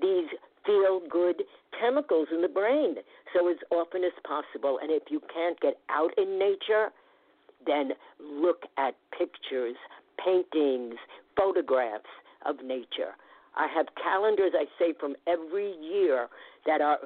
these 0.01 0.29
feel 0.67 1.01
good 1.11 1.43
chemicals 1.79 2.29
in 2.33 2.43
the 2.43 2.49
brain. 2.49 2.97
So 3.33 3.49
as 3.49 3.57
often 3.71 4.05
as 4.05 4.13
possible. 4.27 4.79
And 4.83 4.91
if 4.91 5.05
you 5.11 5.21
can't 5.33 5.59
get 5.61 5.75
out 5.91 6.11
in 6.17 6.39
nature, 6.39 6.89
then 7.67 7.93
look 8.21 8.63
at 8.79 8.95
pictures, 9.17 9.77
paintings, 10.23 10.95
photographs 11.37 12.11
of 12.47 12.57
nature. 12.65 13.17
I 13.57 13.69
have 13.75 13.87
calendars, 14.03 14.53
I 14.55 14.65
say, 14.79 14.95
from 14.99 15.15
every 15.27 15.75
year 15.81 16.29
that 16.67 16.81
are 16.81 16.99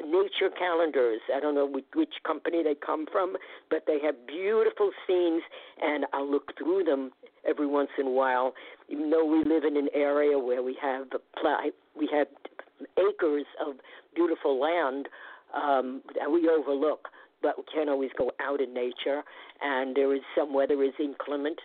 nature 0.00 0.50
calendars. 0.58 1.20
I 1.34 1.40
don't 1.40 1.54
know 1.54 1.66
which, 1.66 2.08
company 2.24 2.62
they 2.62 2.74
come 2.74 3.06
from, 3.10 3.36
but 3.70 3.84
they 3.86 3.98
have 4.04 4.26
beautiful 4.26 4.90
scenes, 5.06 5.42
and 5.80 6.06
I'll 6.12 6.30
look 6.30 6.56
through 6.56 6.84
them 6.84 7.10
every 7.48 7.66
once 7.66 7.90
in 7.98 8.06
a 8.06 8.10
while. 8.10 8.54
Even 8.88 9.10
though 9.10 9.24
we 9.24 9.44
live 9.44 9.64
in 9.64 9.76
an 9.76 9.88
area 9.94 10.38
where 10.38 10.62
we 10.62 10.76
have 10.80 11.06
we 11.96 12.08
have 12.12 12.26
acres 12.98 13.46
of 13.64 13.74
beautiful 14.14 14.60
land 14.60 15.08
um, 15.54 16.02
that 16.18 16.30
we 16.30 16.48
overlook, 16.48 17.08
but 17.42 17.58
we 17.58 17.64
can't 17.72 17.90
always 17.90 18.10
go 18.16 18.30
out 18.40 18.60
in 18.60 18.72
nature. 18.72 19.22
And 19.60 19.94
there 19.96 20.14
is 20.14 20.22
some 20.36 20.54
weather 20.54 20.82
is 20.82 20.92
inclement, 20.98 21.58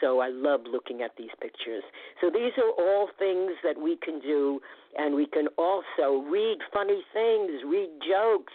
so 0.00 0.20
I 0.20 0.28
love 0.28 0.60
looking 0.70 1.02
at 1.02 1.12
these 1.16 1.30
pictures. 1.40 1.82
So 2.20 2.30
these 2.30 2.52
are 2.58 2.70
all 2.70 3.08
things 3.18 3.52
that 3.64 3.80
we 3.80 3.96
can 3.96 4.20
do, 4.20 4.60
and 4.96 5.14
we 5.14 5.26
can 5.26 5.48
also 5.56 6.22
read 6.28 6.58
funny 6.72 7.02
things, 7.12 7.62
read 7.66 7.90
jokes, 8.06 8.52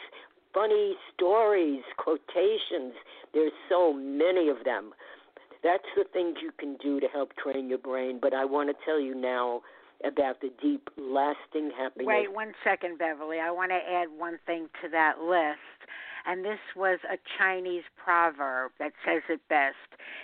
funny 0.54 0.96
stories, 1.14 1.84
quotations. 1.98 2.94
There's 3.34 3.52
so 3.70 3.94
many 3.94 4.50
of 4.50 4.64
them. 4.66 4.92
That's 5.64 5.88
the 5.96 6.04
things 6.12 6.38
you 6.42 6.52
can 6.58 6.78
do 6.78 7.00
to 7.00 7.08
help 7.08 7.32
train 7.36 7.70
your 7.70 7.78
brain. 7.78 8.20
But 8.22 8.34
I 8.34 8.46
want 8.46 8.70
to 8.70 8.76
tell 8.86 9.00
you 9.00 9.16
now 9.16 9.62
about 10.06 10.42
the 10.42 10.52
deep, 10.62 10.90
lasting 10.98 11.72
happiness. 11.78 12.08
Wait 12.08 12.34
one 12.34 12.54
second, 12.64 12.98
Beverly. 12.98 13.40
I 13.40 13.52
want 13.52 13.72
to 13.72 13.76
add 13.76 14.08
one 14.18 14.38
thing 14.46 14.68
to 14.84 14.90
that 14.90 15.20
list 15.20 15.90
And 16.26 16.44
this 16.44 16.60
was 16.76 17.00
a 17.12 17.18
Chinese 17.38 17.84
proverb 18.04 18.72
that 18.80 18.94
says 19.06 19.22
it 19.30 19.42
best. 19.50 19.76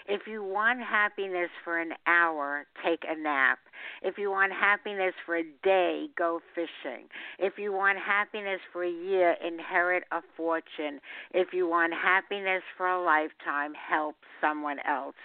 If 0.07 0.21
you 0.27 0.43
want 0.43 0.79
happiness 0.81 1.49
for 1.63 1.79
an 1.79 1.91
hour, 2.07 2.65
take 2.83 3.03
a 3.07 3.19
nap. 3.19 3.59
If 4.01 4.17
you 4.17 4.29
want 4.29 4.51
happiness 4.51 5.13
for 5.25 5.37
a 5.37 5.43
day, 5.63 6.07
go 6.17 6.41
fishing. 6.53 7.07
If 7.37 7.53
you 7.57 7.71
want 7.71 7.97
happiness 7.97 8.59
for 8.71 8.83
a 8.83 8.91
year, 8.91 9.35
inherit 9.45 10.03
a 10.11 10.21
fortune. 10.35 10.99
If 11.33 11.49
you 11.53 11.67
want 11.67 11.93
happiness 11.93 12.63
for 12.77 12.87
a 12.87 13.01
lifetime, 13.01 13.73
help 13.73 14.15
someone 14.41 14.77
else. 14.87 15.15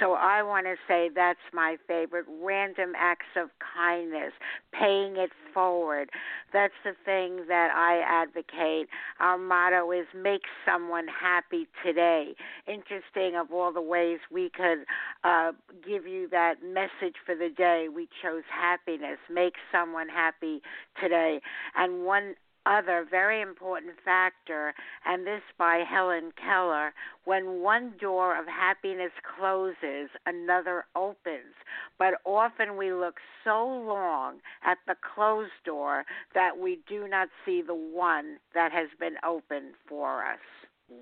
So 0.00 0.12
I 0.12 0.42
want 0.42 0.66
to 0.66 0.74
say 0.88 1.10
that's 1.14 1.38
my 1.52 1.76
favorite 1.86 2.26
random 2.42 2.92
acts 2.96 3.26
of 3.36 3.50
kindness, 3.74 4.32
paying 4.72 5.16
it 5.16 5.30
forward. 5.54 6.10
That's 6.52 6.74
the 6.84 6.92
thing 7.04 7.46
that 7.48 7.70
I 7.74 8.02
advocate. 8.04 8.88
Our 9.20 9.38
motto 9.38 9.90
is 9.92 10.06
make 10.22 10.42
someone 10.64 11.06
happy 11.08 11.66
today. 11.84 12.34
Interesting 12.66 13.36
of 13.38 13.52
all 13.52 13.72
the 13.72 13.80
ways 13.80 14.18
we 14.30 14.50
could 14.50 14.84
uh, 15.24 15.52
give 15.86 16.06
you 16.06 16.28
that 16.30 16.62
message 16.62 17.16
for 17.24 17.34
the 17.34 17.48
day. 17.56 17.86
We 17.94 18.08
chose 18.22 18.42
happiness. 18.50 19.18
Make 19.30 19.54
someone 19.72 20.08
happy 20.08 20.60
today. 21.00 21.40
And 21.76 22.04
one 22.04 22.34
other 22.66 23.06
very 23.08 23.40
important 23.40 23.94
factor, 24.04 24.74
and 25.04 25.26
this 25.26 25.42
by 25.58 25.84
Helen 25.88 26.32
Keller 26.36 26.92
when 27.24 27.60
one 27.60 27.94
door 28.00 28.38
of 28.38 28.46
happiness 28.46 29.12
closes, 29.38 30.10
another 30.26 30.84
opens. 30.94 31.54
But 31.98 32.14
often 32.24 32.76
we 32.76 32.92
look 32.92 33.16
so 33.44 33.66
long 33.66 34.36
at 34.64 34.78
the 34.86 34.96
closed 35.14 35.50
door 35.64 36.04
that 36.34 36.58
we 36.58 36.80
do 36.88 37.08
not 37.08 37.28
see 37.44 37.62
the 37.66 37.74
one 37.74 38.38
that 38.54 38.72
has 38.72 38.88
been 38.98 39.16
opened 39.26 39.74
for 39.88 40.24
us. 40.24 40.38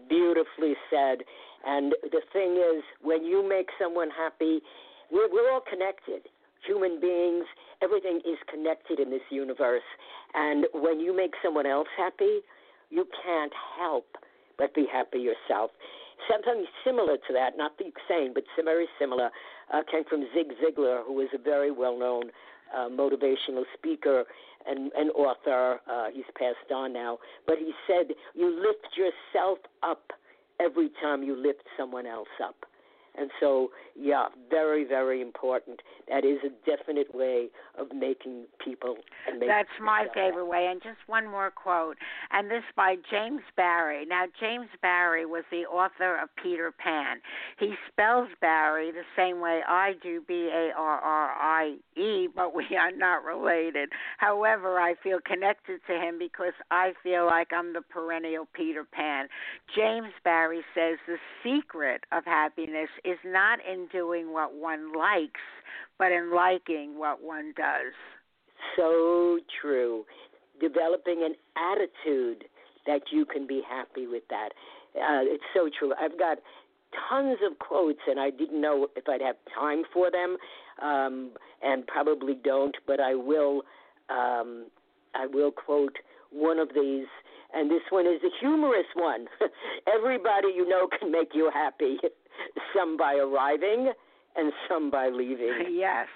Beautifully 0.09 0.75
said. 0.91 1.19
And 1.67 1.95
the 2.03 2.23
thing 2.33 2.57
is, 2.57 2.83
when 3.03 3.25
you 3.25 3.47
make 3.47 3.69
someone 3.81 4.09
happy, 4.11 4.61
we're, 5.11 5.31
we're 5.31 5.51
all 5.53 5.63
connected 5.69 6.23
human 6.67 7.01
beings, 7.01 7.45
everything 7.83 8.21
is 8.27 8.39
connected 8.51 9.01
in 9.01 9.11
this 9.11 9.23
universe. 9.31 9.83
And 10.35 10.67
when 10.75 11.01
you 11.01 11.17
make 11.17 11.33
someone 11.43 11.67
else 11.67 11.89
happy, 11.97 12.41
you 12.91 13.07
can't 13.25 13.53
help 13.79 14.07
but 14.59 14.75
be 14.75 14.87
happy 14.91 15.19
yourself. 15.19 15.71
Something 16.31 16.65
similar 16.85 17.17
to 17.17 17.33
that, 17.33 17.57
not 17.57 17.77
the 17.79 17.91
same, 18.09 18.33
but 18.35 18.45
very 18.65 18.87
similar, 18.99 19.31
uh, 19.73 19.81
came 19.91 20.05
from 20.05 20.27
Zig 20.35 20.53
Ziglar, 20.63 21.05
who 21.05 21.15
was 21.15 21.29
a 21.35 21.39
very 21.39 21.71
well 21.71 21.99
known 21.99 22.31
uh, 22.75 22.89
motivational 22.89 23.65
speaker 23.77 24.25
and, 24.67 24.91
and 24.97 25.11
author. 25.13 25.81
Uh, 25.91 26.07
he's 26.13 26.25
passed 26.39 26.73
on 26.73 26.93
now. 26.93 27.19
But 27.47 27.59
he 27.59 27.73
said, 27.87 28.15
You 28.35 28.49
lift 28.49 28.97
yourself 28.97 29.59
up 29.83 30.13
every 30.61 30.91
time 31.03 31.23
you 31.23 31.37
lift 31.37 31.65
someone 31.77 32.07
else 32.07 32.29
up. 32.43 32.57
And 33.17 33.31
so, 33.39 33.71
yeah, 33.95 34.27
very, 34.51 34.85
very 34.85 35.21
important. 35.21 35.81
That 36.09 36.25
is 36.25 36.39
a 36.45 36.51
definite 36.69 37.15
way 37.15 37.49
of 37.79 37.89
making 37.95 38.47
people. 38.63 38.97
Making 39.33 39.49
That's 39.49 39.69
my 39.81 40.07
favorite 40.15 40.47
way. 40.47 40.69
And 40.71 40.83
just 40.83 40.99
one 41.07 41.29
more 41.29 41.51
quote, 41.51 41.97
and 42.33 42.51
this 42.51 42.65
by 42.77 42.97
James 43.11 43.43
Barrie. 43.57 44.05
Now, 44.05 44.25
James 44.41 44.69
Barrie 44.83 45.27
was 45.27 45.45
the 45.51 45.65
author 45.65 46.17
of 46.21 46.29
Peter 46.43 46.73
Pan. 46.73 47.19
He 47.59 47.75
spells 47.91 48.29
Barrie 48.41 48.91
the 48.91 49.05
same 49.17 49.41
way 49.41 49.61
I 49.67 49.93
do, 50.03 50.23
B 50.27 50.51
A 50.53 50.73
R 50.77 50.99
R 50.99 51.31
I 51.31 51.77
E, 51.97 52.29
but 52.35 52.55
we 52.55 52.65
are 52.77 52.93
not 52.93 53.25
related. 53.25 53.91
However, 54.19 54.81
I 54.81 54.95
feel 55.03 55.19
connected 55.25 55.81
to 55.87 55.93
him 55.95 56.19
because 56.19 56.55
I 56.71 56.93
feel 57.03 57.27
like 57.27 57.53
I'm 57.53 57.73
the 57.73 57.83
perennial 57.83 58.49
Peter 58.53 58.85
Pan. 58.85 59.29
James 59.75 60.13
Barrie 60.25 60.65
says 60.75 60.99
the 61.07 61.17
secret 61.43 62.05
of 62.13 62.25
happiness 62.25 62.89
is 63.05 63.19
not 63.25 63.59
in 63.71 63.89
doing 63.93 64.33
what 64.33 64.55
one 64.55 64.93
likes, 64.93 65.41
but 65.99 66.13
in 66.13 66.35
liking 66.35 66.99
what 66.99 67.23
one 67.23 67.53
does. 67.57 67.93
So 68.77 69.39
true. 69.61 70.05
Developing 70.61 71.23
an 71.25 71.35
attitude 71.57 72.45
that 72.87 73.03
you 73.11 73.25
can 73.25 73.47
be 73.47 73.63
happy 73.69 74.07
with 74.07 74.23
that. 74.31 74.51
Uh, 74.97 75.23
it's 75.25 75.45
so 75.53 75.69
true. 75.79 75.93
I've 76.01 76.19
got 76.19 76.39
tons 77.09 77.39
of 77.45 77.59
quotes, 77.59 78.01
and 78.07 78.21
I 78.21 78.31
didn't 78.31 78.61
know 78.61 78.89
if 78.97 79.09
I'd 79.09 79.21
have 79.21 79.37
time 79.55 79.83
for 79.93 80.11
them, 80.11 80.37
um, 80.81 81.33
and 81.63 81.87
probably 81.87 82.35
don't, 82.35 82.77
but 82.87 83.01
I 83.01 83.15
will. 83.15 83.63
Um, 84.11 84.67
I 85.15 85.27
will 85.27 85.51
quote 85.51 85.97
one 86.31 86.59
of 86.59 86.69
these, 86.75 87.07
and 87.55 87.71
this 87.71 87.83
one 87.91 88.07
is 88.07 88.21
a 88.23 88.31
humorous 88.41 88.87
one. 88.95 89.27
Everybody 89.95 90.49
you 90.55 90.69
know 90.69 90.89
can 90.99 91.11
make 91.11 91.31
you 91.35 91.51
happy. 91.53 91.99
some 92.75 92.97
by 92.97 93.15
arriving 93.15 93.93
and 94.37 94.53
some 94.69 94.91
by 94.91 95.09
leaving. 95.09 95.67
yes. 95.71 96.09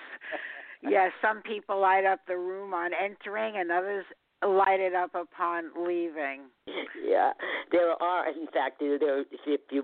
Yes, 0.83 1.11
some 1.21 1.43
people 1.43 1.81
light 1.81 2.05
up 2.05 2.21
the 2.29 2.37
room 2.37 2.73
on 2.73 2.91
entering 2.95 3.57
and 3.57 3.71
others 3.73 4.05
light 4.47 4.79
it 4.79 4.95
up 4.95 5.11
upon 5.15 5.71
leaving. 5.77 6.43
Yeah, 7.05 7.33
there 7.73 8.01
are, 8.01 8.29
in 8.29 8.47
fact, 8.47 8.79
there. 8.81 9.25
If 9.47 9.61
you 9.71 9.83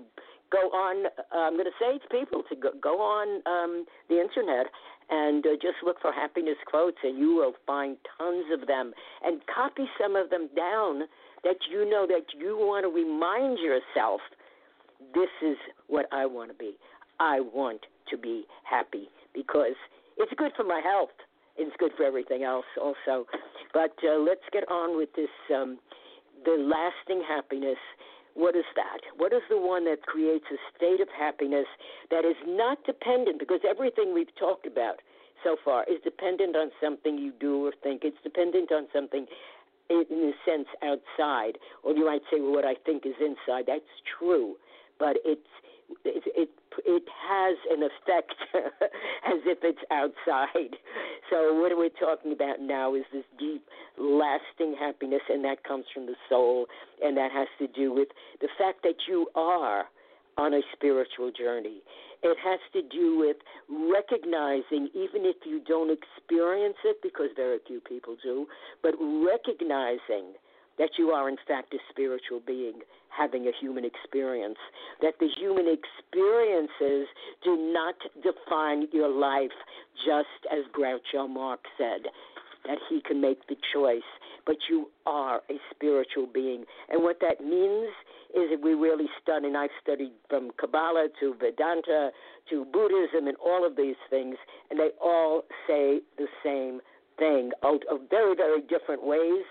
go 0.51 0.69
on, 0.69 1.07
uh, 1.07 1.37
I'm 1.37 1.53
going 1.53 1.65
to 1.65 1.79
say 1.79 1.97
to 1.97 2.07
people 2.07 2.43
to 2.49 2.55
go, 2.55 2.69
go 2.81 3.01
on 3.01 3.41
um, 3.45 3.85
the 4.09 4.21
internet 4.21 4.67
and 5.09 5.45
uh, 5.45 5.51
just 5.61 5.83
look 5.83 5.97
for 6.01 6.11
happiness 6.11 6.57
quotes, 6.67 6.97
and 7.03 7.17
you 7.17 7.35
will 7.35 7.53
find 7.67 7.97
tons 8.17 8.45
of 8.53 8.67
them. 8.67 8.93
And 9.23 9.41
copy 9.53 9.85
some 10.01 10.15
of 10.15 10.29
them 10.29 10.49
down 10.55 11.03
that 11.43 11.57
you 11.69 11.89
know 11.89 12.07
that 12.07 12.25
you 12.37 12.57
want 12.57 12.85
to 12.85 12.89
remind 12.89 13.59
yourself 13.59 14.21
this 15.13 15.29
is 15.43 15.57
what 15.87 16.05
I 16.11 16.25
want 16.25 16.51
to 16.51 16.57
be. 16.57 16.77
I 17.19 17.39
want 17.39 17.81
to 18.09 18.17
be 18.17 18.45
happy 18.63 19.09
because 19.33 19.75
it's 20.17 20.31
good 20.37 20.51
for 20.55 20.63
my 20.63 20.81
health. 20.83 21.15
It's 21.57 21.75
good 21.79 21.91
for 21.95 22.03
everything 22.03 22.43
else 22.43 22.65
also. 22.81 23.25
But 23.73 23.95
uh, 24.07 24.19
let's 24.19 24.43
get 24.53 24.63
on 24.71 24.97
with 24.97 25.09
this. 25.15 25.29
Um, 25.53 25.79
the 26.45 26.55
lasting 26.61 27.23
happiness. 27.27 27.79
What 28.35 28.55
is 28.55 28.67
that? 28.75 28.99
What 29.17 29.33
is 29.33 29.41
the 29.49 29.59
one 29.59 29.85
that 29.85 30.03
creates 30.03 30.45
a 30.51 30.59
state 30.75 31.01
of 31.01 31.07
happiness 31.07 31.65
that 32.11 32.25
is 32.25 32.35
not 32.45 32.77
dependent? 32.85 33.39
Because 33.39 33.61
everything 33.67 34.13
we've 34.13 34.33
talked 34.35 34.67
about 34.67 34.99
so 35.43 35.55
far 35.63 35.85
is 35.85 35.99
dependent 36.03 36.55
on 36.55 36.71
something 36.83 37.17
you 37.17 37.31
do 37.39 37.65
or 37.65 37.73
think. 37.81 38.03
It's 38.03 38.17
dependent 38.23 38.71
on 38.71 38.87
something 38.93 39.25
in 39.89 40.33
a 40.33 40.49
sense 40.49 40.67
outside, 40.83 41.57
or 41.83 41.93
you 41.93 42.05
might 42.05 42.23
say, 42.31 42.41
well, 42.41 42.51
what 42.51 42.65
I 42.65 42.75
think 42.85 43.05
is 43.05 43.15
inside. 43.21 43.65
That's 43.67 43.83
true 44.19 44.55
but 44.99 45.17
it's 45.25 45.41
it 46.03 46.23
it, 46.35 46.49
it 46.85 47.03
has 47.29 47.57
an 47.69 47.83
effect 47.83 48.35
as 48.53 49.39
if 49.45 49.59
it's 49.63 49.79
outside. 49.91 50.75
So 51.29 51.53
what 51.59 51.71
we're 51.77 51.89
talking 51.89 52.31
about 52.31 52.59
now 52.59 52.95
is 52.95 53.03
this 53.13 53.23
deep, 53.39 53.63
lasting 53.97 54.75
happiness, 54.79 55.21
and 55.29 55.43
that 55.45 55.63
comes 55.63 55.85
from 55.93 56.05
the 56.05 56.15
soul, 56.29 56.67
and 57.01 57.15
that 57.17 57.31
has 57.31 57.47
to 57.59 57.67
do 57.67 57.93
with 57.93 58.09
the 58.41 58.49
fact 58.57 58.83
that 58.83 58.95
you 59.07 59.27
are 59.35 59.85
on 60.37 60.53
a 60.53 60.61
spiritual 60.73 61.31
journey. 61.31 61.81
It 62.23 62.37
has 62.43 62.59
to 62.73 62.81
do 62.81 63.17
with 63.17 63.37
recognizing, 63.69 64.89
even 64.93 65.23
if 65.23 65.37
you 65.45 65.61
don't 65.65 65.91
experience 65.91 66.77
it, 66.83 66.97
because 67.01 67.29
very 67.35 67.59
few 67.67 67.79
people 67.79 68.17
do, 68.21 68.47
but 68.81 68.95
recognizing 68.99 70.35
that 70.77 70.91
you 70.97 71.09
are, 71.09 71.29
in 71.29 71.37
fact, 71.47 71.73
a 71.73 71.77
spiritual 71.89 72.41
being 72.45 72.81
having 73.15 73.47
a 73.47 73.51
human 73.59 73.85
experience, 73.85 74.57
that 75.01 75.13
the 75.19 75.27
human 75.39 75.65
experiences 75.67 77.07
do 77.43 77.55
not 77.73 77.95
define 78.21 78.87
your 78.91 79.09
life, 79.09 79.55
just 80.05 80.51
as 80.51 80.65
Groucho 80.77 81.29
Marx 81.29 81.61
said, 81.77 82.11
that 82.65 82.77
he 82.89 83.01
can 83.01 83.21
make 83.21 83.47
the 83.47 83.55
choice, 83.73 84.01
but 84.45 84.57
you 84.69 84.89
are 85.05 85.41
a 85.49 85.55
spiritual 85.71 86.27
being. 86.31 86.65
And 86.89 87.03
what 87.03 87.19
that 87.21 87.41
means 87.41 87.89
is 88.35 88.49
that 88.51 88.59
we 88.61 88.73
really 88.73 89.05
study, 89.21 89.47
and 89.47 89.55
I've 89.55 89.69
studied 89.81 90.11
from 90.29 90.51
Kabbalah 90.59 91.07
to 91.19 91.35
Vedanta 91.35 92.11
to 92.49 92.65
Buddhism 92.65 93.27
and 93.27 93.37
all 93.37 93.65
of 93.65 93.77
these 93.77 93.95
things, 94.09 94.35
and 94.69 94.79
they 94.79 94.89
all 95.01 95.43
say 95.67 96.01
the 96.17 96.27
same 96.43 96.81
thing, 97.17 97.51
out 97.63 97.83
of 97.89 98.09
very, 98.09 98.35
very 98.35 98.61
different 98.61 99.05
ways, 99.05 99.45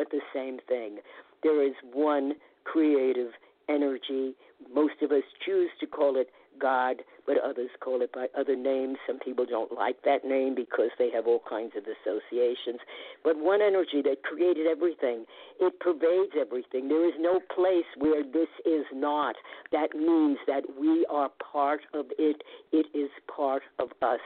but 0.00 0.10
the 0.10 0.20
same 0.32 0.58
thing. 0.66 0.96
There 1.42 1.62
is 1.62 1.74
one 1.92 2.32
creative 2.64 3.32
energy. 3.68 4.34
Most 4.72 4.94
of 5.02 5.12
us 5.12 5.24
choose 5.44 5.68
to 5.78 5.86
call 5.86 6.16
it 6.16 6.28
God, 6.58 7.02
but 7.26 7.36
others 7.38 7.68
call 7.80 8.00
it 8.00 8.10
by 8.12 8.28
other 8.38 8.56
names. 8.56 8.96
Some 9.06 9.18
people 9.18 9.44
don't 9.44 9.72
like 9.72 9.96
that 10.04 10.24
name 10.24 10.54
because 10.54 10.88
they 10.98 11.10
have 11.10 11.26
all 11.26 11.42
kinds 11.48 11.72
of 11.76 11.84
associations. 11.84 12.80
But 13.22 13.38
one 13.38 13.60
energy 13.60 14.00
that 14.04 14.22
created 14.22 14.66
everything, 14.66 15.26
it 15.60 15.78
pervades 15.80 16.32
everything. 16.38 16.88
There 16.88 17.06
is 17.06 17.14
no 17.20 17.40
place 17.54 17.84
where 17.98 18.22
this 18.22 18.48
is 18.64 18.86
not. 18.94 19.36
That 19.70 19.94
means 19.94 20.38
that 20.46 20.64
we 20.80 21.06
are 21.10 21.30
part 21.52 21.82
of 21.92 22.06
it, 22.18 22.42
it 22.72 22.86
is 22.94 23.10
part 23.34 23.62
of 23.78 23.90
us. 24.00 24.20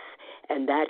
And 0.49 0.69
that 0.69 0.87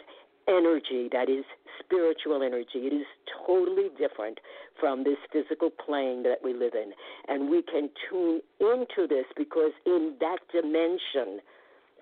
energy 0.48 1.08
that 1.12 1.28
is 1.28 1.44
spiritual 1.78 2.42
energy. 2.42 2.86
It 2.86 2.92
is 2.92 3.06
totally 3.46 3.88
different 3.98 4.40
from 4.78 5.04
this 5.04 5.18
physical 5.32 5.70
plane 5.70 6.22
that 6.24 6.38
we 6.42 6.52
live 6.52 6.74
in. 6.74 6.92
And 7.28 7.50
we 7.50 7.62
can 7.62 7.90
tune 8.08 8.40
into 8.60 9.06
this 9.08 9.26
because 9.36 9.72
in 9.86 10.14
that 10.20 10.38
dimension, 10.52 11.40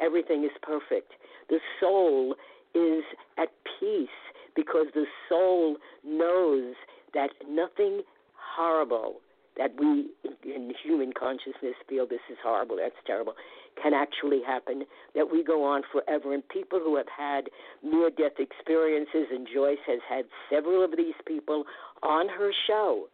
everything 0.01 0.45
is 0.45 0.51
perfect. 0.63 1.13
The 1.49 1.59
soul 1.81 2.35
is 2.75 3.05
at 3.39 3.49
peace 3.79 4.09
because 4.55 4.87
the 4.95 5.07
soul 5.29 5.77
knows 6.05 6.75
that 7.15 7.31
nothing 7.49 8.03
horrible 8.35 9.21
that 9.57 9.73
we 9.79 10.09
in 10.45 10.73
human 10.83 11.13
consciousness 11.13 11.75
feel 11.89 12.07
this 12.07 12.25
is 12.31 12.39
horrible, 12.43 12.77
that's 12.77 12.95
terrible, 13.07 13.35
can 13.81 13.95
actually 13.95 14.41
happen, 14.47 14.85
that 15.15 15.31
we 15.31 15.43
go 15.45 15.65
on 15.65 15.83
forever. 15.93 16.35
And 16.35 16.47
people 16.49 16.79
who 16.79 16.97
have 16.97 17.07
had 17.17 17.49
near 17.83 18.11
death 18.11 18.39
experiences, 18.39 19.27
and 19.31 19.47
Joyce 19.53 19.83
has 19.87 20.01
had 20.09 20.25
several 20.51 20.85
of 20.85 20.97
these 20.97 21.15
people 21.27 21.65
on 22.03 22.29
her 22.29 22.51
show, 22.67 23.07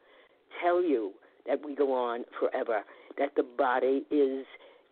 tell 0.63 0.83
you 0.83 1.13
that 1.47 1.65
we 1.65 1.75
go 1.75 1.93
on 1.93 2.25
forever, 2.39 2.83
that 3.19 3.35
the 3.37 3.43
body 3.43 4.05
is. 4.11 4.45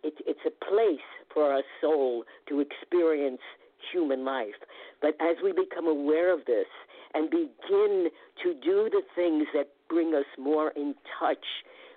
It, 0.04 0.14
it's 0.26 0.40
a 0.46 0.64
place 0.64 1.00
for 1.32 1.50
our 1.52 1.62
soul 1.80 2.24
to 2.48 2.60
experience 2.60 3.40
human 3.92 4.24
life. 4.24 4.54
But 5.00 5.14
as 5.20 5.36
we 5.42 5.52
become 5.52 5.86
aware 5.86 6.32
of 6.32 6.44
this 6.46 6.66
and 7.14 7.30
begin 7.30 8.08
to 8.42 8.54
do 8.62 8.88
the 8.90 9.02
things 9.14 9.46
that 9.54 9.68
bring 9.88 10.14
us 10.14 10.26
more 10.38 10.70
in 10.76 10.94
touch 11.18 11.44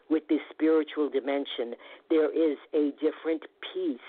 with 0.10 0.24
this 0.28 0.39
spiritual 0.49 1.10
dimension, 1.10 1.76
there 2.10 2.32
is 2.32 2.57
a 2.74 2.91
different 3.01 3.43
peace. 3.74 3.99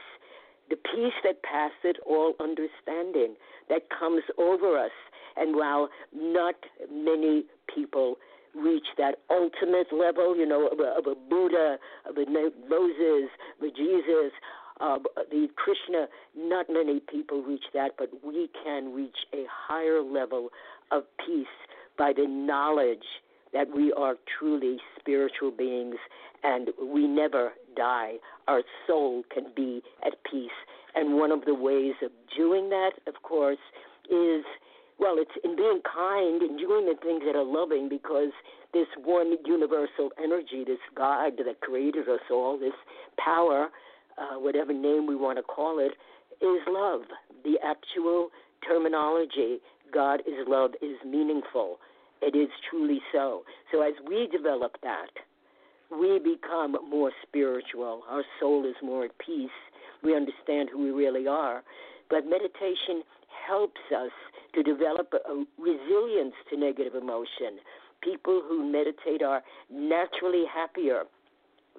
The 0.68 0.76
peace 0.76 1.14
that 1.24 1.42
passeth 1.42 2.00
all 2.06 2.34
understanding 2.40 3.34
that 3.68 3.88
comes 3.90 4.22
over 4.38 4.78
us. 4.78 4.90
And 5.36 5.56
while 5.56 5.88
not 6.14 6.54
many 6.92 7.44
people 7.72 8.16
reach 8.54 8.86
that 8.98 9.16
ultimate 9.30 9.92
level, 9.92 10.36
you 10.36 10.46
know, 10.46 10.68
of 10.68 10.80
a, 10.80 10.94
of 10.98 11.06
a 11.06 11.14
Buddha, 11.14 11.78
of 12.08 12.16
a 12.16 12.24
Moses, 12.68 13.30
of 13.58 13.68
a 13.68 13.70
Jesus, 13.70 14.32
uh, 14.80 14.98
the 15.30 15.48
Krishna, 15.56 16.06
not 16.36 16.66
many 16.70 17.00
people 17.00 17.42
reach 17.42 17.64
that, 17.74 17.92
but 17.98 18.08
we 18.24 18.48
can 18.64 18.94
reach 18.94 19.16
a 19.34 19.44
higher 19.50 20.02
level 20.02 20.50
of 20.90 21.04
peace 21.24 21.46
by 21.98 22.12
the 22.16 22.26
knowledge 22.26 23.04
that 23.52 23.74
we 23.74 23.92
are 23.92 24.14
truly 24.38 24.78
spiritual 24.98 25.50
beings 25.50 25.96
and 26.42 26.68
we 26.82 27.06
never 27.06 27.52
die. 27.76 28.14
Our 28.48 28.62
soul 28.86 29.24
can 29.32 29.46
be 29.54 29.82
at 30.04 30.14
peace. 30.30 30.50
And 30.94 31.16
one 31.16 31.30
of 31.30 31.44
the 31.44 31.54
ways 31.54 31.94
of 32.02 32.10
doing 32.36 32.68
that, 32.70 32.92
of 33.06 33.22
course, 33.22 33.58
is 34.10 34.44
well, 35.00 35.16
it's 35.16 35.30
in 35.42 35.56
being 35.56 35.80
kind 35.82 36.42
and 36.42 36.58
doing 36.58 36.84
the 36.84 36.94
things 37.02 37.22
that 37.24 37.34
are 37.34 37.44
loving 37.44 37.88
because 37.88 38.32
this 38.74 38.86
one 39.02 39.34
universal 39.46 40.10
energy, 40.22 40.62
this 40.66 40.78
God 40.94 41.32
that 41.38 41.60
created 41.62 42.06
us 42.06 42.20
all, 42.30 42.58
this 42.58 42.74
power, 43.18 43.68
uh, 44.18 44.38
whatever 44.38 44.74
name 44.74 45.06
we 45.06 45.16
want 45.16 45.38
to 45.38 45.42
call 45.42 45.78
it, 45.78 45.92
is 46.44 46.60
love. 46.68 47.02
The 47.44 47.56
actual 47.64 48.28
terminology, 48.66 49.58
God 49.92 50.20
is 50.20 50.46
love, 50.46 50.72
is 50.82 50.96
meaningful. 51.04 51.78
It 52.22 52.36
is 52.36 52.48
truly 52.68 53.00
so. 53.12 53.44
So 53.72 53.82
as 53.82 53.94
we 54.06 54.28
develop 54.28 54.76
that, 54.82 55.10
we 55.90 56.18
become 56.18 56.76
more 56.88 57.10
spiritual. 57.26 58.02
Our 58.08 58.22
soul 58.38 58.64
is 58.64 58.76
more 58.82 59.04
at 59.04 59.18
peace. 59.18 59.50
We 60.02 60.14
understand 60.14 60.68
who 60.70 60.82
we 60.84 60.90
really 60.90 61.26
are. 61.26 61.62
But 62.08 62.26
meditation 62.26 63.02
helps 63.48 63.80
us 63.96 64.10
to 64.54 64.62
develop 64.62 65.12
a 65.12 65.44
resilience 65.58 66.34
to 66.50 66.56
negative 66.56 66.94
emotion. 66.94 67.58
People 68.02 68.42
who 68.46 68.70
meditate 68.70 69.22
are 69.22 69.42
naturally 69.70 70.44
happier 70.52 71.04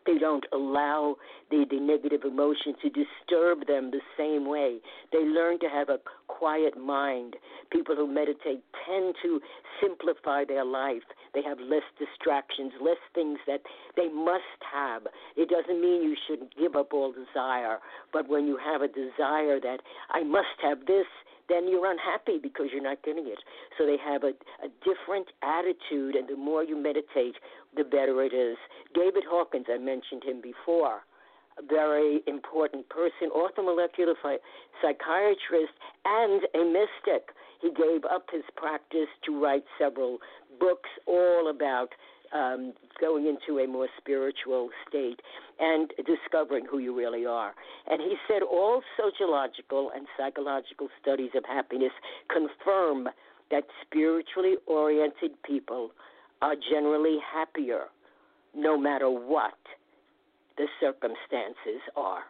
they 0.06 0.18
don't 0.18 0.46
allow 0.52 1.16
the, 1.50 1.66
the 1.70 1.80
negative 1.80 2.22
emotion 2.24 2.74
to 2.82 2.90
disturb 2.90 3.68
them 3.68 3.92
the 3.92 4.02
same 4.18 4.48
way. 4.48 4.80
They 5.12 5.20
learn 5.20 5.60
to 5.60 5.68
have 5.68 5.90
a 5.90 6.00
quiet 6.38 6.78
mind. 6.78 7.36
People 7.72 7.96
who 7.96 8.08
meditate 8.08 8.64
tend 8.86 9.16
to 9.22 9.40
simplify 9.82 10.44
their 10.46 10.66
life. 10.66 11.04
They 11.34 11.44
have 11.44 11.60
less 11.60 11.88
distractions, 12.00 12.74
less 12.82 13.02
things 13.14 13.40
that 13.48 13.62
they 13.96 14.10
must 14.10 14.60
have. 14.72 15.04
It 15.36 15.50
doesn't 15.50 15.82
mean 15.82 16.04
you 16.04 16.16
should 16.28 16.54
give 16.58 16.76
up 16.76 16.94
all 16.94 17.12
desire, 17.12 17.80
but 18.14 18.30
when 18.30 18.48
you 18.48 18.58
have 18.58 18.82
a 18.82 18.88
desire 18.88 19.60
that 19.60 19.80
I 20.10 20.24
must 20.24 20.58
have 20.62 20.86
this, 20.86 21.08
then 21.50 21.68
you're 21.68 21.90
unhappy 21.90 22.40
because 22.42 22.68
you're 22.72 22.84
not 22.84 23.04
getting 23.04 23.28
it. 23.28 23.40
So 23.78 23.86
they 23.86 23.98
have 24.04 24.24
a, 24.24 24.34
a 24.64 24.70
different 24.88 25.28
attitude, 25.44 26.16
and 26.16 26.28
the 26.28 26.38
more 26.38 26.64
you 26.64 26.82
meditate, 26.82 27.36
the 27.76 27.84
better 27.84 28.24
it 28.24 28.34
is. 28.34 28.58
David 28.94 29.24
Hawkins, 29.28 29.66
I 29.70 29.78
mentioned 29.78 30.24
him 30.24 30.42
before, 30.42 31.02
very 31.68 32.22
important 32.28 32.88
person, 32.90 33.30
orthomolecular 33.36 34.16
psychiatrist, 34.82 35.74
and 36.06 36.42
a 36.56 36.66
mystic. 36.66 37.30
He 37.62 37.70
gave 37.70 38.04
up 38.06 38.26
his 38.32 38.44
practice 38.56 39.10
to 39.26 39.42
write 39.42 39.64
several 39.78 40.20
books 40.60 40.90
all 41.06 41.50
about 41.50 41.90
um, 42.34 42.74
going 43.00 43.28
into 43.28 43.60
a 43.60 43.68
more 43.68 43.88
spiritual 43.98 44.70
state 44.88 45.20
and 45.60 45.92
discovering 46.06 46.66
who 46.70 46.80
you 46.80 46.98
really 46.98 47.26
are. 47.26 47.54
And 47.90 48.02
he 48.02 48.16
said 48.28 48.42
all 48.42 48.82
sociological 48.98 49.92
and 49.96 50.08
psychological 50.18 50.88
studies 51.02 51.32
of 51.36 51.44
happiness 51.46 51.92
confirm 52.30 53.10
that 53.52 53.66
spiritually 53.86 54.56
oriented 54.66 55.32
people 55.44 55.92
are 56.42 56.56
generally 56.72 57.18
happier 57.34 57.84
no 58.56 58.78
matter 58.78 59.10
what 59.10 59.54
the 60.58 60.68
circumstances 60.80 61.82
are. 61.96 62.24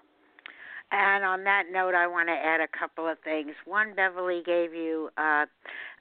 And 0.92 1.24
on 1.24 1.46
that 1.46 1.64
note, 1.72 1.96
I 1.96 2.08
want 2.08 2.28
to 2.28 2.34
add 2.34 2.60
a 2.60 2.68
couple 2.68 3.08
of 3.08 3.18
things. 3.24 3.52
One, 3.66 3.96
Beverly 3.96 4.44
gave 4.46 4.74
you 4.74 5.10
uh, 5.18 5.46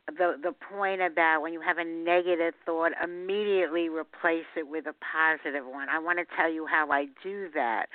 the 0.09 0.35
the 0.43 0.53
point 0.53 1.01
about 1.01 1.43
when 1.43 1.53
you 1.53 1.61
have 1.61 1.79
a 1.79 1.85
negative 1.85 2.55
thought, 2.67 2.93
immediately 3.03 3.89
replace 3.89 4.51
it 4.57 4.67
with 4.67 4.87
a 4.87 4.95
positive 4.99 5.65
one. 5.65 5.89
I 5.89 5.99
want 5.99 6.19
to 6.19 6.25
tell 6.37 6.51
you 6.51 6.67
how 6.67 6.91
I 6.91 7.07
do 7.23 7.49
that. 7.55 7.87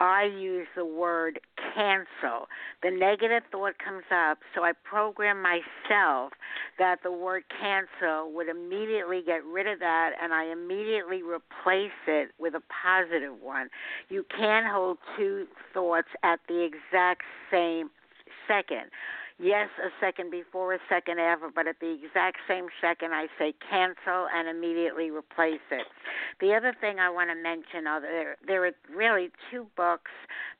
I 0.00 0.24
use 0.24 0.66
the 0.76 0.84
word 0.84 1.40
cancel. 1.74 2.48
The 2.82 2.90
negative 2.90 3.42
thought 3.50 3.74
comes 3.78 4.04
up, 4.12 4.38
so 4.54 4.64
I 4.64 4.72
program 4.82 5.42
myself 5.42 6.32
that 6.78 6.98
the 7.02 7.12
word 7.12 7.44
cancel 7.60 8.32
would 8.32 8.48
immediately 8.48 9.22
get 9.24 9.44
rid 9.44 9.66
of 9.66 9.78
that 9.78 10.10
and 10.20 10.34
I 10.34 10.46
immediately 10.46 11.22
replace 11.22 11.92
it 12.06 12.30
with 12.38 12.54
a 12.54 12.62
positive 12.82 13.40
one. 13.40 13.68
You 14.08 14.24
can't 14.36 14.66
hold 14.66 14.98
two 15.16 15.46
thoughts 15.72 16.08
at 16.22 16.40
the 16.48 16.64
exact 16.64 17.22
same 17.50 17.90
second 18.48 18.90
yes, 19.38 19.68
a 19.84 19.88
second 20.00 20.30
before, 20.30 20.74
a 20.74 20.78
second 20.88 21.18
after, 21.18 21.50
but 21.54 21.66
at 21.66 21.80
the 21.80 21.92
exact 21.92 22.38
same 22.48 22.66
second, 22.80 23.12
I 23.12 23.26
say 23.38 23.54
cancel 23.70 24.28
and 24.34 24.48
immediately 24.48 25.10
replace 25.10 25.64
it. 25.70 25.86
The 26.40 26.54
other 26.54 26.74
thing 26.80 26.98
I 26.98 27.10
want 27.10 27.30
to 27.30 27.36
mention 27.36 27.86
are 27.86 28.00
there, 28.00 28.36
there 28.46 28.66
are 28.66 28.72
really 28.94 29.30
two 29.50 29.66
books 29.76 30.10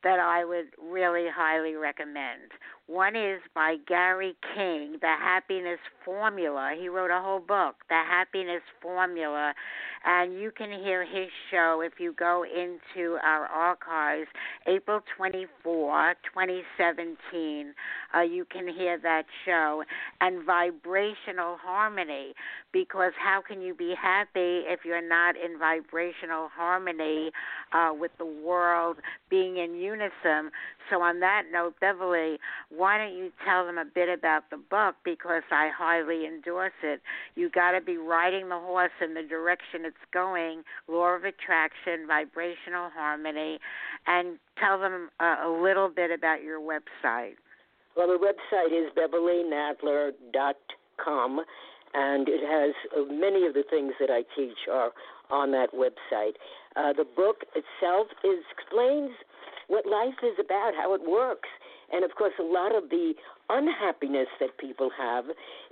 that 0.03 0.19
I 0.19 0.45
would 0.45 0.67
really 0.81 1.27
highly 1.33 1.75
recommend. 1.75 2.51
One 2.87 3.15
is 3.15 3.41
by 3.55 3.77
Gary 3.87 4.35
King, 4.53 4.97
The 5.01 5.15
Happiness 5.19 5.79
Formula. 6.03 6.75
He 6.79 6.87
wrote 6.87 7.09
a 7.09 7.19
whole 7.19 7.39
book, 7.39 7.77
The 7.89 7.95
Happiness 7.95 8.61
Formula, 8.79 9.55
and 10.05 10.39
you 10.39 10.51
can 10.51 10.71
hear 10.71 11.03
his 11.03 11.29
show 11.49 11.81
if 11.83 11.93
you 11.99 12.13
go 12.13 12.43
into 12.43 13.17
our 13.23 13.47
archives, 13.47 14.27
April 14.67 15.01
24, 15.17 16.13
2017. 16.31 17.73
Uh, 18.15 18.21
you 18.21 18.45
can 18.45 18.67
hear 18.67 18.99
that 18.99 19.25
show. 19.45 19.83
And 20.21 20.45
vibrational 20.45 21.57
harmony, 21.59 22.33
because 22.71 23.13
how 23.17 23.41
can 23.41 23.61
you 23.61 23.73
be 23.73 23.95
happy 23.99 24.61
if 24.67 24.81
you're 24.85 25.07
not 25.07 25.35
in 25.35 25.57
vibrational 25.57 26.49
harmony 26.55 27.31
uh, 27.73 27.89
with 27.99 28.11
the 28.19 28.25
world 28.25 28.97
being 29.31 29.57
in 29.57 29.73
unison? 29.73 30.51
So, 30.91 31.01
on 31.01 31.19
that 31.21 31.45
note, 31.51 31.73
Beverly, 31.81 32.37
why 32.75 32.97
don't 32.97 33.15
you 33.15 33.31
tell 33.45 33.65
them 33.65 33.77
a 33.77 33.85
bit 33.85 34.09
about 34.09 34.49
the 34.49 34.57
book 34.57 34.95
because 35.03 35.43
I 35.51 35.69
highly 35.75 36.25
endorse 36.25 36.73
it. 36.83 37.01
You 37.35 37.49
got 37.49 37.71
to 37.71 37.81
be 37.81 37.97
riding 37.97 38.49
the 38.49 38.59
horse 38.59 38.91
in 39.03 39.13
the 39.13 39.23
direction 39.23 39.85
it's 39.85 39.95
going, 40.13 40.63
law 40.87 41.15
of 41.15 41.23
attraction, 41.23 42.05
vibrational 42.07 42.89
harmony, 42.93 43.59
and 44.07 44.37
tell 44.59 44.79
them 44.79 45.09
uh, 45.19 45.37
a 45.45 45.49
little 45.49 45.89
bit 45.89 46.11
about 46.11 46.43
your 46.43 46.59
website. 46.59 47.35
Well, 47.95 48.07
the 48.07 48.19
website 48.19 48.73
is 48.73 48.91
beverlynadler.com, 48.97 51.45
and 51.93 52.27
it 52.27 52.41
has 52.43 52.73
uh, 52.95 53.03
many 53.11 53.45
of 53.47 53.53
the 53.53 53.63
things 53.69 53.93
that 53.99 54.09
I 54.09 54.23
teach 54.35 54.67
are 54.71 54.91
on 55.29 55.51
that 55.51 55.73
website. 55.73 56.33
Uh, 56.75 56.93
the 56.93 57.05
book 57.15 57.45
itself 57.55 58.07
is, 58.23 58.43
explains 58.51 59.11
what 59.67 59.85
life 59.85 60.15
is 60.23 60.37
about, 60.43 60.73
how 60.75 60.93
it 60.93 61.01
works, 61.07 61.49
And 61.91 62.03
of 62.03 62.15
course, 62.15 62.33
a 62.39 62.43
lot 62.43 62.75
of 62.75 62.89
the 62.89 63.13
unhappiness 63.49 64.27
that 64.39 64.57
people 64.57 64.89
have 64.97 65.25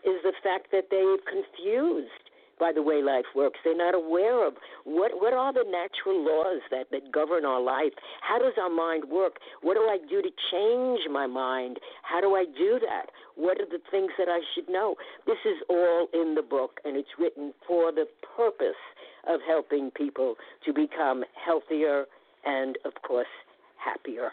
is 0.06 0.22
the 0.24 0.34
fact 0.44 0.68
that 0.72 0.88
they're 0.92 1.18
confused 1.26 2.30
by 2.60 2.72
the 2.72 2.82
way 2.82 3.02
life 3.02 3.26
works. 3.36 3.60
They're 3.64 3.76
not 3.76 3.96
aware 3.96 4.46
of 4.48 4.54
what 4.86 5.12
what 5.16 5.34
are 5.34 5.52
the 5.52 5.66
natural 5.66 6.24
laws 6.24 6.62
that, 6.72 6.92
that 6.92 7.12
govern 7.12 7.46
our 7.46 7.62
life. 7.62 7.94
How 8.22 8.40
does 8.40 8.54
our 8.62 8.70
mind 8.70 9.06
work? 9.10 9.38
What 9.62 9.76
do 9.76 9.82
I 9.82 9.98
do 10.10 10.22
to 10.22 10.30
change 10.52 11.02
my 11.12 11.28
mind? 11.28 11.80
How 12.04 12.22
do 12.22 12.36
I 12.36 12.46
do 12.46 12.80
that? 12.80 13.08
What 13.36 13.60
are 13.60 13.66
the 13.66 13.82
things 13.90 14.12
that 14.18 14.30
I 14.30 14.40
should 14.54 14.70
know? 14.70 14.96
This 15.26 15.42
is 15.46 15.58
all 15.70 16.08
in 16.14 16.36
the 16.36 16.42
book, 16.42 16.80
and 16.86 16.96
it's 16.96 17.10
written 17.20 17.54
for 17.68 17.92
the 17.92 18.06
purpose 18.38 18.80
of 19.28 19.40
helping 19.48 19.92
people 19.92 20.36
to 20.66 20.74
become 20.74 21.24
healthier 21.44 22.06
and, 22.46 22.78
of 22.86 22.94
course, 23.02 23.28
happier. 23.78 24.32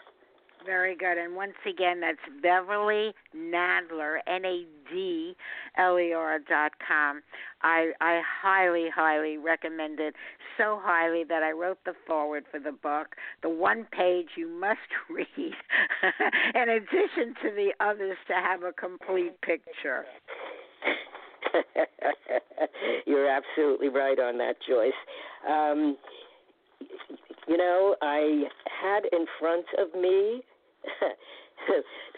Very 0.65 0.95
good. 0.95 1.17
And 1.17 1.35
once 1.35 1.55
again, 1.67 2.01
that's 2.01 2.19
Beverly 2.41 3.13
Nadler, 3.35 4.17
N 4.27 4.45
A 4.45 4.65
D 4.91 5.35
L 5.77 5.99
E 5.99 6.13
R 6.13 6.39
dot 6.39 6.73
com. 6.87 7.21
I 7.61 7.91
I 7.99 8.21
highly, 8.41 8.87
highly 8.93 9.37
recommend 9.37 9.99
it. 9.99 10.15
So 10.57 10.79
highly 10.81 11.23
that 11.23 11.41
I 11.43 11.51
wrote 11.51 11.79
the 11.85 11.93
foreword 12.05 12.45
for 12.51 12.59
the 12.59 12.71
book. 12.71 13.15
The 13.41 13.49
one 13.49 13.87
page 13.91 14.27
you 14.35 14.47
must 14.47 14.79
read, 15.09 15.27
in 16.55 16.69
addition 16.69 17.33
to 17.43 17.51
the 17.55 17.71
others, 17.79 18.17
to 18.27 18.33
have 18.33 18.63
a 18.63 18.71
complete 18.73 19.39
picture. 19.41 20.05
You're 23.05 23.27
absolutely 23.29 23.89
right 23.89 24.19
on 24.19 24.37
that, 24.37 24.55
Joyce. 24.67 24.91
Um, 25.47 25.97
you 27.47 27.57
know, 27.57 27.95
I 28.01 28.43
had 28.81 29.05
in 29.11 29.25
front 29.39 29.65
of 29.77 29.99
me 29.99 30.43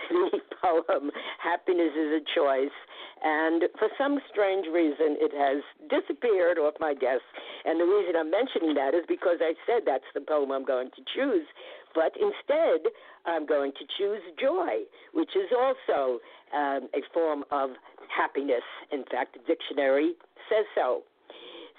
the 0.10 0.40
poem 0.62 1.12
Happiness 1.42 1.92
is 1.98 2.22
a 2.22 2.24
Choice, 2.36 2.78
and 3.24 3.64
for 3.78 3.90
some 3.98 4.20
strange 4.32 4.66
reason 4.72 5.18
it 5.20 5.32
has 5.36 5.64
disappeared 5.90 6.58
off 6.58 6.74
my 6.80 6.94
desk. 6.94 7.24
And 7.66 7.80
the 7.80 7.86
reason 7.86 8.16
I'm 8.16 8.32
mentioning 8.32 8.74
that 8.76 8.94
is 8.94 9.04
because 9.08 9.38
I 9.42 9.54
said 9.68 9.84
that's 9.86 10.08
the 10.14 10.22
poem 10.22 10.52
I'm 10.52 10.66
going 10.66 10.90
to 10.96 11.02
choose. 11.16 11.46
But 11.94 12.14
instead, 12.16 12.92
I'm 13.26 13.46
going 13.46 13.72
to 13.74 13.86
choose 13.98 14.22
joy, 14.40 14.88
which 15.14 15.30
is 15.36 15.52
also 15.54 16.20
um, 16.56 16.90
a 16.96 17.02
form 17.14 17.44
of 17.52 17.72
happiness. 18.10 18.66
In 18.92 19.04
fact, 19.12 19.38
the 19.38 19.44
dictionary 19.46 20.14
says 20.50 20.66
so. 20.76 21.04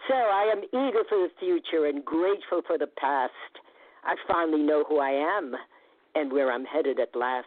So 0.08 0.14
I 0.14 0.52
am 0.52 0.62
eager 0.68 1.02
for 1.08 1.18
the 1.18 1.32
future 1.40 1.86
and 1.86 2.04
grateful 2.04 2.62
for 2.66 2.78
the 2.78 2.88
past. 2.98 3.32
I 4.04 4.14
finally 4.28 4.62
know 4.62 4.84
who 4.86 4.98
I 4.98 5.10
am 5.38 5.54
and 6.14 6.32
where 6.32 6.52
I'm 6.52 6.64
headed 6.64 7.00
at 7.00 7.14
last. 7.14 7.46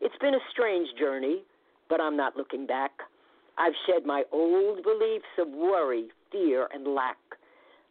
It's 0.00 0.16
been 0.20 0.34
a 0.34 0.48
strange 0.50 0.88
journey, 0.98 1.42
but 1.88 2.00
I'm 2.00 2.16
not 2.16 2.36
looking 2.36 2.66
back. 2.66 2.92
I've 3.58 3.74
shed 3.86 4.06
my 4.06 4.24
old 4.32 4.82
beliefs 4.82 5.24
of 5.38 5.48
worry, 5.48 6.08
fear, 6.30 6.68
and 6.72 6.86
lack. 6.86 7.18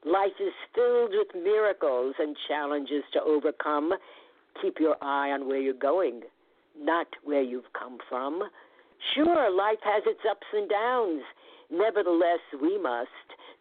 Life 0.03 0.39
is 0.39 0.53
filled 0.73 1.11
with 1.13 1.43
miracles 1.43 2.15
and 2.17 2.35
challenges 2.47 3.03
to 3.13 3.21
overcome. 3.21 3.93
Keep 4.61 4.79
your 4.79 4.97
eye 5.01 5.29
on 5.29 5.47
where 5.47 5.59
you're 5.59 5.73
going, 5.73 6.21
not 6.79 7.07
where 7.23 7.43
you've 7.43 7.71
come 7.77 7.99
from. 8.09 8.41
Sure, 9.13 9.51
life 9.55 9.79
has 9.83 10.03
its 10.05 10.21
ups 10.29 10.47
and 10.53 10.69
downs. 10.69 11.21
Nevertheless, 11.69 12.39
we 12.61 12.77
must 12.77 13.09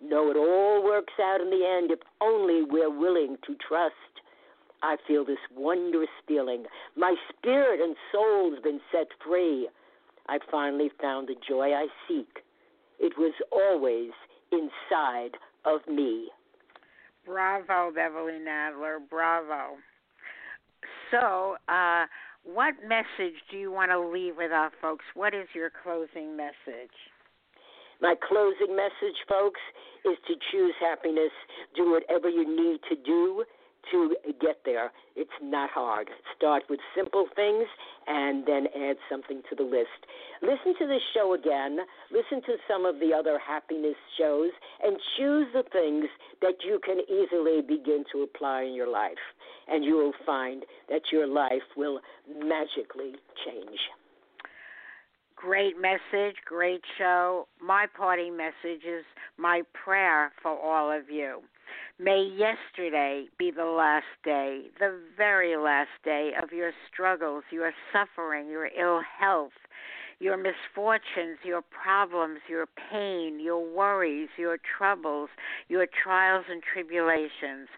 know 0.02 0.30
it 0.30 0.36
all 0.36 0.82
works 0.82 1.12
out 1.22 1.40
in 1.40 1.50
the 1.50 1.66
end 1.66 1.90
if 1.90 2.00
only 2.20 2.62
we're 2.62 2.90
willing 2.90 3.36
to 3.46 3.54
trust. 3.56 3.94
I 4.82 4.96
feel 5.06 5.24
this 5.24 5.38
wondrous 5.54 6.08
feeling. 6.26 6.64
My 6.96 7.14
spirit 7.28 7.80
and 7.80 7.96
soul's 8.12 8.58
been 8.62 8.80
set 8.92 9.08
free. 9.24 9.68
I 10.28 10.38
finally 10.50 10.90
found 11.00 11.28
the 11.28 11.34
joy 11.48 11.72
I 11.72 11.86
seek. 12.08 12.44
It 12.98 13.12
was 13.18 13.34
always 13.50 14.10
inside 14.52 15.36
of 15.64 15.80
me. 15.88 16.28
Bravo, 17.26 17.92
Beverly 17.94 18.38
Nadler. 18.38 18.98
Bravo. 19.08 19.76
So, 21.10 21.56
uh, 21.68 22.06
what 22.44 22.74
message 22.86 23.36
do 23.50 23.58
you 23.58 23.70
want 23.70 23.90
to 23.90 24.00
leave 24.00 24.34
with 24.36 24.52
our 24.52 24.70
folks? 24.80 25.04
What 25.14 25.34
is 25.34 25.46
your 25.54 25.70
closing 25.82 26.36
message? 26.36 26.94
My 28.00 28.14
closing 28.16 28.74
message, 28.74 29.16
folks, 29.28 29.60
is 30.06 30.16
to 30.26 30.34
choose 30.50 30.74
happiness. 30.80 31.32
Do 31.76 31.90
whatever 31.90 32.30
you 32.30 32.48
need 32.48 32.80
to 32.88 32.96
do 32.96 33.44
to 33.90 34.14
get 34.40 34.60
there. 34.64 34.92
It's 35.16 35.30
not 35.42 35.70
hard. 35.70 36.08
Start 36.36 36.64
with 36.68 36.80
simple 36.96 37.26
things 37.34 37.66
and 38.06 38.46
then 38.46 38.66
add 38.76 38.96
something 39.08 39.42
to 39.50 39.56
the 39.56 39.62
list. 39.62 40.06
Listen 40.42 40.74
to 40.78 40.86
this 40.86 41.02
show 41.14 41.34
again. 41.34 41.78
Listen 42.10 42.42
to 42.46 42.56
some 42.68 42.84
of 42.84 43.00
the 43.00 43.12
other 43.12 43.38
happiness 43.38 43.96
shows 44.18 44.50
and 44.82 44.96
choose 45.16 45.46
the 45.52 45.64
things 45.70 46.06
that 46.40 46.54
you 46.64 46.80
can 46.84 47.00
easily 47.08 47.60
begin 47.60 48.04
to 48.12 48.22
apply 48.22 48.62
in 48.62 48.74
your 48.74 48.88
life. 48.90 49.22
And 49.68 49.84
you 49.84 49.94
will 49.94 50.14
find 50.24 50.64
that 50.88 51.02
your 51.12 51.26
life 51.26 51.62
will 51.76 52.00
magically 52.28 53.14
change. 53.44 53.78
Great 55.36 55.80
message, 55.80 56.36
great 56.44 56.82
show. 56.98 57.46
My 57.62 57.86
parting 57.96 58.36
message 58.36 58.84
is 58.86 59.04
my 59.38 59.62
prayer 59.72 60.32
for 60.42 60.50
all 60.50 60.90
of 60.90 61.08
you. 61.08 61.40
May 61.98 62.22
yesterday 62.22 63.26
be 63.38 63.50
the 63.50 63.64
last 63.64 64.06
day, 64.24 64.66
the 64.78 64.98
very 65.16 65.56
last 65.56 65.90
day 66.04 66.32
of 66.42 66.52
your 66.52 66.72
struggles, 66.92 67.44
your 67.50 67.72
suffering, 67.92 68.48
your 68.48 68.66
ill 68.66 69.00
health, 69.18 69.52
your 70.20 70.36
misfortunes, 70.36 71.38
your 71.42 71.62
problems, 71.62 72.40
your 72.48 72.66
pain, 72.90 73.40
your 73.40 73.64
worries, 73.74 74.28
your 74.36 74.58
troubles, 74.78 75.30
your 75.68 75.86
trials 75.86 76.44
and 76.50 76.62
tribulations. 76.62 77.68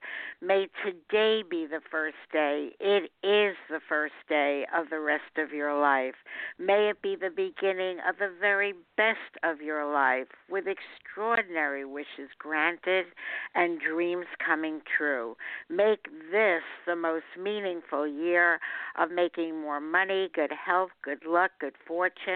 May 0.41 0.67
today 0.85 1.45
be 1.49 1.67
the 1.67 1.81
first 1.89 2.17
day. 2.33 2.71
It 2.81 3.05
is 3.23 3.57
the 3.71 3.79
first 3.89 4.15
day 4.29 4.67
of 4.77 4.91
the 4.91 4.99
rest 4.99 5.39
of 5.39 5.53
your 5.53 5.81
life. 5.81 6.17
May 6.59 6.91
it 6.91 7.01
be 7.01 7.15
the 7.15 7.31
beginning 7.31 7.99
of 8.09 8.17
the 8.19 8.33
very 8.41 8.75
best 8.97 9.39
of 9.45 9.61
your 9.61 9.91
life 9.93 10.27
with 10.51 10.65
extraordinary 10.67 11.85
wishes 11.85 12.31
granted 12.41 13.07
and 13.55 13.81
dreams 13.81 14.27
coming 14.45 14.81
true. 14.99 15.37
Make 15.71 16.09
this 16.33 16.63
the 16.87 16.97
most 16.97 17.25
meaningful 17.41 18.05
year 18.09 18.59
of 18.99 19.13
making 19.13 19.61
more 19.61 19.81
money, 19.81 20.29
good 20.35 20.51
health, 20.51 20.91
good 21.05 21.25
luck, 21.25 21.53
good 21.61 21.75
fortune 21.87 22.32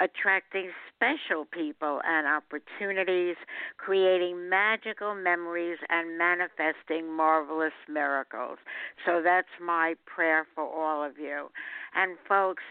attracting 0.00 0.70
special 0.94 1.44
people 1.44 2.00
and 2.04 2.26
opportunities, 2.26 3.36
creating 3.76 4.48
magical 4.48 5.14
memories, 5.14 5.78
and 5.88 6.18
manifesting 6.18 7.10
marvelous 7.10 7.72
miracles. 7.88 8.58
So 9.06 9.22
that's 9.22 9.48
my 9.62 9.94
prayer 10.06 10.46
for 10.54 10.64
all 10.64 11.04
of 11.04 11.18
you. 11.18 11.48
And 11.94 12.16
folks, 12.28 12.62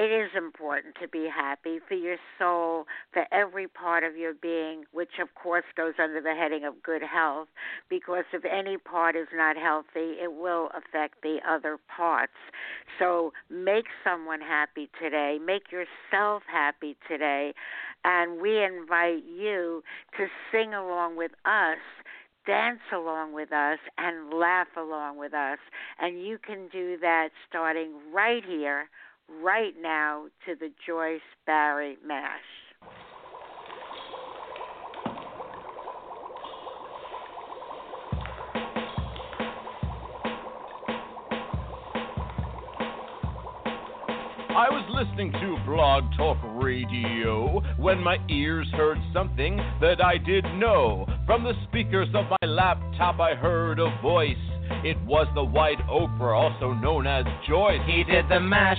it 0.00 0.10
is 0.10 0.30
important 0.34 0.94
to 1.02 1.06
be 1.06 1.28
happy 1.28 1.78
for 1.86 1.92
your 1.92 2.16
soul, 2.38 2.86
for 3.12 3.26
every 3.30 3.68
part 3.68 4.02
of 4.02 4.16
your 4.16 4.32
being, 4.32 4.84
which 4.92 5.20
of 5.20 5.28
course 5.34 5.66
goes 5.76 5.92
under 6.02 6.22
the 6.22 6.32
heading 6.32 6.64
of 6.64 6.82
good 6.82 7.02
health, 7.02 7.48
because 7.90 8.24
if 8.32 8.42
any 8.46 8.78
part 8.78 9.14
is 9.14 9.28
not 9.34 9.58
healthy, 9.58 10.16
it 10.22 10.32
will 10.32 10.70
affect 10.70 11.20
the 11.22 11.36
other 11.46 11.76
parts. 11.94 12.32
So 12.98 13.34
make 13.50 13.84
someone 14.02 14.40
happy 14.40 14.88
today, 14.98 15.38
make 15.44 15.64
yourself 15.70 16.44
happy 16.50 16.96
today, 17.06 17.52
and 18.02 18.40
we 18.40 18.64
invite 18.64 19.24
you 19.26 19.82
to 20.16 20.28
sing 20.50 20.72
along 20.72 21.16
with 21.16 21.32
us 21.44 21.76
dance 22.46 22.80
along 22.94 23.34
with 23.34 23.52
us 23.52 23.78
and 23.98 24.32
laugh 24.32 24.66
along 24.74 25.18
with 25.18 25.34
us. 25.34 25.58
And 26.00 26.24
you 26.24 26.38
can 26.38 26.68
do 26.72 26.96
that 27.02 27.28
starting 27.46 27.92
right 28.14 28.42
here 28.42 28.88
right 29.42 29.74
now 29.80 30.24
to 30.46 30.54
the 30.54 30.70
Joyce 30.86 31.20
Barrie 31.46 31.96
Mash. 32.06 32.40
I 44.50 44.68
was 44.68 44.84
listening 44.90 45.32
to 45.32 45.56
Blog 45.64 46.04
Talk 46.18 46.36
Radio 46.62 47.60
when 47.78 48.02
my 48.02 48.18
ears 48.28 48.68
heard 48.74 48.98
something 49.14 49.56
that 49.80 50.04
I 50.04 50.18
did 50.18 50.44
know. 50.56 51.06
From 51.24 51.44
the 51.44 51.54
speakers 51.68 52.08
of 52.14 52.26
my 52.28 52.46
laptop, 52.46 53.20
I 53.20 53.34
heard 53.34 53.78
a 53.78 53.96
voice. 54.02 54.36
It 54.84 55.00
was 55.04 55.26
the 55.34 55.44
White 55.44 55.78
Oprah, 55.88 56.36
also 56.36 56.74
known 56.74 57.06
as 57.06 57.24
Joyce. 57.48 57.80
He 57.86 58.04
did 58.04 58.28
the 58.28 58.40
mash 58.40 58.78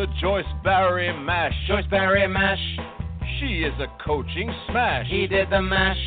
The 0.00 0.06
Joyce 0.18 0.46
Barrie 0.64 1.12
Mash. 1.12 1.52
Joyce 1.68 1.84
Barrie 1.90 2.26
mash. 2.26 2.58
She 3.38 3.64
is 3.64 3.74
a 3.80 3.86
coaching 4.02 4.50
smash. 4.70 5.06
He 5.10 5.26
did 5.26 5.50
the 5.50 5.60
mash. 5.60 6.00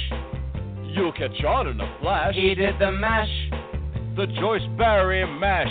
You'll 0.96 1.12
catch 1.12 1.44
on 1.44 1.68
in 1.68 1.80
a 1.80 1.98
flash. 2.02 2.34
He 2.34 2.56
did 2.56 2.74
the 2.80 2.90
mash. 2.90 3.30
The 4.16 4.26
Joyce 4.42 4.66
Barrie 4.80 5.28
Mash. 5.40 5.70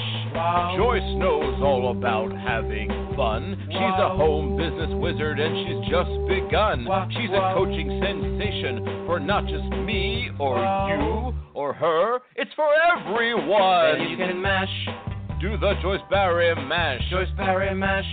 Joyce 0.76 1.02
knows 1.18 1.60
all 1.64 1.90
about 1.90 2.30
having 2.30 2.86
fun. 3.16 3.56
She's 3.66 3.98
a 3.98 4.14
home 4.14 4.56
business 4.56 4.90
wizard 5.02 5.40
and 5.40 5.56
she's 5.66 5.90
just 5.90 6.14
begun. 6.28 6.86
She's 7.10 7.30
a 7.30 7.54
coaching 7.56 7.90
sensation 8.00 9.04
for 9.04 9.18
not 9.18 9.46
just 9.48 9.68
me 9.84 10.30
or 10.38 10.58
you 10.58 11.34
or 11.54 11.72
her, 11.72 12.20
it's 12.36 12.52
for 12.54 12.68
everyone. 12.96 14.08
You 14.08 14.16
can 14.16 14.40
mash. 14.40 15.11
Do 15.42 15.58
the 15.58 15.74
Joyce 15.82 16.00
Barrie 16.08 16.54
Mash. 16.54 17.02
Joyce 17.10 17.26
Barrie 17.36 17.74
mash. 17.74 18.06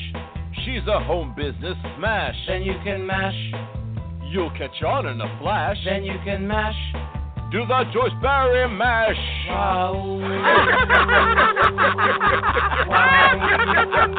She's 0.66 0.82
a 0.88 1.00
home 1.00 1.36
business 1.38 1.78
smash. 1.96 2.34
Then 2.48 2.64
you 2.64 2.74
can 2.84 3.06
mash. 3.06 3.36
You'll 4.32 4.50
catch 4.58 4.82
on 4.82 5.06
in 5.06 5.22
a 5.22 5.40
flash. 5.40 5.78
Then 5.86 6.04
you 6.04 6.16
can 6.26 6.48
mash. 6.48 6.74
Do 7.52 7.68
the 7.68 7.84
Joyce 7.94 8.14
Barrie 8.20 8.68
Mash. 8.76 9.16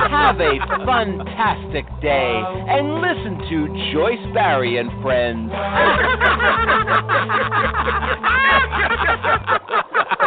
Have 0.08 0.40
a 0.40 0.58
fantastic 0.86 1.86
day 2.00 2.40
and 2.68 3.02
listen 3.02 3.38
to 3.50 3.66
Joyce 3.92 4.24
Barrie 4.32 4.78
and 4.78 4.88
Friends. 5.02 5.50